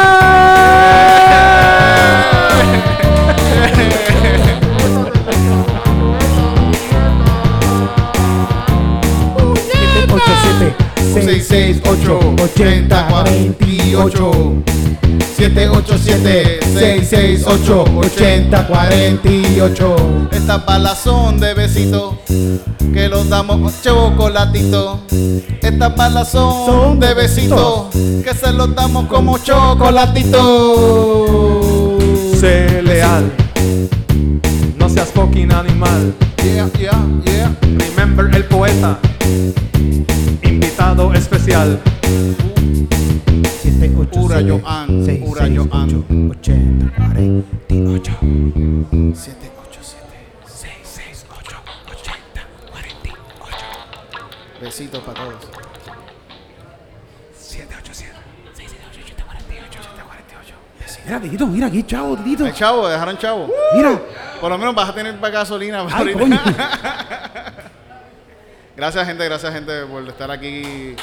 668 11.22 12.36
80 12.42 13.08
48 13.08 14.62
787 15.36 16.60
668 16.62 17.84
80 17.96 18.66
48 18.66 19.96
Estas 20.32 20.66
balas 20.66 20.98
son 20.98 21.38
de 21.40 21.54
besitos 21.54 22.14
que 22.92 23.08
los 23.08 23.28
damos 23.28 23.80
chocolatito. 23.82 25.00
Estas 25.62 25.94
balas 25.96 26.30
son, 26.30 26.66
Son 26.66 26.98
de 26.98 27.14
besitos 27.14 27.86
que 27.92 28.34
se 28.34 28.52
los 28.52 28.74
damos 28.74 29.06
como 29.06 29.38
chocolatito. 29.38 30.38
Sé 32.38 32.82
leal. 32.82 33.30
No 34.76 34.88
seas 34.88 35.08
fucking 35.10 35.52
animal. 35.52 36.14
Yeah, 36.42 36.68
yeah, 36.78 36.98
yeah. 37.24 37.54
Remember 37.62 38.28
el 38.34 38.44
poeta. 38.44 38.98
Invitado 40.98 41.14
especial. 41.14 41.80
Ura 44.16 44.42
Joan, 44.42 45.22
Ura 45.22 45.48
Joan. 45.48 46.04
80 46.30 46.92
48 46.96 48.18
Besitos 54.60 55.00
para 55.04 55.20
todos. 55.20 55.48
787 57.32 58.12
Mira, 61.04 61.20
Titito, 61.20 61.46
mira 61.46 61.66
aquí, 61.68 61.84
chavo, 61.84 62.16
Titito. 62.16 62.44
Ay, 62.44 62.52
chavo, 62.52 62.88
dejaron 62.88 63.16
chavo. 63.18 63.48
Mira. 63.76 64.02
Por 64.40 64.50
lo 64.50 64.58
menos 64.58 64.74
vas 64.74 64.88
a 64.88 64.94
tener 64.94 65.16
para 65.20 65.32
gasolina. 65.32 65.86
Ay, 65.92 66.12
coño. 66.14 66.40
gracias, 68.78 69.06
gente, 69.06 69.24
gracias, 69.24 69.52
gente, 69.52 69.84
por 69.86 70.06
estar 70.08 70.30
aquí 70.30 70.94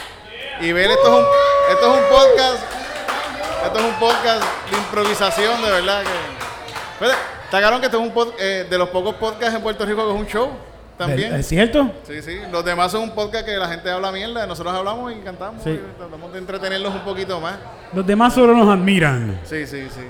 y 0.62 0.72
ver. 0.72 0.90
Esto 0.92 1.04
es 1.04 1.14
un, 1.20 1.26
esto 1.74 1.94
es 1.94 2.00
un 2.02 2.10
podcast. 2.10 2.64
Esto 3.66 3.80
es 3.80 3.86
un 3.86 3.94
podcast 4.00 4.44
de 4.72 4.78
improvisación, 4.78 5.62
de 5.62 5.72
verdad. 5.72 6.04
Que, 6.04 6.10
Pues, 7.00 7.12
claro 7.50 7.80
que 7.80 7.86
esto 7.88 8.00
es 8.00 8.08
un 8.08 8.14
pod- 8.14 8.34
eh, 8.40 8.66
de 8.70 8.78
los 8.78 8.90
pocos 8.90 9.16
podcasts 9.16 9.56
en 9.56 9.62
Puerto 9.62 9.86
Rico 9.86 10.04
que 10.08 10.14
es 10.14 10.20
un 10.22 10.28
show. 10.28 10.50
También. 10.98 11.34
¿Es 11.36 11.48
cierto? 11.48 11.92
Sí, 12.08 12.22
sí. 12.22 12.40
Los 12.52 12.64
demás 12.64 12.90
son 12.92 13.02
un 13.02 13.12
podcast 13.12 13.46
que 13.46 13.58
la 13.58 13.68
gente 13.68 13.92
habla 13.92 14.12
mierda. 14.14 14.46
Nosotros 14.48 14.74
hablamos 14.74 15.12
y 15.12 15.16
cantamos. 15.18 15.62
Sí. 15.62 15.72
y 15.72 15.98
tratamos 15.98 16.32
de 16.32 16.40
entretenerlos 16.40 16.94
un 16.94 17.02
poquito 17.02 17.42
más. 17.42 17.56
Los 17.92 18.06
demás 18.08 18.34
solo 18.34 18.54
nos 18.56 18.70
admiran. 18.70 19.42
Sí, 19.44 19.68
sí, 19.68 19.90
sí. 19.94 20.02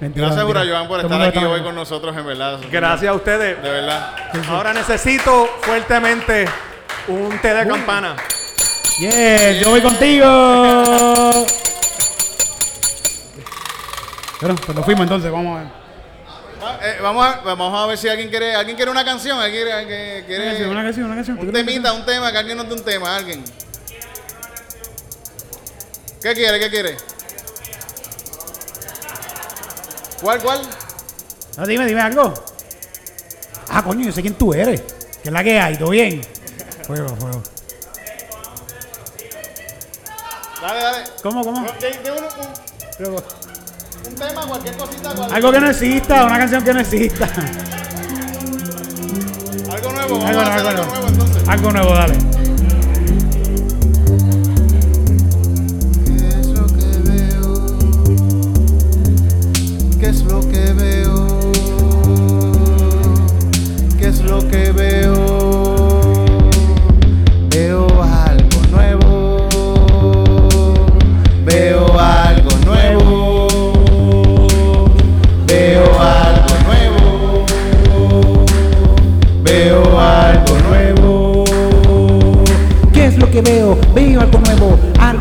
Gracias, 0.00 0.44
Joan, 0.44 0.88
por 0.88 1.00
estar 1.00 1.22
aquí 1.22 1.44
hoy 1.44 1.62
con 1.62 1.74
nosotros, 1.74 2.16
en 2.16 2.26
verdad. 2.26 2.58
Gracias 2.70 3.10
a 3.10 3.14
ustedes. 3.14 3.62
De 3.62 3.70
verdad. 3.70 4.14
Ahora 4.48 4.72
necesito 4.72 5.48
fuertemente 5.62 6.46
un 7.08 7.38
té 7.40 7.54
de 7.54 7.66
campana. 7.66 8.16
Yes, 8.98 9.60
yo 9.60 9.70
voy 9.70 9.80
contigo. 9.80 10.26
Bueno, 14.40 14.56
pues 14.56 14.76
nos 14.76 14.84
fuimos 14.84 15.02
entonces, 15.02 15.30
vamos 15.30 15.56
a 15.56 15.60
ver. 15.60 15.68
Ah, 16.62 16.78
eh, 16.82 16.96
vamos, 17.00 17.24
a, 17.24 17.40
vamos 17.42 17.82
a 17.82 17.86
ver 17.86 17.98
si 17.98 18.08
alguien 18.08 18.28
quiere, 18.28 18.54
alguien 18.54 18.76
quiere 18.76 18.90
una 18.90 19.04
canción, 19.04 19.38
alguien 19.38 19.64
quiere, 19.64 19.72
alguien 19.72 20.24
quiere 20.24 20.44
Una 20.44 20.52
canción, 20.52 20.70
una 20.70 20.82
canción, 20.82 21.06
una 21.06 21.14
canción. 21.16 21.36
¿Tú 21.38 21.46
un 21.46 21.52
temita, 21.52 21.92
un 21.92 22.04
tema, 22.04 22.32
que 22.32 22.38
alguien 22.38 22.56
nos 22.56 22.68
dé 22.68 22.74
un 22.74 22.84
tema, 22.84 23.16
alguien. 23.16 23.44
¿Qué 26.22 26.34
quiere? 26.34 26.58
¿Qué 26.58 26.70
quiere? 26.70 26.96
¿Cuál, 30.20 30.40
cuál? 30.42 30.60
No, 31.56 31.66
dime, 31.66 31.86
dime 31.86 32.00
algo. 32.00 32.32
Ah, 33.68 33.82
coño, 33.82 34.04
yo 34.06 34.12
sé 34.12 34.22
quién 34.22 34.34
tú 34.34 34.52
eres. 34.54 34.80
¿Qué 35.22 35.28
es 35.28 35.32
la 35.32 35.42
que 35.42 35.58
hay? 35.60 35.76
¿Todo 35.76 35.90
bien? 35.90 36.22
Fuego, 36.86 37.08
fuego. 37.16 37.42
Dale, 40.62 40.82
dale. 40.82 41.04
¿Cómo, 41.22 41.44
cómo? 41.44 41.62
De- 41.80 41.90
de 41.90 42.10
uno- 42.12 42.28
un, 42.38 42.96
Fuego. 42.96 43.22
un 44.08 44.14
tema, 44.14 44.46
cualquier 44.46 44.76
cosita, 44.76 45.14
cual- 45.14 45.34
Algo 45.34 45.52
que 45.52 45.60
no 45.60 45.70
exista, 45.70 46.24
una 46.24 46.38
canción 46.38 46.64
que 46.64 46.74
no 46.74 46.80
exista. 46.80 47.28
algo 49.72 49.92
nuevo, 49.92 50.18
vamos 50.18 50.28
Algo, 50.28 50.40
a 50.40 50.54
hacer 50.54 50.66
algo. 50.66 50.84
nuevo 50.84 51.06
entonces. 51.08 51.48
Algo 51.48 51.72
nuevo, 51.72 51.94
dale. 51.94 52.35
¿Qué 60.06 60.10
es 60.10 60.22
lo 60.22 60.40
que 60.40 60.72
veo? 60.72 61.52
¿Qué 63.98 64.06
es 64.06 64.22
lo 64.22 64.38
que 64.48 64.70
veo? 64.70 65.05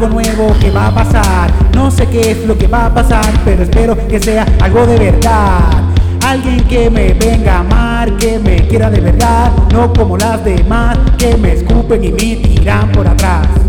Nuevo 0.07 0.53
que 0.59 0.71
va 0.71 0.87
a 0.87 0.95
pasar. 0.95 1.51
No 1.73 1.91
sé 1.91 2.07
qué 2.07 2.31
es 2.31 2.45
lo 2.45 2.57
que 2.57 2.67
va 2.67 2.87
a 2.87 2.93
pasar, 2.93 3.25
pero 3.43 3.63
espero 3.63 3.95
que 4.07 4.19
sea 4.19 4.45
algo 4.61 4.85
de 4.85 4.97
verdad. 4.97 5.59
Alguien 6.25 6.63
que 6.65 6.89
me 6.89 7.13
venga 7.13 7.57
a 7.57 7.59
amar, 7.59 8.17
que 8.17 8.39
me 8.39 8.67
quiera 8.67 8.89
de 8.89 8.99
verdad, 8.99 9.51
no 9.71 9.93
como 9.93 10.17
las 10.17 10.43
demás, 10.43 10.97
que 11.17 11.37
me 11.37 11.53
escupen 11.53 12.03
y 12.03 12.11
me 12.11 12.35
tiran 12.37 12.91
por 12.91 13.07
atrás. 13.07 13.64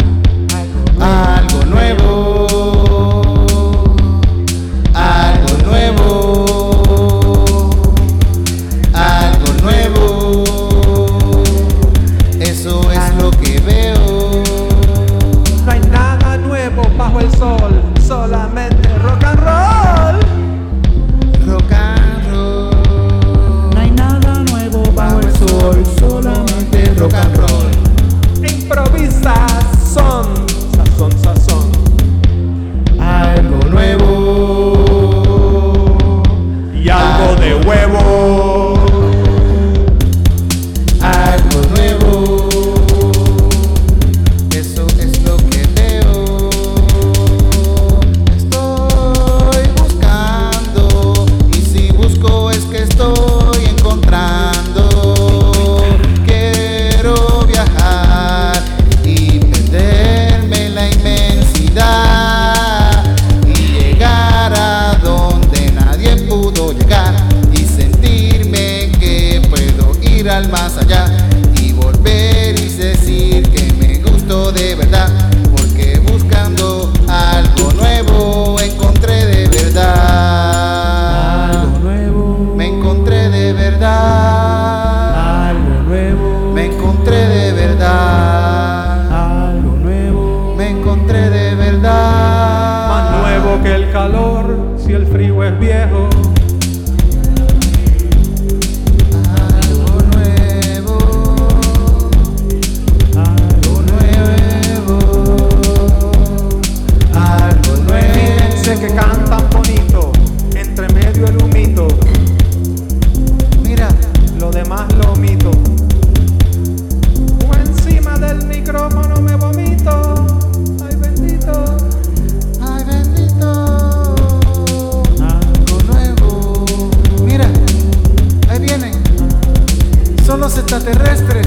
Extraterrestres. 130.77 131.47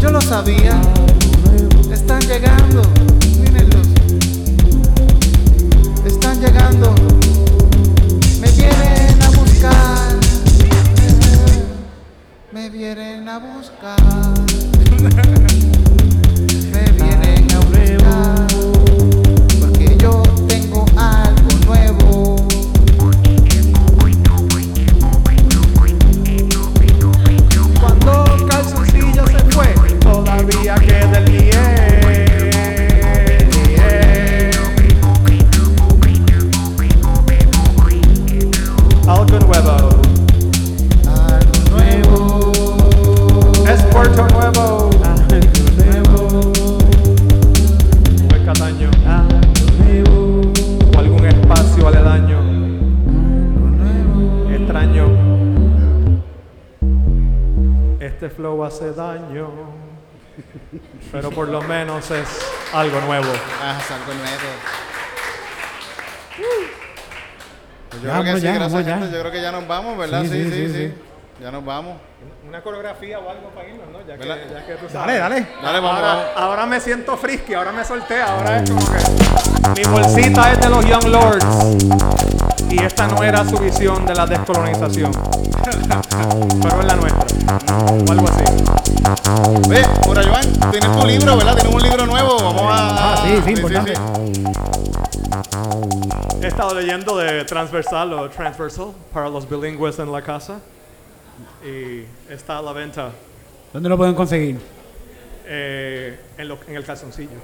Yo 0.00 0.10
lo 0.10 0.20
sabía. 0.20 0.97
Lo 62.10 62.16
menos 62.16 62.28
es 62.30 62.74
algo 62.74 63.00
nuevo. 63.00 63.32
Ah, 63.62 63.76
es 63.80 63.90
algo 63.90 64.14
nuevo. 64.14 64.48
Pues 67.90 68.02
yo 68.02 68.08
Ya, 68.08 68.20
creo 68.20 68.24
que 68.34 68.40
sí, 68.40 68.46
ya, 68.46 68.54
gracias, 68.54 68.84
gente. 68.84 69.10
Yo 69.12 69.20
creo 69.20 69.32
que 69.32 69.42
ya 69.42 69.52
nos 69.52 69.66
vamos, 69.66 69.96
¿verdad? 69.98 70.22
Sí, 70.22 70.28
Sí, 70.28 70.34
sí, 70.44 70.50
sí, 70.50 70.50
sí. 70.50 70.66
sí, 70.72 70.74
sí. 70.88 70.94
Ya 71.42 71.50
nos 71.50 71.64
vamos. 71.64 71.96
Una 72.46 72.60
coreografía 72.62 73.18
o 73.18 73.30
algo 73.30 73.48
para 73.50 73.68
irnos, 73.68 73.86
¿no? 73.92 74.00
Ya 74.06 74.14
que, 74.18 74.26
¿Verdad? 74.26 74.38
ya 74.52 74.66
que 74.66 74.72
tú 74.74 74.88
sabes. 74.90 74.92
Dale, 74.94 75.18
dale. 75.18 75.46
Dale, 75.62 75.80
vamos, 75.80 75.96
Ahora, 76.00 76.14
vamos. 76.14 76.26
ahora 76.36 76.66
me 76.66 76.80
siento 76.80 77.16
frisky, 77.16 77.54
ahora 77.54 77.72
me 77.72 77.84
solté, 77.84 78.20
ahora 78.20 78.58
es 78.60 78.70
como 78.70 78.84
que 78.90 78.98
mi 79.80 79.84
bolsita 79.88 80.52
es 80.52 80.60
de 80.60 80.68
los 80.68 80.84
Young 80.86 81.04
Lords 81.04 81.46
y 82.70 82.82
esta 82.82 83.06
no 83.06 83.22
era 83.22 83.44
su 83.44 83.56
visión 83.58 84.04
de 84.06 84.14
la 84.14 84.26
descolonización, 84.26 85.12
pero 86.62 86.80
es 86.80 86.86
la 86.86 86.96
nuestra, 86.96 87.26
o 87.76 88.10
algo 88.12 88.28
así. 88.28 88.44
Ve, 89.68 89.82
Mora 90.06 90.22
Joan, 90.24 90.70
tienes 90.70 90.92
tu 91.00 91.06
libro, 91.06 91.36
¿verdad? 91.36 91.54
Tienes 91.54 91.74
un 91.74 91.82
libro 91.82 92.06
nuevo. 92.06 92.36
Vamos 92.42 92.62
a. 92.62 93.12
Ah, 93.14 93.24
sí, 93.24 93.42
sí, 93.44 93.50
importante. 93.52 93.92
He 96.42 96.46
estado 96.46 96.74
leyendo 96.74 97.16
de 97.16 97.44
transversal 97.44 98.12
o 98.12 98.28
transversal 98.30 98.88
para 99.12 99.28
los 99.28 99.48
bilingües 99.48 99.98
en 99.98 100.10
la 100.12 100.22
casa 100.22 100.60
y 101.64 102.04
está 102.32 102.58
a 102.58 102.62
la 102.62 102.72
venta 102.72 103.10
¿Dónde 103.72 103.88
lo 103.88 103.96
pueden 103.96 104.14
conseguir? 104.14 104.58
eh, 105.46 106.18
en, 106.36 106.48
lo- 106.48 106.58
en 106.66 106.76
el 106.76 106.84
calzoncillo. 106.84 107.38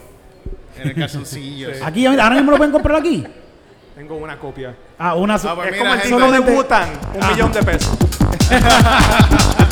En 0.79 0.89
el 0.89 0.95
calzoncillo. 0.95 1.71
Sí. 1.75 1.81
Aquí, 1.85 2.07
ahora 2.07 2.31
mismo 2.31 2.51
lo 2.53 2.57
pueden 2.57 2.73
comprar 2.73 2.99
aquí. 2.99 3.25
Tengo 3.95 4.17
una 4.17 4.39
copia. 4.39 4.75
Ah, 4.99 5.15
una 5.15 5.35
Ah, 5.37 5.55
pues 5.55 5.67
es 5.69 5.73
mira, 5.73 5.79
como 5.85 5.95
el 5.95 6.01
disco 6.03 6.33
de 6.33 6.41
Wutan, 6.41 6.89
un 7.15 7.23
Ah. 7.23 7.31
millón 7.31 7.53
de 7.53 7.63
pesos. 7.63 7.97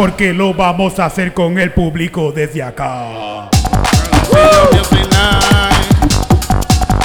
porque 0.00 0.32
lo 0.32 0.54
vamos 0.54 0.98
a 0.98 1.04
hacer 1.04 1.34
con 1.34 1.58
el 1.58 1.72
público 1.74 2.32
desde 2.32 2.62
acá. 2.62 3.50
Music. 4.72 5.06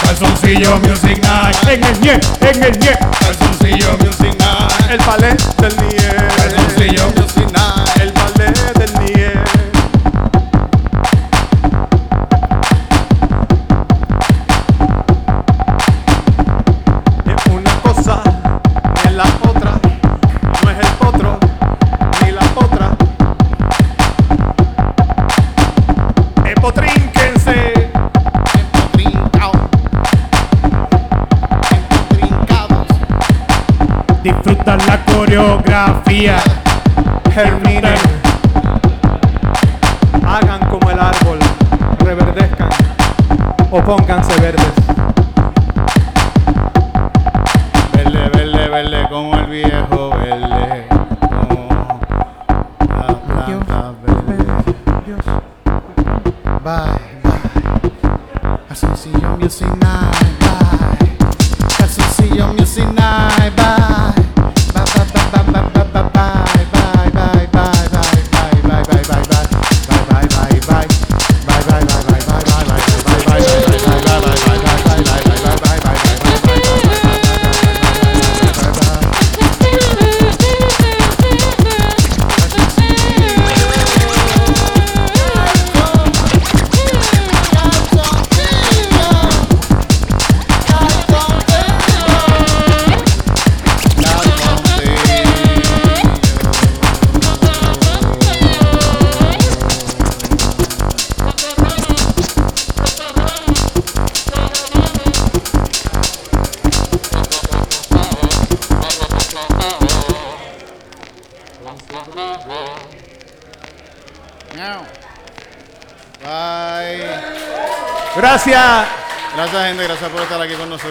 Calzoncillo 0.01 0.79
Music 0.79 1.21
Night. 1.21 1.57
En 1.67 1.83
el 1.83 1.99
ñe, 1.99 2.13
en 2.39 2.63
el 2.63 2.79
ñe. 2.79 2.97
Calzoncillo 3.19 3.97
Music 3.97 4.37
Night. 4.39 4.91
El 4.91 4.97
ballet 4.99 5.37
del 5.57 5.75
Niel. 5.89 6.27
Calzoncillo 6.37 7.03
Music 7.17 7.51
Night. 7.51 7.94
Coreografía. 35.35 36.37
Germinen. 37.33 37.95
Hagan 40.25 40.61
como 40.69 40.89
el 40.89 40.99
árbol, 40.99 41.39
reverdezcan 41.99 42.69
o 43.69 43.81
pónganse 43.81 44.39
verdes. 44.39 44.74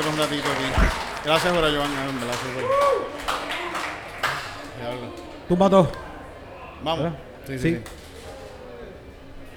Un 0.01 0.19
ratito 0.19 0.49
aquí. 0.49 0.91
Gracias 1.25 1.55
por 1.55 1.65
ayudarme. 1.65 1.95
Gracias 2.21 2.53
por... 2.55 2.63
Diablo. 4.81 5.13
Tú 5.49 5.57
mató. 5.57 5.93
Vamos. 6.83 7.13
Sí, 7.47 7.59
sí, 7.59 7.71
sí. 7.71 7.83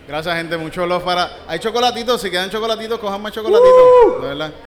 Gracias, 0.07 0.35
gente. 0.35 0.57
Mucho 0.57 0.85
love 0.85 1.03
para. 1.03 1.29
Hay 1.47 1.59
chocolatitos. 1.59 2.21
Si 2.21 2.31
quedan 2.31 2.49
chocolatitos, 2.49 2.99
cojan 2.99 3.21
más 3.21 3.33
chocolatitos. 3.33 4.21
De 4.21 4.27
verdad. 4.27 4.53